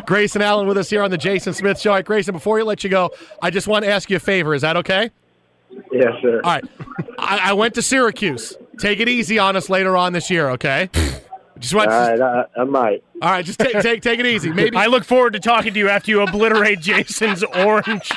Grayson 0.07 0.43
Allen 0.43 0.67
with 0.67 0.79
us 0.79 0.91
here 0.91 1.03
on 1.03 1.11
the 1.11 1.19
Jason 1.19 1.53
Smith 1.53 1.81
Show. 1.81 1.91
All 1.91 1.97
right, 1.97 2.05
Grayson, 2.05 2.33
before 2.33 2.57
we 2.57 2.63
let 2.63 2.85
you 2.85 2.91
go, 2.91 3.11
I 3.43 3.51
just 3.51 3.67
want 3.67 3.85
to 3.85 3.91
ask 3.91 4.11
you 4.11 4.17
a 4.17 4.21
favor. 4.21 4.55
Is 4.55 4.63
that 4.63 4.77
okay? 4.79 5.11
Yes, 5.93 6.13
sir. 6.23 6.41
All 6.43 6.51
right. 6.53 6.65
I, 7.19 7.51
I 7.51 7.53
went 7.53 7.75
to 7.75 7.83
Syracuse. 7.83 8.57
Take 8.79 9.01
it 9.01 9.09
easy 9.09 9.39
on 9.39 9.57
us 9.57 9.71
later 9.71 9.97
on 9.97 10.13
this 10.13 10.31
year, 10.31 10.51
okay? 10.51 10.91
Just 11.59 11.75
want 11.75 11.91
All 11.91 12.11
right, 12.11 12.21
I, 12.21 12.61
I 12.61 12.65
might. 12.65 13.03
All 13.23 13.31
right, 13.31 13.45
just 13.45 13.59
take 13.59 13.81
take 13.81 14.03
take 14.03 14.21
it 14.21 14.27
easy. 14.27 14.53
Maybe 14.53 14.77
I 14.77 14.87
look 14.87 15.05
forward 15.05 15.33
to 15.33 15.41
talking 15.41 15.73
to 15.73 15.79
you 15.79 15.89
after 15.89 16.11
you 16.11 16.21
obliterate 16.21 16.81
Jason's 16.81 17.43
orange. 17.43 18.13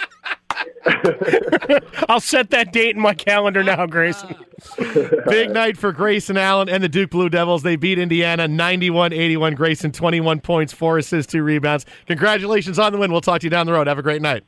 I'll 2.10 2.20
set 2.20 2.50
that 2.52 2.72
date 2.72 2.96
in 2.96 3.02
my 3.02 3.14
calendar 3.14 3.64
now, 3.64 3.86
Grayson. 3.86 4.36
Big 5.28 5.52
night 5.52 5.78
for 5.78 5.92
Grayson 5.92 6.38
Allen 6.38 6.70
and 6.70 6.84
the 6.84 6.90
Duke 6.90 7.12
Blue 7.12 7.30
Devils. 7.30 7.64
They 7.64 7.76
beat 7.76 8.00
Indiana 8.00 8.48
91 8.48 9.14
81. 9.14 9.56
Grayson, 9.56 9.92
21 9.92 10.40
points, 10.42 10.74
four 10.74 10.98
assists, 10.98 11.32
two 11.32 11.44
rebounds. 11.44 11.86
Congratulations 12.08 12.80
on 12.80 12.92
the 12.92 12.98
win. 12.98 13.12
We'll 13.12 13.22
talk 13.22 13.42
to 13.42 13.46
you 13.46 13.50
down 13.50 13.66
the 13.66 13.74
road. 13.74 13.88
Have 13.88 14.00
a 14.00 14.04
great 14.04 14.22
night. 14.22 14.44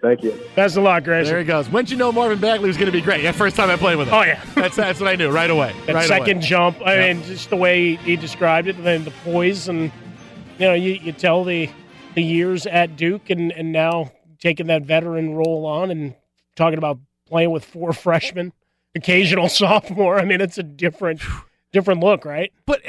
Thank 0.00 0.24
you. 0.24 0.36
Best 0.56 0.76
of 0.76 0.82
luck, 0.82 1.04
Grayson. 1.04 1.30
There 1.30 1.38
he 1.38 1.44
goes. 1.44 1.68
When'd 1.68 1.88
you 1.88 1.96
know 1.96 2.10
Marvin 2.10 2.40
Bagley 2.40 2.66
was 2.66 2.76
going 2.76 2.86
to 2.86 2.92
be 2.92 3.00
great? 3.00 3.22
Yeah, 3.22 3.30
first 3.30 3.54
time 3.54 3.70
I 3.70 3.76
played 3.76 3.96
with 3.96 4.08
him. 4.08 4.14
Oh, 4.14 4.22
yeah. 4.22 4.42
That's, 4.56 4.74
that's 4.74 4.98
what 4.98 5.08
I 5.08 5.14
knew 5.14 5.30
right 5.30 5.48
away. 5.50 5.72
That 5.86 5.94
right 5.94 6.08
second 6.08 6.38
away. 6.38 6.46
jump, 6.46 6.80
I 6.84 6.96
Yep. 6.96 7.16
mean, 7.16 7.24
just 7.26 7.50
the 7.50 7.56
way 7.56 7.94
he 7.96 8.16
described 8.16 8.66
it, 8.66 8.74
and 8.76 8.84
then 8.84 9.04
the 9.04 9.12
poise, 9.24 9.68
and 9.68 9.92
you 10.58 10.66
know, 10.66 10.74
you, 10.74 10.94
you 10.94 11.12
tell 11.12 11.44
the 11.44 11.70
the 12.14 12.22
years 12.22 12.66
at 12.66 12.96
Duke, 12.96 13.30
and 13.30 13.52
and 13.52 13.70
now 13.70 14.10
taking 14.42 14.66
that 14.66 14.82
veteran 14.82 15.34
role 15.34 15.64
on, 15.64 15.90
and 15.90 16.14
talking 16.56 16.76
about 16.76 16.98
playing 17.26 17.50
with 17.50 17.64
four 17.64 17.92
freshmen, 17.92 18.52
occasional 18.94 19.48
sophomore. 19.62 20.18
I 20.18 20.24
mean, 20.24 20.40
it's 20.40 20.58
a 20.58 20.62
different 20.62 21.22
different 21.72 22.00
look, 22.00 22.24
right? 22.24 22.52
But 22.66 22.82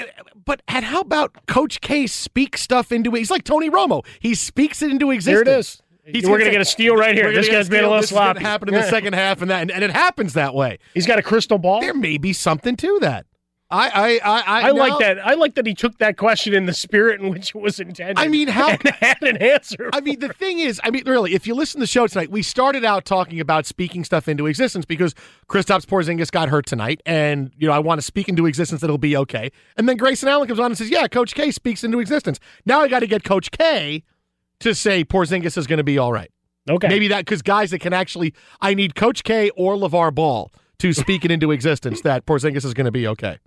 but 0.46 0.62
and 0.68 0.84
how 0.84 1.02
about 1.02 1.46
Coach 1.48 1.80
K 1.80 2.08
speak 2.08 2.58
stuff 2.58 2.92
into 2.92 3.16
it? 3.16 3.20
He's 3.20 3.32
like 3.32 3.44
Tony 3.44 3.70
Romo. 3.70 4.06
He 4.20 4.36
speaks 4.36 4.82
it 4.82 4.92
into 4.92 5.12
existence. 5.12 5.48
Here 5.48 5.56
it 5.56 5.60
is. 5.60 5.80
He's 6.06 6.24
We're 6.26 6.32
gonna 6.32 6.46
gonna 6.46 6.52
get 6.52 6.62
a 6.62 6.66
steal 6.66 6.98
right 6.98 7.16
here. 7.16 7.32
This 7.32 7.48
guy's 7.48 7.70
been 7.70 7.86
a 7.86 7.88
little 7.88 8.02
This 8.02 8.10
sloppy." 8.10 8.42
happen 8.42 8.68
in 8.68 8.74
the 8.74 8.84
second 8.90 9.14
half, 9.14 9.42
and 9.42 9.50
that 9.50 9.62
and, 9.62 9.72
and 9.72 9.84
it 9.86 9.92
happens 9.92 10.34
that 10.34 10.54
way. 10.54 10.80
He's 10.94 11.08
got 11.08 11.18
a 11.18 11.22
crystal 11.22 11.58
ball. 11.58 11.80
There 11.80 11.94
may 11.94 12.18
be 12.18 12.34
something 12.34 12.76
to 12.78 13.00
that. 13.00 13.26
I 13.74 13.88
I 13.88 14.20
I 14.24 14.42
I, 14.42 14.68
I 14.68 14.72
like 14.72 15.00
that. 15.00 15.26
I 15.26 15.34
like 15.34 15.56
that 15.56 15.66
he 15.66 15.74
took 15.74 15.98
that 15.98 16.16
question 16.16 16.54
in 16.54 16.68
the 16.68 16.74
spirit 16.74 17.20
in 17.20 17.30
which 17.30 17.56
it 17.56 17.58
was 17.60 17.80
intended. 17.80 18.20
I 18.20 18.28
mean, 18.28 18.48
how 18.48 18.70
and 18.70 18.88
had 19.02 19.22
an 19.24 19.38
answer. 19.38 19.90
I 19.92 20.00
mean, 20.00 20.20
the 20.20 20.32
thing 20.32 20.60
is, 20.60 20.80
I 20.84 20.92
mean, 20.92 21.04
really, 21.08 21.34
if 21.34 21.48
you 21.48 21.56
listen 21.56 21.80
to 21.80 21.84
the 21.84 21.88
show 21.88 22.06
tonight, 22.06 22.30
we 22.30 22.44
started 22.44 22.86
out 22.86 23.06
talking 23.06 23.40
about 23.40 23.66
speaking 23.66 24.04
stuff 24.04 24.28
into 24.28 24.46
existence 24.46 24.86
because 24.86 25.16
Kristaps 25.50 25.86
Porzingis 25.86 26.32
got 26.32 26.50
hurt 26.50 26.68
tonight, 26.68 27.02
and 27.06 27.52
you 27.58 27.68
know, 27.68 27.74
I 27.74 27.80
want 27.80 28.00
to 28.00 28.04
speak 28.04 28.30
into 28.30 28.46
existence 28.46 28.82
that 28.82 28.88
it'll 28.88 28.98
be 29.00 29.18
okay. 29.18 29.52
And 29.76 29.90
then 29.90 29.98
Grayson 29.98 30.30
Allen 30.30 30.48
comes 30.48 30.60
on 30.60 30.68
and 30.68 30.78
says, 30.78 30.92
"Yeah, 30.92 31.08
Coach 31.08 31.34
K 31.34 31.50
speaks 31.50 31.84
into 31.84 32.00
existence." 32.00 32.40
Now 32.66 32.82
I 32.82 32.88
got 32.88 33.00
to 33.00 33.08
get 33.08 33.24
Coach 33.24 33.50
K 33.50 34.04
to 34.60 34.76
say 34.76 35.04
Porzingis 35.04 35.58
is 35.58 35.66
going 35.66 35.78
to 35.78 35.84
be 35.84 35.98
all 35.98 36.14
right. 36.14 36.32
Okay, 36.70 36.88
maybe 36.88 37.08
that 37.08 37.26
because 37.26 37.42
guys 37.42 37.72
that 37.72 37.80
can 37.80 37.92
actually, 37.92 38.36
I 38.62 38.76
need 38.76 38.94
Coach 38.94 39.24
K 39.24 39.50
or 39.52 39.76
LeVar 39.76 40.14
Ball 40.14 40.52
to 40.80 40.94
speak 40.94 41.26
it 41.26 41.32
into 41.32 41.52
existence 41.52 42.02
that 42.02 42.26
Porzingis 42.26 42.66
is 42.66 42.74
going 42.74 42.86
to 42.86 42.92
be 42.92 43.08
okay. 43.08 43.40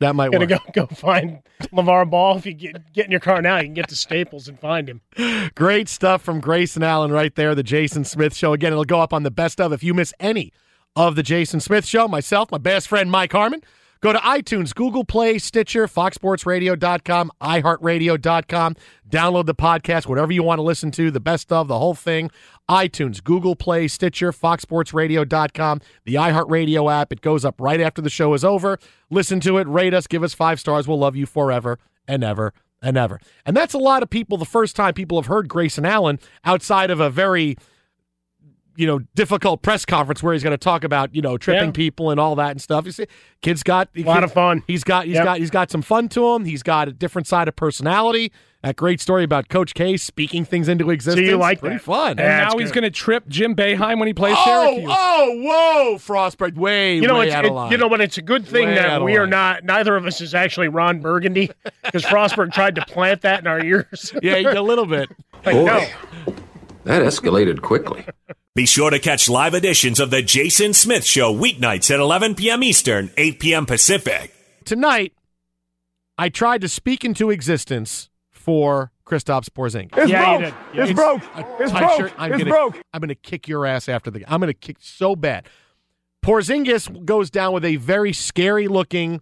That 0.00 0.14
might 0.14 0.32
work. 0.32 0.48
go 0.48 0.58
go 0.72 0.86
find 0.86 1.42
LeVar 1.72 2.10
Ball. 2.10 2.38
If 2.38 2.46
you 2.46 2.54
get 2.54 2.92
get 2.92 3.04
in 3.06 3.10
your 3.10 3.20
car 3.20 3.40
now, 3.40 3.56
you 3.58 3.64
can 3.64 3.74
get 3.74 3.88
to 3.88 3.96
Staples 3.96 4.48
and 4.48 4.58
find 4.58 4.88
him. 4.88 5.00
Great 5.54 5.88
stuff 5.88 6.22
from 6.22 6.40
Grayson 6.40 6.82
Allen 6.82 7.12
right 7.12 7.34
there, 7.34 7.54
the 7.54 7.62
Jason 7.62 8.04
Smith 8.04 8.34
Show. 8.34 8.52
Again, 8.52 8.72
it'll 8.72 8.84
go 8.84 9.00
up 9.00 9.12
on 9.12 9.22
the 9.22 9.30
best 9.30 9.60
of. 9.60 9.72
If 9.72 9.82
you 9.82 9.94
miss 9.94 10.12
any 10.20 10.52
of 10.96 11.16
the 11.16 11.22
Jason 11.22 11.60
Smith 11.60 11.86
Show, 11.86 12.08
myself, 12.08 12.50
my 12.50 12.58
best 12.58 12.88
friend 12.88 13.10
Mike 13.10 13.32
Harmon, 13.32 13.62
go 14.00 14.12
to 14.12 14.18
iTunes, 14.18 14.74
Google 14.74 15.04
Play, 15.04 15.38
Stitcher, 15.38 15.86
FoxSportsRadio.com, 15.86 17.32
iHeartRadio.com. 17.40 18.76
Download 19.08 19.46
the 19.46 19.54
podcast, 19.54 20.06
whatever 20.06 20.32
you 20.32 20.42
want 20.42 20.58
to 20.58 20.62
listen 20.62 20.90
to, 20.92 21.10
the 21.10 21.20
best 21.20 21.52
of, 21.52 21.68
the 21.68 21.78
whole 21.78 21.94
thing. 21.94 22.30
iTunes, 22.68 23.22
Google 23.22 23.56
Play, 23.56 23.88
Stitcher, 23.88 24.32
FoxSportsRadio.com, 24.32 25.80
the 26.04 26.14
iHeartRadio 26.14 26.92
app. 26.92 27.12
It 27.12 27.20
goes 27.20 27.44
up 27.44 27.60
right 27.60 27.80
after 27.80 28.00
the 28.00 28.10
show 28.10 28.34
is 28.34 28.44
over. 28.44 28.78
Listen 29.10 29.40
to 29.40 29.58
it, 29.58 29.66
rate 29.68 29.94
us, 29.94 30.06
give 30.06 30.22
us 30.22 30.34
five 30.34 30.60
stars. 30.60 30.86
We'll 30.86 30.98
love 30.98 31.16
you 31.16 31.26
forever 31.26 31.78
and 32.06 32.22
ever 32.22 32.52
and 32.82 32.96
ever. 32.96 33.20
And 33.44 33.56
that's 33.56 33.74
a 33.74 33.78
lot 33.78 34.02
of 34.02 34.10
people, 34.10 34.38
the 34.38 34.44
first 34.44 34.76
time 34.76 34.94
people 34.94 35.20
have 35.20 35.26
heard 35.26 35.48
Grayson 35.48 35.84
Allen 35.84 36.18
outside 36.44 36.90
of 36.90 37.00
a 37.00 37.10
very, 37.10 37.56
you 38.76 38.86
know, 38.86 39.00
difficult 39.14 39.62
press 39.62 39.84
conference 39.84 40.22
where 40.22 40.32
he's 40.32 40.42
going 40.42 40.52
to 40.52 40.58
talk 40.58 40.84
about, 40.84 41.14
you 41.14 41.22
know, 41.22 41.36
tripping 41.36 41.66
Yeah. 41.68 41.72
people 41.72 42.10
and 42.10 42.18
all 42.20 42.34
that 42.36 42.50
and 42.52 42.60
stuff. 42.60 42.86
You 42.86 42.92
see, 42.92 43.06
kid's 43.42 43.62
got 43.62 43.88
A 43.96 44.02
lot 44.02 44.24
of 44.24 44.32
fun. 44.32 44.62
He's 44.66 44.84
got 44.84 45.06
he's 45.06 45.14
Yep. 45.16 45.24
got 45.24 45.38
he's 45.38 45.50
got 45.50 45.70
some 45.70 45.82
fun 45.82 46.08
to 46.10 46.26
him. 46.34 46.44
He's 46.44 46.62
got 46.62 46.88
a 46.88 46.92
different 46.92 47.26
side 47.26 47.48
of 47.48 47.56
personality. 47.56 48.32
That 48.62 48.76
great 48.76 49.00
story 49.00 49.24
about 49.24 49.48
Coach 49.48 49.72
K 49.72 49.96
speaking 49.96 50.44
things 50.44 50.68
into 50.68 50.90
existence. 50.90 51.26
you 51.26 51.38
like 51.38 51.60
Pretty 51.60 51.76
that? 51.76 51.82
fun. 51.82 52.10
And 52.10 52.18
Yeah, 52.20 52.44
now 52.50 52.58
he's 52.58 52.70
going 52.70 52.84
to 52.84 52.90
trip 52.90 53.26
Jim 53.26 53.56
Boeheim 53.56 53.98
when 53.98 54.06
he 54.06 54.12
plays 54.12 54.36
oh, 54.38 54.44
Syracuse. 54.44 54.90
oh, 54.94 55.34
whoa, 55.92 55.98
Frostbite, 55.98 56.56
way, 56.56 56.96
You 56.96 57.06
know, 57.08 57.20
way 57.20 57.28
it's, 57.28 57.34
out 57.34 57.46
it, 57.46 57.48
of 57.48 57.54
line. 57.54 57.70
you 57.72 57.78
know, 57.78 57.88
but 57.88 58.02
it's 58.02 58.18
a 58.18 58.22
good 58.22 58.46
thing 58.46 58.68
Way 58.68 58.74
that 58.74 58.98
of 58.98 59.02
we 59.04 59.16
are 59.16 59.20
line. 59.22 59.30
not. 59.30 59.64
Neither 59.64 59.96
of 59.96 60.04
us 60.04 60.20
is 60.20 60.34
actually 60.34 60.68
Ron 60.68 61.00
Burgundy 61.00 61.50
because 61.84 62.02
Frostberg 62.04 62.52
tried 62.52 62.74
to 62.74 62.84
plant 62.84 63.22
that 63.22 63.40
in 63.40 63.46
our 63.46 63.64
ears. 63.64 64.12
yeah, 64.22 64.34
a 64.36 64.60
little 64.60 64.84
bit. 64.86 65.08
Like, 65.46 65.56
no. 65.56 65.86
That 66.84 67.02
escalated 67.02 67.60
quickly. 67.62 68.06
Be 68.54 68.66
sure 68.66 68.90
to 68.90 68.98
catch 68.98 69.28
live 69.28 69.54
editions 69.54 70.00
of 70.00 70.10
The 70.10 70.22
Jason 70.22 70.72
Smith 70.74 71.04
Show 71.04 71.32
weeknights 71.34 71.90
at 71.90 72.00
11 72.00 72.34
p.m. 72.34 72.62
Eastern, 72.62 73.10
8 73.16 73.38
p.m. 73.38 73.66
Pacific. 73.66 74.34
Tonight, 74.64 75.12
I 76.18 76.28
tried 76.28 76.60
to 76.62 76.68
speak 76.68 77.04
into 77.04 77.30
existence 77.30 78.10
for 78.30 78.90
Kristaps 79.06 79.48
Porzingis. 79.50 79.96
It's 79.96 80.10
Yeah, 80.10 80.38
you 80.38 80.38
broke. 80.38 80.54
did. 80.72 80.82
It's 80.82 80.92
broke. 80.92 81.22
It's 81.60 81.72
broke. 81.72 81.96
shirt. 82.00 82.12
I'm 82.18 82.32
it's 82.32 82.42
gonna, 82.42 82.50
broke. 82.50 82.82
I'm 82.92 83.00
gonna 83.00 83.14
kick 83.14 83.46
your 83.46 83.66
ass 83.66 83.88
after 83.88 84.10
the. 84.10 84.24
I'm 84.26 84.40
gonna 84.40 84.52
kick 84.52 84.78
so 84.80 85.14
bad. 85.14 85.46
Porzingis 86.22 87.04
goes 87.04 87.30
down 87.30 87.52
with 87.52 87.64
a 87.64 87.76
very 87.76 88.12
scary 88.12 88.68
looking 88.68 89.20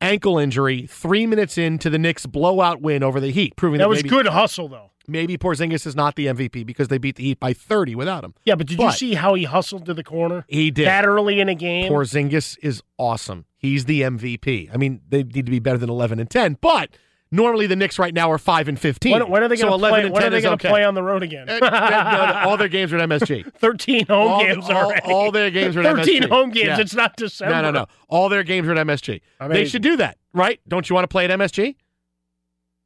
ankle 0.00 0.38
injury 0.38 0.86
three 0.86 1.26
minutes 1.26 1.58
into 1.58 1.90
the 1.90 1.98
Knicks' 1.98 2.26
blowout 2.26 2.80
win 2.80 3.02
over 3.02 3.20
the 3.20 3.30
Heat, 3.30 3.56
proving 3.56 3.78
that, 3.78 3.84
That 3.84 3.88
was 3.88 3.98
maybe, 3.98 4.08
good 4.10 4.26
hustle, 4.26 4.68
though. 4.68 4.90
Maybe 5.08 5.38
Porzingis 5.38 5.86
is 5.86 5.96
not 5.96 6.16
the 6.16 6.26
MVP 6.26 6.66
because 6.66 6.88
they 6.88 6.98
beat 6.98 7.16
the 7.16 7.24
Heat 7.24 7.40
by 7.40 7.54
30 7.54 7.94
without 7.94 8.22
him. 8.24 8.34
Yeah, 8.44 8.56
but 8.56 8.66
did 8.66 8.78
you 8.78 8.92
see 8.92 9.14
how 9.14 9.34
he 9.34 9.44
hustled 9.44 9.86
to 9.86 9.94
the 9.94 10.04
corner? 10.04 10.44
He 10.48 10.70
did. 10.70 10.86
That 10.86 11.06
early 11.06 11.40
in 11.40 11.48
a 11.48 11.54
game? 11.54 11.90
Porzingis 11.90 12.58
is 12.62 12.82
awesome. 12.98 13.46
He's 13.56 13.86
the 13.86 14.02
MVP. 14.02 14.70
I 14.72 14.76
mean, 14.76 15.00
they 15.08 15.22
need 15.22 15.46
to 15.46 15.50
be 15.50 15.58
better 15.60 15.78
than 15.78 15.88
11 15.88 16.20
and 16.20 16.28
10, 16.30 16.58
but 16.60 16.90
normally 17.30 17.66
the 17.66 17.74
Knicks 17.74 17.98
right 17.98 18.12
now 18.12 18.30
are 18.30 18.38
5 18.38 18.68
and 18.68 18.78
15. 18.78 19.12
When, 19.12 19.30
when 19.30 19.42
are 19.42 19.48
they 19.48 19.56
going 19.56 19.68
to 19.70 19.74
11 19.74 20.00
play? 20.00 20.10
When 20.10 20.22
10 20.22 20.32
are 20.34 20.40
they 20.40 20.46
okay. 20.46 20.56
to 20.56 20.68
play 20.68 20.84
on 20.84 20.94
the 20.94 21.02
road 21.02 21.22
again? 21.22 21.48
Uh, 21.48 21.58
no, 21.58 22.26
no, 22.26 22.48
all 22.50 22.56
their 22.58 22.68
games 22.68 22.92
are 22.92 22.98
at 22.98 23.08
MSG. 23.08 23.52
Thirteen 23.58 24.06
home 24.06 24.28
all, 24.28 24.40
games 24.44 24.64
all, 24.68 24.76
already. 24.76 25.12
all 25.12 25.32
their 25.32 25.50
games 25.50 25.74
are 25.76 25.80
at 25.80 25.96
Thirteen 25.96 26.22
MSG. 26.24 26.28
home 26.28 26.50
games. 26.50 26.66
Yeah. 26.66 26.80
It's 26.80 26.94
not 26.94 27.16
December. 27.16 27.54
No, 27.54 27.62
no, 27.62 27.70
no. 27.70 27.86
All 28.08 28.28
their 28.28 28.42
games 28.42 28.68
are 28.68 28.74
at 28.74 28.86
MSG. 28.86 29.20
They 29.48 29.64
should 29.64 29.82
do 29.82 29.96
that, 29.96 30.18
right? 30.34 30.60
Don't 30.68 30.88
you 30.88 30.94
want 30.94 31.04
to 31.04 31.08
play 31.08 31.24
at 31.24 31.30
MSG? 31.30 31.76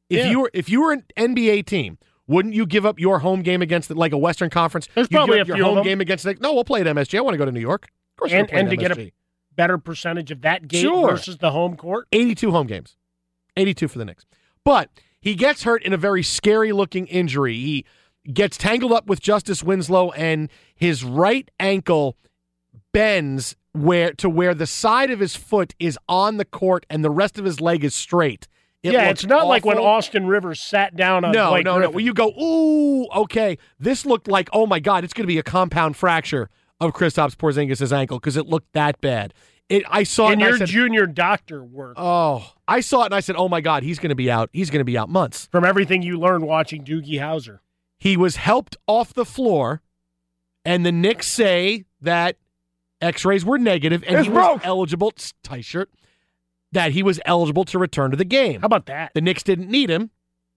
If 0.09 0.17
Yeah. 0.25 0.29
you 0.31 0.39
were 0.41 0.51
if 0.53 0.69
you 0.69 0.81
were 0.81 0.91
an 0.91 1.03
NBA 1.17 1.65
team, 1.65 1.97
wouldn't 2.27 2.53
you 2.53 2.65
give 2.65 2.85
up 2.85 2.99
your 2.99 3.19
home 3.19 3.41
game 3.41 3.61
against 3.61 3.89
like 3.91 4.11
a 4.13 4.17
Western 4.17 4.49
Conference? 4.49 4.87
There's 4.95 5.07
You'd 5.11 5.17
probably 5.17 5.37
give 5.37 5.41
up 5.41 5.45
a 5.45 5.47
your 5.49 5.57
few 5.57 5.65
home 5.75 5.83
game 5.83 6.01
against 6.01 6.25
like, 6.25 6.39
no, 6.41 6.53
we'll 6.53 6.63
play 6.63 6.81
at 6.81 6.87
MSG. 6.87 7.17
I 7.17 7.21
want 7.21 7.33
to 7.33 7.37
go 7.37 7.45
to 7.45 7.51
New 7.51 7.59
York. 7.59 7.87
Of 8.15 8.17
course, 8.19 8.31
and 8.31 8.49
and 8.51 8.69
to 8.69 8.77
get 8.77 8.91
MSG. 8.91 9.07
a 9.07 9.11
better 9.55 9.77
percentage 9.77 10.31
of 10.31 10.41
that 10.41 10.67
game 10.67 10.81
Sure. 10.83 11.09
versus 11.11 11.37
the 11.39 11.51
home 11.51 11.75
court. 11.75 12.07
82 12.11 12.51
home 12.51 12.67
games. 12.67 12.95
82 13.57 13.87
for 13.87 13.97
the 13.99 14.05
Knicks. 14.05 14.25
But 14.63 14.89
he 15.19 15.35
gets 15.35 15.63
hurt 15.63 15.83
in 15.83 15.93
a 15.93 15.97
very 15.97 16.23
scary 16.23 16.71
looking 16.71 17.07
injury. 17.07 17.55
He 17.55 17.85
gets 18.31 18.57
tangled 18.57 18.91
up 18.93 19.07
with 19.07 19.19
Justice 19.21 19.61
Winslow 19.63 20.11
and 20.11 20.49
his 20.75 21.03
right 21.03 21.49
ankle 21.59 22.17
bends 22.93 23.55
where 23.73 24.13
to 24.13 24.29
where 24.29 24.53
the 24.53 24.67
side 24.67 25.11
of 25.11 25.19
his 25.19 25.35
foot 25.35 25.73
is 25.79 25.97
on 26.07 26.37
the 26.37 26.45
court 26.45 26.85
and 26.89 27.03
the 27.03 27.09
rest 27.09 27.37
of 27.39 27.45
his 27.45 27.59
leg 27.59 27.83
is 27.83 27.93
straight. 27.95 28.47
It 28.83 28.91
yeah, 28.91 29.09
it's 29.09 29.25
not 29.25 29.47
like 29.47 29.65
when. 29.65 29.77
Austin 29.77 30.27
Rivers 30.27 30.59
sat 30.59 30.95
down 30.95 31.23
on 31.23 31.31
No, 31.31 31.51
Blake 31.51 31.63
no, 31.65 31.71
no. 31.73 31.77
Griffin. 31.77 31.95
Where 31.95 32.03
you 32.03 32.13
go, 32.13 32.33
ooh, 32.39 33.07
okay. 33.21 33.57
This 33.79 34.05
looked 34.05 34.27
like, 34.27 34.49
oh 34.51 34.67
my 34.67 34.79
God, 34.79 35.03
it's 35.05 35.13
going 35.13 35.23
to 35.23 35.27
be 35.27 35.39
a 35.39 35.43
compound 35.43 35.95
fracture 35.95 36.49
of 36.81 36.91
Kristaps 36.91 37.35
Porzingis' 37.35 37.91
ankle 37.93 38.19
because 38.19 38.35
it 38.35 38.45
looked 38.45 38.73
that 38.73 38.99
bad. 38.99 39.33
It, 39.69 39.83
I 39.89 40.03
saw 40.03 40.27
it 40.29 40.33
in 40.33 40.39
and 40.39 40.43
I 40.43 40.47
your 40.49 40.57
said, 40.57 40.67
junior 40.67 41.07
doctor 41.07 41.63
work. 41.63 41.95
Oh, 41.97 42.53
I 42.67 42.81
saw 42.81 43.03
it 43.03 43.05
and 43.05 43.15
I 43.15 43.21
said, 43.21 43.37
"Oh 43.37 43.47
my 43.47 43.61
God, 43.61 43.83
he's 43.83 43.97
going 43.97 44.09
to 44.09 44.15
be 44.15 44.29
out. 44.29 44.49
He's 44.51 44.69
going 44.69 44.81
to 44.81 44.85
be 44.85 44.97
out 44.97 45.07
months." 45.09 45.47
From 45.51 45.63
everything 45.63 46.01
you 46.03 46.19
learned 46.19 46.45
watching 46.45 46.83
Doogie 46.83 47.19
Howser, 47.19 47.59
he 47.97 48.17
was 48.17 48.35
helped 48.35 48.75
off 48.87 49.13
the 49.13 49.23
floor, 49.25 49.81
and 50.65 50.85
the 50.85 50.91
Knicks 50.91 51.27
say 51.27 51.85
that 52.01 52.35
X-rays 53.01 53.45
were 53.45 53.57
negative, 53.57 54.03
and 54.05 54.17
It's 54.17 54.27
he 54.27 54.33
was 54.33 54.59
eligible. 54.63 55.13
Tight 55.43 55.63
shirt. 55.63 55.89
That 56.73 56.91
he 56.91 57.01
was 57.03 57.19
eligible 57.25 57.63
to 57.65 57.79
return 57.79 58.11
to 58.11 58.17
the 58.17 58.25
game. 58.25 58.61
How 58.61 58.65
about 58.65 58.85
that? 58.87 59.13
The 59.13 59.21
Knicks 59.21 59.43
didn't 59.43 59.69
need 59.69 59.89
him. 59.89 60.09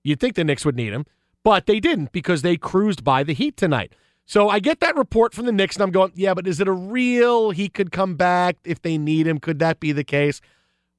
You'd 0.02 0.20
think 0.20 0.34
the 0.34 0.44
Knicks 0.44 0.64
would 0.64 0.76
need 0.76 0.92
him, 0.92 1.06
but 1.44 1.66
they 1.66 1.78
didn't 1.80 2.12
because 2.12 2.42
they 2.42 2.56
cruised 2.56 3.04
by 3.04 3.22
the 3.22 3.34
Heat 3.34 3.56
tonight. 3.56 3.92
So 4.24 4.48
I 4.48 4.58
get 4.58 4.80
that 4.80 4.96
report 4.96 5.34
from 5.34 5.46
the 5.46 5.52
Knicks, 5.52 5.76
and 5.76 5.82
I'm 5.82 5.90
going, 5.92 6.12
yeah, 6.16 6.34
but 6.34 6.46
is 6.48 6.58
it 6.60 6.66
a 6.66 6.72
real 6.72 7.50
he 7.50 7.68
could 7.68 7.92
come 7.92 8.16
back 8.16 8.56
if 8.64 8.82
they 8.82 8.98
need 8.98 9.26
him? 9.26 9.38
Could 9.38 9.58
that 9.60 9.78
be 9.78 9.92
the 9.92 10.02
case? 10.04 10.40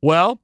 Well, 0.02 0.40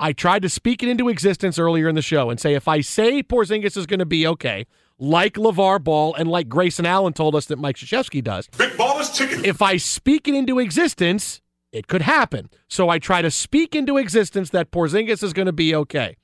I 0.00 0.12
tried 0.12 0.42
to 0.42 0.48
speak 0.48 0.82
it 0.82 0.88
into 0.88 1.08
existence 1.08 1.58
earlier 1.58 1.88
in 1.88 1.94
the 1.94 2.02
show 2.02 2.30
and 2.30 2.40
say 2.40 2.54
if 2.54 2.66
I 2.66 2.80
say 2.80 3.22
Porzingis 3.22 3.76
is 3.76 3.86
going 3.86 4.00
to 4.00 4.06
be 4.06 4.26
okay, 4.26 4.66
like 4.98 5.34
LeVar 5.34 5.84
Ball 5.84 6.14
and 6.14 6.28
like 6.28 6.48
Grayson 6.48 6.86
Allen 6.86 7.12
told 7.12 7.36
us 7.36 7.44
that 7.46 7.58
Mike 7.58 7.76
Krzyzewski 7.76 8.24
does, 8.24 8.48
Big 8.56 8.76
ball 8.78 8.98
is 8.98 9.10
chicken. 9.10 9.44
if 9.44 9.60
I 9.60 9.76
speak 9.76 10.26
it 10.26 10.34
into 10.34 10.58
existence, 10.58 11.41
it 11.72 11.88
could 11.88 12.02
happen. 12.02 12.50
So 12.68 12.88
I 12.88 12.98
try 12.98 13.22
to 13.22 13.30
speak 13.30 13.74
into 13.74 13.96
existence 13.96 14.50
that 14.50 14.70
Porzingis 14.70 15.22
is 15.22 15.32
going 15.32 15.46
to 15.46 15.52
be 15.52 15.74
okay. 15.74 16.16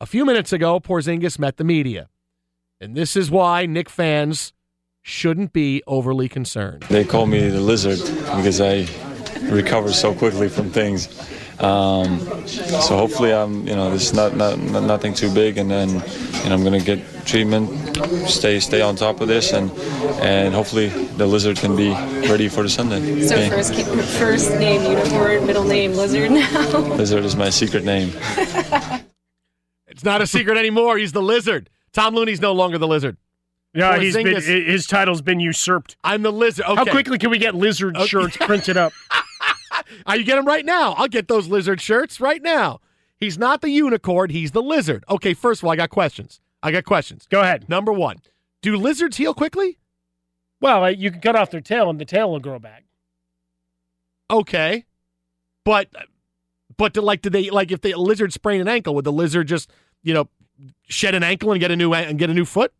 A 0.00 0.06
few 0.06 0.24
minutes 0.24 0.52
ago, 0.52 0.80
Porzingis 0.80 1.38
met 1.38 1.56
the 1.56 1.64
media. 1.64 2.08
And 2.80 2.96
this 2.96 3.16
is 3.16 3.30
why 3.30 3.66
Knick 3.66 3.88
fans 3.88 4.52
shouldn't 5.00 5.52
be 5.52 5.82
overly 5.86 6.28
concerned. 6.28 6.82
They 6.84 7.04
call 7.04 7.26
me 7.26 7.48
the 7.48 7.60
lizard 7.60 8.00
because 8.36 8.60
I 8.60 8.86
recover 9.50 9.92
so 9.92 10.14
quickly 10.14 10.48
from 10.48 10.70
things. 10.70 11.08
Um, 11.60 12.18
so 12.46 12.96
hopefully, 12.96 13.32
I'm 13.32 13.66
you 13.66 13.76
know 13.76 13.90
this 13.90 14.06
is 14.06 14.12
not, 14.14 14.36
not, 14.36 14.58
not 14.58 14.82
nothing 14.82 15.14
too 15.14 15.32
big, 15.32 15.56
and 15.58 15.70
then 15.70 15.88
you 15.88 16.48
know 16.48 16.54
I'm 16.54 16.64
gonna 16.64 16.80
get 16.80 17.00
treatment, 17.24 17.70
stay 18.28 18.58
stay 18.60 18.80
on 18.80 18.96
top 18.96 19.20
of 19.20 19.28
this, 19.28 19.52
and 19.52 19.70
and 20.20 20.54
hopefully 20.54 20.88
the 20.88 21.26
lizard 21.26 21.56
can 21.56 21.76
be 21.76 21.90
ready 22.28 22.48
for 22.48 22.62
the 22.62 22.68
Sunday. 22.68 23.26
So 23.26 23.36
game. 23.36 23.50
first, 23.50 23.74
first 24.18 24.50
name 24.58 24.82
unicorn, 24.90 25.46
middle 25.46 25.64
name 25.64 25.92
lizard 25.92 26.30
now. 26.30 26.78
Lizard 26.96 27.24
is 27.24 27.36
my 27.36 27.50
secret 27.50 27.84
name. 27.84 28.10
It's 29.86 30.02
not 30.02 30.20
a 30.20 30.26
secret 30.26 30.58
anymore. 30.58 30.98
He's 30.98 31.12
the 31.12 31.22
lizard. 31.22 31.70
Tom 31.92 32.16
Looney's 32.16 32.40
no 32.40 32.50
longer 32.52 32.78
the 32.78 32.88
lizard. 32.88 33.16
yeah, 33.74 33.96
he's 33.98 34.14
been, 34.16 34.26
his 34.26 34.88
title's 34.88 35.22
been 35.22 35.38
usurped. 35.38 35.96
I'm 36.02 36.22
the 36.22 36.32
lizard. 36.32 36.64
Okay. 36.66 36.74
How 36.74 36.84
quickly 36.84 37.16
can 37.16 37.30
we 37.30 37.38
get 37.38 37.54
lizard 37.54 37.96
Okay. 37.96 38.06
shirts 38.06 38.36
printed 38.36 38.76
up? 38.76 38.92
Uh, 40.08 40.14
you 40.14 40.24
get 40.24 40.38
him 40.38 40.46
right 40.46 40.64
now. 40.64 40.92
I'll 40.92 41.08
get 41.08 41.28
those 41.28 41.48
lizard 41.48 41.80
shirts 41.80 42.20
right 42.20 42.42
now. 42.42 42.80
He's 43.16 43.38
not 43.38 43.60
the 43.60 43.70
unicorn. 43.70 44.30
He's 44.30 44.50
the 44.50 44.62
lizard. 44.62 45.04
Okay, 45.08 45.34
first 45.34 45.62
of 45.62 45.66
all, 45.66 45.72
I 45.72 45.76
got 45.76 45.90
questions. 45.90 46.40
I 46.62 46.72
got 46.72 46.84
questions. 46.84 47.26
Go 47.30 47.40
ahead. 47.40 47.68
Number 47.68 47.92
one, 47.92 48.16
do 48.62 48.76
lizards 48.76 49.16
heal 49.16 49.34
quickly? 49.34 49.78
Well, 50.60 50.90
you 50.90 51.10
can 51.10 51.20
cut 51.20 51.36
off 51.36 51.50
their 51.50 51.60
tail 51.60 51.90
and 51.90 52.00
the 52.00 52.04
tail 52.04 52.30
will 52.30 52.40
grow 52.40 52.58
back. 52.58 52.84
Okay, 54.30 54.86
but 55.64 55.88
but 56.76 56.94
do, 56.94 57.02
like, 57.02 57.22
do 57.22 57.30
they 57.30 57.50
like 57.50 57.70
if 57.70 57.82
the 57.82 57.94
lizard 57.94 58.32
sprain 58.32 58.60
an 58.60 58.68
ankle, 58.68 58.94
would 58.94 59.04
the 59.04 59.12
lizard 59.12 59.46
just 59.48 59.70
you 60.02 60.14
know 60.14 60.28
shed 60.88 61.14
an 61.14 61.22
ankle 61.22 61.52
and 61.52 61.60
get 61.60 61.70
a 61.70 61.76
new 61.76 61.92
and 61.92 62.18
get 62.18 62.30
a 62.30 62.34
new 62.34 62.46
foot? 62.46 62.72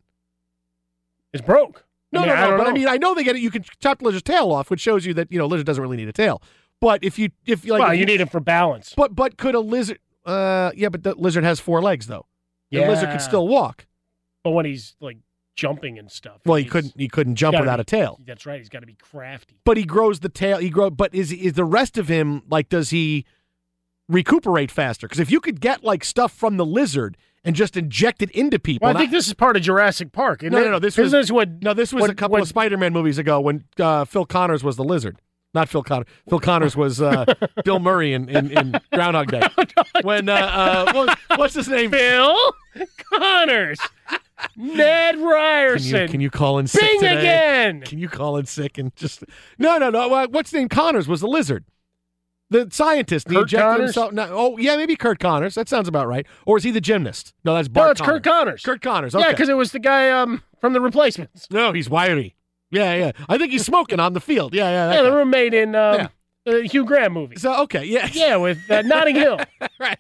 It's 1.33 1.45
broke. 1.45 1.85
No, 2.13 2.23
I 2.23 2.27
mean, 2.27 2.35
no, 2.37 2.51
no. 2.51 2.57
But 2.57 2.67
I 2.69 2.73
mean, 2.73 2.89
I 2.89 2.97
know 2.97 3.15
they 3.15 3.25
get 3.25 3.37
it. 3.37 3.43
You 3.43 3.51
can 3.51 3.65
chop 3.81 3.99
the 3.99 4.05
lizard's 4.05 4.23
tail 4.23 4.51
off, 4.53 4.71
which 4.71 4.81
shows 4.81 5.05
you 5.05 5.13
that 5.15 5.31
you 5.31 5.39
know 5.39 5.47
lizard 5.47 5.67
doesn't 5.67 5.83
really 5.83 5.97
need 5.97 6.09
a 6.09 6.13
tail. 6.13 6.41
But 6.85 7.03
if 7.03 7.19
you 7.19 7.31
if 7.47 7.65
you 7.65 7.73
like, 7.73 7.81
well, 7.81 7.91
if 7.93 7.99
you 7.99 8.05
need 8.05 8.21
it 8.21 8.31
for 8.31 8.41
balance. 8.41 8.93
But 8.95 9.17
but 9.17 9.39
could 9.39 9.55
a 9.55 9.61
lizard? 9.61 9.99
Uh, 10.27 10.71
yeah, 10.77 10.91
but 10.91 11.03
the 11.03 11.15
lizard 11.15 11.43
has 11.45 11.59
four 11.59 11.81
legs 11.81 12.07
though. 12.09 12.27
The 12.71 12.81
lizard 12.81 13.05
Yeah. 13.09 13.13
can 13.13 13.21
still 13.21 13.49
walk. 13.49 13.87
But 14.43 14.51
when 14.51 14.67
he's 14.67 14.95
like 15.01 15.17
jumping 15.57 15.99
and 15.99 16.11
stuff, 16.11 16.41
Well, 16.45 16.57
he 16.57 16.65
couldn't. 16.67 16.93
He 16.99 17.09
couldn't 17.09 17.37
jump 17.37 17.59
without 17.59 17.77
be- 17.77 17.83
a 17.83 17.85
tail. 17.85 18.21
That's 18.27 18.45
right. 18.45 18.59
He's 18.59 18.69
got 18.69 18.81
to 18.81 18.87
be 18.87 18.97
crafty. 19.01 19.57
But 19.65 19.79
he 19.79 19.85
grows 19.85 20.21
the 20.21 20.29
tail. 20.29 20.59
He 20.59 20.69
grow. 20.69 20.91
But 20.91 21.15
is 21.15 21.33
is 21.33 21.55
the 21.55 21.65
rest 21.65 21.97
of 21.97 22.09
him 22.09 22.43
like? 22.51 22.69
Does 22.69 22.91
he 22.91 23.25
recuperate 24.09 24.71
faster? 24.71 25.07
Because 25.07 25.21
if 25.21 25.31
you 25.31 25.41
could 25.41 25.61
get 25.61 25.83
like 25.85 26.05
stuff 26.05 26.33
from 26.33 26.57
the 26.59 26.67
lizard 26.67 27.17
and 27.45 27.55
just 27.57 27.77
inject 27.77 28.23
it 28.23 28.31
into 28.33 28.59
people, 28.59 28.87
Well, 28.89 28.97
I 28.97 29.01
think 29.01 29.11
this 29.11 29.27
is 29.27 29.35
part 29.35 29.57
of 29.57 29.63
Jurassic 29.63 30.13
Park. 30.13 30.43
No, 30.43 30.49
no, 30.51 30.71
no. 30.73 30.79
This 30.79 30.97
was 30.99 31.13
this 31.13 31.31
what 31.31 31.63
no. 31.63 31.73
This 31.75 31.93
was 31.93 32.03
what- 32.03 32.11
a 32.11 32.15
couple 32.15 32.33
what- 32.33 32.43
of 32.43 32.49
Spider-Man 32.49 32.93
movies 32.93 33.19
ago 33.19 33.41
when 33.41 33.65
uh, 33.79 34.05
Phil 34.05 34.27
Connors 34.27 34.63
was 34.63 34.77
the 34.77 34.85
lizard. 34.85 35.21
Not 35.55 35.69
Phil 35.69 35.83
Connors. 35.85 36.07
Phil 36.29 36.41
Connors 36.41 36.77
was 36.77 37.01
uh, 37.01 37.25
Bill 37.65 37.79
Murray 37.79 38.13
in, 38.13 38.29
in, 38.29 38.51
in 38.51 38.81
Groundhog 38.93 39.31
Day. 39.31 39.43
When 40.03 40.29
uh, 40.29 40.35
uh, 40.35 40.93
what, 40.93 41.19
what's 41.39 41.55
his 41.55 41.69
name? 41.69 41.91
Phil 41.93 42.37
Connors, 43.13 43.79
Ned 44.57 45.15
Can 45.15 45.25
Ryerson. 45.25 46.03
you, 46.03 46.09
can 46.09 46.21
you 46.21 46.31
call 46.31 46.59
in 46.59 46.67
sick 46.67 46.81
Bing 46.83 47.01
today? 47.01 47.19
again. 47.21 47.81
Can 47.83 47.99
you 47.99 48.09
call 48.09 48.37
in 48.37 48.47
sick 48.47 48.77
and 48.79 48.95
just 48.97 49.23
no, 49.59 49.79
no, 49.79 49.91
no? 49.91 50.09
What's 50.29 50.51
his 50.51 50.59
name? 50.59 50.69
Connors 50.69 51.07
was 51.09 51.21
the 51.21 51.29
lizard, 51.29 51.65
the 52.51 52.69
scientist. 52.73 53.29
Kurt 53.29 53.51
Connors? 53.51 53.81
himself. 53.95 54.13
No, 54.13 54.27
oh, 54.31 54.57
yeah, 54.59 54.77
maybe 54.77 54.97
Kurt 54.97 55.21
Connors. 55.21 55.55
That 55.55 55.69
sounds 55.69 55.87
about 55.89 56.09
right. 56.09 56.27
Or 56.45 56.57
is 56.59 56.65
he 56.65 56.71
the 56.73 56.81
gymnast? 56.81 57.33
No, 57.45 57.55
that's 57.55 57.69
Bart. 57.69 57.87
No, 57.87 57.91
it's 57.93 58.01
Kurt 58.01 58.25
Connors. 58.25 58.63
Kurt 58.63 58.83
Connors. 58.83 59.15
Yeah, 59.15 59.21
Okay. 59.21 59.31
because 59.31 59.49
it 59.49 59.57
was 59.57 59.71
the 59.73 59.79
guy 59.79 60.11
um, 60.11 60.43
from 60.61 60.73
the 60.73 60.81
Replacements. 60.81 61.47
no, 61.51 61.73
he's 61.73 61.89
wiry. 61.89 62.35
Yeah, 62.75 62.95
yeah. 62.95 63.13
I 63.29 63.39
think 63.39 63.53
he's 63.53 63.65
smoking 63.65 64.01
on 64.01 64.13
the 64.13 64.21
field. 64.21 64.55
Yeah, 64.55 64.69
yeah. 64.71 64.87
that 64.89 64.95
Yeah, 64.97 65.03
the 65.03 65.11
guy. 65.11 65.17
roommate 65.17 65.55
in 65.55 65.75
um, 65.75 66.09
the 66.45 66.63
Hugh 66.63 66.85
Grant 66.85 67.13
movie. 67.13 67.37
So 67.37 67.63
okay, 67.63 67.85
yeah, 67.85 68.09
Yeah, 68.13 68.37
with 68.37 68.71
uh, 68.71 68.83
Notting 68.83 69.15
Hill. 69.17 69.39
right. 69.81 69.99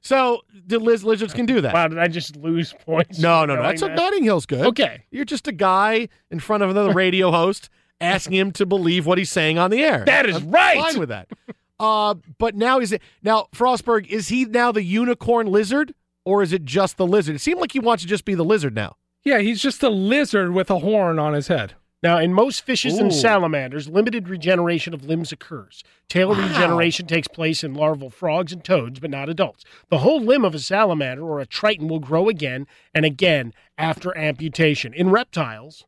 So 0.00 0.42
the 0.66 0.78
liz- 0.78 1.02
lizards 1.04 1.32
can 1.32 1.46
do 1.46 1.60
that. 1.62 1.72
Wow, 1.72 1.88
did 1.88 1.98
I 1.98 2.08
just 2.08 2.36
lose 2.36 2.74
points? 2.84 3.18
No, 3.18 3.46
no, 3.46 3.54
no. 3.54 3.62
knowing 3.62 3.68
That's 3.68 3.80
that? 3.80 3.94
Notting 3.96 4.22
Hill's 4.24 4.44
good. 4.46 4.66
Okay. 4.66 5.02
You're 5.10 5.24
just 5.24 5.48
a 5.48 5.52
guy 5.52 6.08
in 6.30 6.40
front 6.40 6.62
of 6.62 6.68
another 6.70 6.92
radio 6.92 7.30
host 7.30 7.70
asking 8.00 8.34
him 8.34 8.52
to 8.52 8.66
believe 8.66 9.06
what 9.06 9.16
he's 9.16 9.30
saying 9.30 9.56
on 9.58 9.70
the 9.70 9.82
air. 9.82 10.04
That 10.04 10.26
is 10.28 10.36
I'm 10.36 10.50
right. 10.50 10.76
Fine 10.78 10.98
with 10.98 11.08
that. 11.08 11.28
Uh, 11.80 12.14
but 12.38 12.54
now 12.54 12.80
is 12.80 12.92
it 12.92 13.02
now 13.22 13.48
Frostberg? 13.54 14.06
Is 14.08 14.28
he 14.28 14.44
now 14.44 14.72
the 14.72 14.82
unicorn 14.82 15.46
lizard, 15.46 15.94
or 16.24 16.42
is 16.42 16.52
it 16.52 16.64
just 16.64 16.96
the 16.98 17.06
lizard? 17.06 17.36
It 17.36 17.40
seemed 17.40 17.60
like 17.60 17.72
he 17.72 17.80
wants 17.80 18.02
to 18.02 18.08
just 18.08 18.24
be 18.26 18.34
the 18.34 18.44
lizard 18.44 18.74
now. 18.74 18.96
Yeah, 19.24 19.38
he's 19.38 19.62
just 19.62 19.82
a 19.82 19.88
lizard 19.88 20.52
with 20.52 20.70
a 20.70 20.80
horn 20.80 21.18
on 21.18 21.32
his 21.32 21.48
head. 21.48 21.74
Now, 22.04 22.18
in 22.18 22.34
most 22.34 22.60
fishes 22.60 22.98
Ooh. 22.98 23.00
and 23.00 23.12
salamanders, 23.12 23.88
limited 23.88 24.28
regeneration 24.28 24.92
of 24.92 25.06
limbs 25.06 25.32
occurs. 25.32 25.82
Tail 26.06 26.28
Wow. 26.28 26.46
regeneration 26.46 27.06
takes 27.06 27.26
place 27.26 27.64
in 27.64 27.72
larval 27.72 28.10
frogs 28.10 28.52
and 28.52 28.62
toads, 28.62 29.00
but 29.00 29.10
not 29.10 29.30
adults. 29.30 29.64
The 29.88 29.98
whole 29.98 30.20
limb 30.20 30.44
of 30.44 30.54
a 30.54 30.58
salamander 30.58 31.24
or 31.24 31.40
a 31.40 31.46
triton 31.46 31.88
will 31.88 32.00
grow 32.00 32.28
again 32.28 32.66
and 32.94 33.06
again 33.06 33.54
after 33.78 34.16
amputation. 34.16 34.92
In 34.92 35.08
reptiles, 35.08 35.86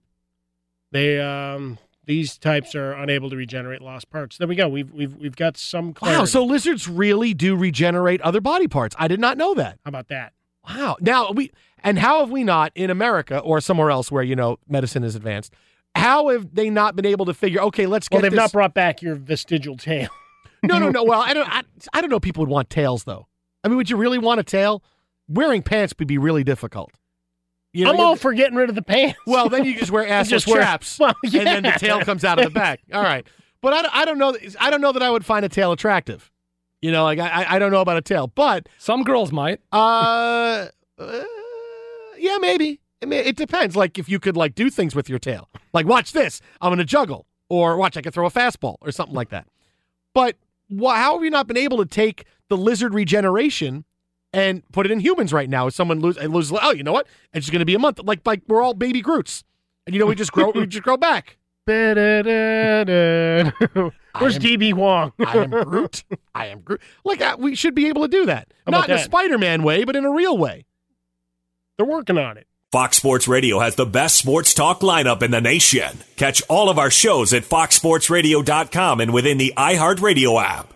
they 0.90 1.20
um, 1.20 1.78
These 2.06 2.38
types 2.38 2.74
are 2.74 2.92
unable 2.92 3.28
to 3.30 3.36
regenerate 3.36 3.82
lost 3.82 4.08
parts. 4.08 4.38
There 4.38 4.48
we 4.48 4.54
go. 4.54 4.68
We've 4.68 4.90
we've 4.92 5.14
we've 5.16 5.36
got 5.36 5.56
some 5.58 5.92
clarity. 5.92 6.20
Wow, 6.20 6.24
so 6.24 6.44
lizards 6.44 6.88
really 6.88 7.34
do 7.34 7.56
regenerate 7.56 8.22
other 8.22 8.40
body 8.40 8.68
parts. 8.68 8.96
I 8.98 9.06
did 9.08 9.20
not 9.20 9.36
know 9.36 9.54
that. 9.54 9.80
How 9.84 9.88
about 9.90 10.08
that? 10.08 10.32
Wow. 10.66 10.96
Now 11.00 11.30
we 11.32 11.50
and 11.82 11.98
how 11.98 12.20
have 12.20 12.30
we 12.30 12.42
not 12.42 12.72
in 12.74 12.88
America 12.90 13.38
or 13.40 13.60
somewhere 13.60 13.90
else 13.90 14.10
where 14.10 14.22
you 14.22 14.34
know 14.36 14.58
medicine 14.68 15.04
is 15.04 15.14
advanced? 15.14 15.52
How 15.96 16.28
have 16.28 16.54
they 16.54 16.70
not 16.70 16.94
been 16.96 17.06
able 17.06 17.26
to 17.26 17.34
figure? 17.34 17.60
Okay, 17.62 17.86
let's 17.86 18.08
get. 18.08 18.16
Well, 18.16 18.22
they've 18.22 18.30
this- 18.32 18.38
not 18.38 18.52
brought 18.52 18.74
back 18.74 19.02
your 19.02 19.14
vestigial 19.16 19.76
tail. 19.76 20.08
No, 20.62 20.78
no, 20.78 20.88
no. 20.90 21.04
Well, 21.04 21.20
I 21.20 21.32
don't. 21.34 21.48
I, 21.48 21.62
I 21.92 22.00
don't 22.00 22.10
know. 22.10 22.18
People 22.18 22.40
would 22.42 22.48
want 22.50 22.70
tails 22.70 23.04
though. 23.04 23.26
I 23.62 23.68
mean, 23.68 23.76
would 23.76 23.90
you 23.90 23.96
really 23.96 24.18
want 24.18 24.40
a 24.40 24.42
tail? 24.42 24.82
Wearing 25.28 25.62
pants 25.62 25.94
would 25.98 26.08
be 26.08 26.18
really 26.18 26.44
difficult. 26.44 26.92
You 27.72 27.84
know, 27.84 27.92
I'm 27.92 28.00
all 28.00 28.16
for 28.16 28.32
getting 28.32 28.56
rid 28.56 28.68
of 28.68 28.74
the 28.74 28.82
pants. 28.82 29.18
Well, 29.26 29.48
then 29.48 29.64
you 29.64 29.76
just 29.78 29.90
wear 29.90 30.04
assless 30.08 30.28
Just 30.28 30.46
wear- 30.46 30.62
chaps, 30.62 30.98
Well, 31.00 31.14
and 31.22 31.32
then 31.32 31.62
the 31.62 31.72
tail 31.72 32.00
comes 32.00 32.24
out 32.24 32.38
of 32.38 32.44
the 32.44 32.50
back. 32.50 32.80
All 32.92 33.02
right, 33.02 33.26
but 33.60 33.74
I, 33.74 33.82
don't- 33.82 33.94
I 33.96 34.04
don't 34.06 34.18
know. 34.18 34.36
I 34.58 34.70
don't 34.70 34.80
know 34.80 34.92
that 34.92 35.02
I 35.02 35.10
would 35.10 35.24
find 35.26 35.44
a 35.44 35.48
tail 35.48 35.72
attractive. 35.72 36.30
You 36.80 36.90
know, 36.90 37.04
like 37.04 37.18
I, 37.18 37.28
I- 37.44 37.56
I 37.56 37.58
don't 37.58 37.70
know 37.70 37.80
about 37.80 37.98
a 37.98 38.02
tail, 38.02 38.28
but 38.28 38.68
some 38.78 39.02
girls 39.04 39.30
might. 39.32 39.60
Uh, 39.72 40.66
uh 40.98 41.22
yeah, 42.18 42.38
maybe. 42.38 42.80
It, 43.00 43.08
may, 43.08 43.18
it 43.18 43.36
depends. 43.36 43.76
Like 43.76 43.98
if 43.98 44.08
you 44.08 44.18
could 44.18 44.36
like 44.36 44.54
do 44.54 44.70
things 44.70 44.94
with 44.94 45.08
your 45.08 45.18
tail, 45.18 45.48
like 45.72 45.86
watch 45.86 46.12
this, 46.12 46.40
I'm 46.60 46.70
gonna 46.70 46.84
juggle, 46.84 47.26
or 47.48 47.76
watch 47.76 47.96
I 47.96 48.02
can 48.02 48.12
throw 48.12 48.26
a 48.26 48.30
fastball 48.30 48.76
or 48.80 48.92
something 48.92 49.14
like 49.14 49.30
that. 49.30 49.46
But 50.14 50.36
wh- 50.70 50.94
how 50.94 51.14
have 51.14 51.24
you 51.24 51.30
not 51.30 51.46
been 51.46 51.58
able 51.58 51.78
to 51.78 51.86
take 51.86 52.24
the 52.48 52.56
lizard 52.56 52.94
regeneration? 52.94 53.84
And 54.32 54.68
put 54.70 54.84
it 54.84 54.92
in 54.92 55.00
humans 55.00 55.32
right 55.32 55.48
now. 55.48 55.68
If 55.68 55.74
someone 55.74 56.00
lose, 56.00 56.18
and 56.18 56.30
loses, 56.30 56.58
oh, 56.60 56.72
you 56.72 56.82
know 56.82 56.92
what? 56.92 57.06
It's 57.32 57.46
just 57.46 57.52
going 57.52 57.60
to 57.60 57.64
be 57.64 57.74
a 57.74 57.78
month. 57.78 58.00
Like, 58.04 58.20
like 58.26 58.42
we're 58.48 58.60
all 58.60 58.74
baby 58.74 59.00
Groots, 59.00 59.44
and 59.86 59.94
you 59.94 60.00
know 60.00 60.04
we 60.04 60.14
just 60.14 60.30
grow, 60.30 60.50
we 60.50 60.66
just 60.66 60.82
grow 60.82 60.98
back. 60.98 61.38
Where's 64.18 64.38
DB 64.38 64.74
Wong? 64.74 65.12
I 65.24 65.38
am 65.38 65.50
Groot. 65.50 66.04
I 66.34 66.46
am 66.46 66.60
Groot. 66.60 66.82
Like 67.04 67.22
uh, 67.22 67.36
we 67.38 67.54
should 67.54 67.74
be 67.74 67.88
able 67.88 68.02
to 68.02 68.08
do 68.08 68.26
that, 68.26 68.52
How 68.66 68.72
not 68.72 68.88
in 68.90 68.96
a? 68.96 68.98
Spider-Man 68.98 69.62
way, 69.62 69.84
but 69.84 69.96
in 69.96 70.04
a 70.04 70.10
real 70.10 70.36
way. 70.36 70.66
They're 71.78 71.86
working 71.86 72.18
on 72.18 72.36
it. 72.36 72.45
Fox 72.72 72.96
Sports 72.96 73.28
Radio 73.28 73.60
has 73.60 73.76
the 73.76 73.86
best 73.86 74.16
sports 74.16 74.52
talk 74.52 74.80
lineup 74.80 75.22
in 75.22 75.30
the 75.30 75.40
nation. 75.40 76.00
Catch 76.16 76.42
all 76.48 76.68
of 76.68 76.80
our 76.80 76.90
shows 76.90 77.32
at 77.32 77.44
foxsportsradio.com 77.44 79.00
and 79.00 79.14
within 79.14 79.38
the 79.38 79.54
iHeartRadio 79.56 80.42
app. 80.42 80.75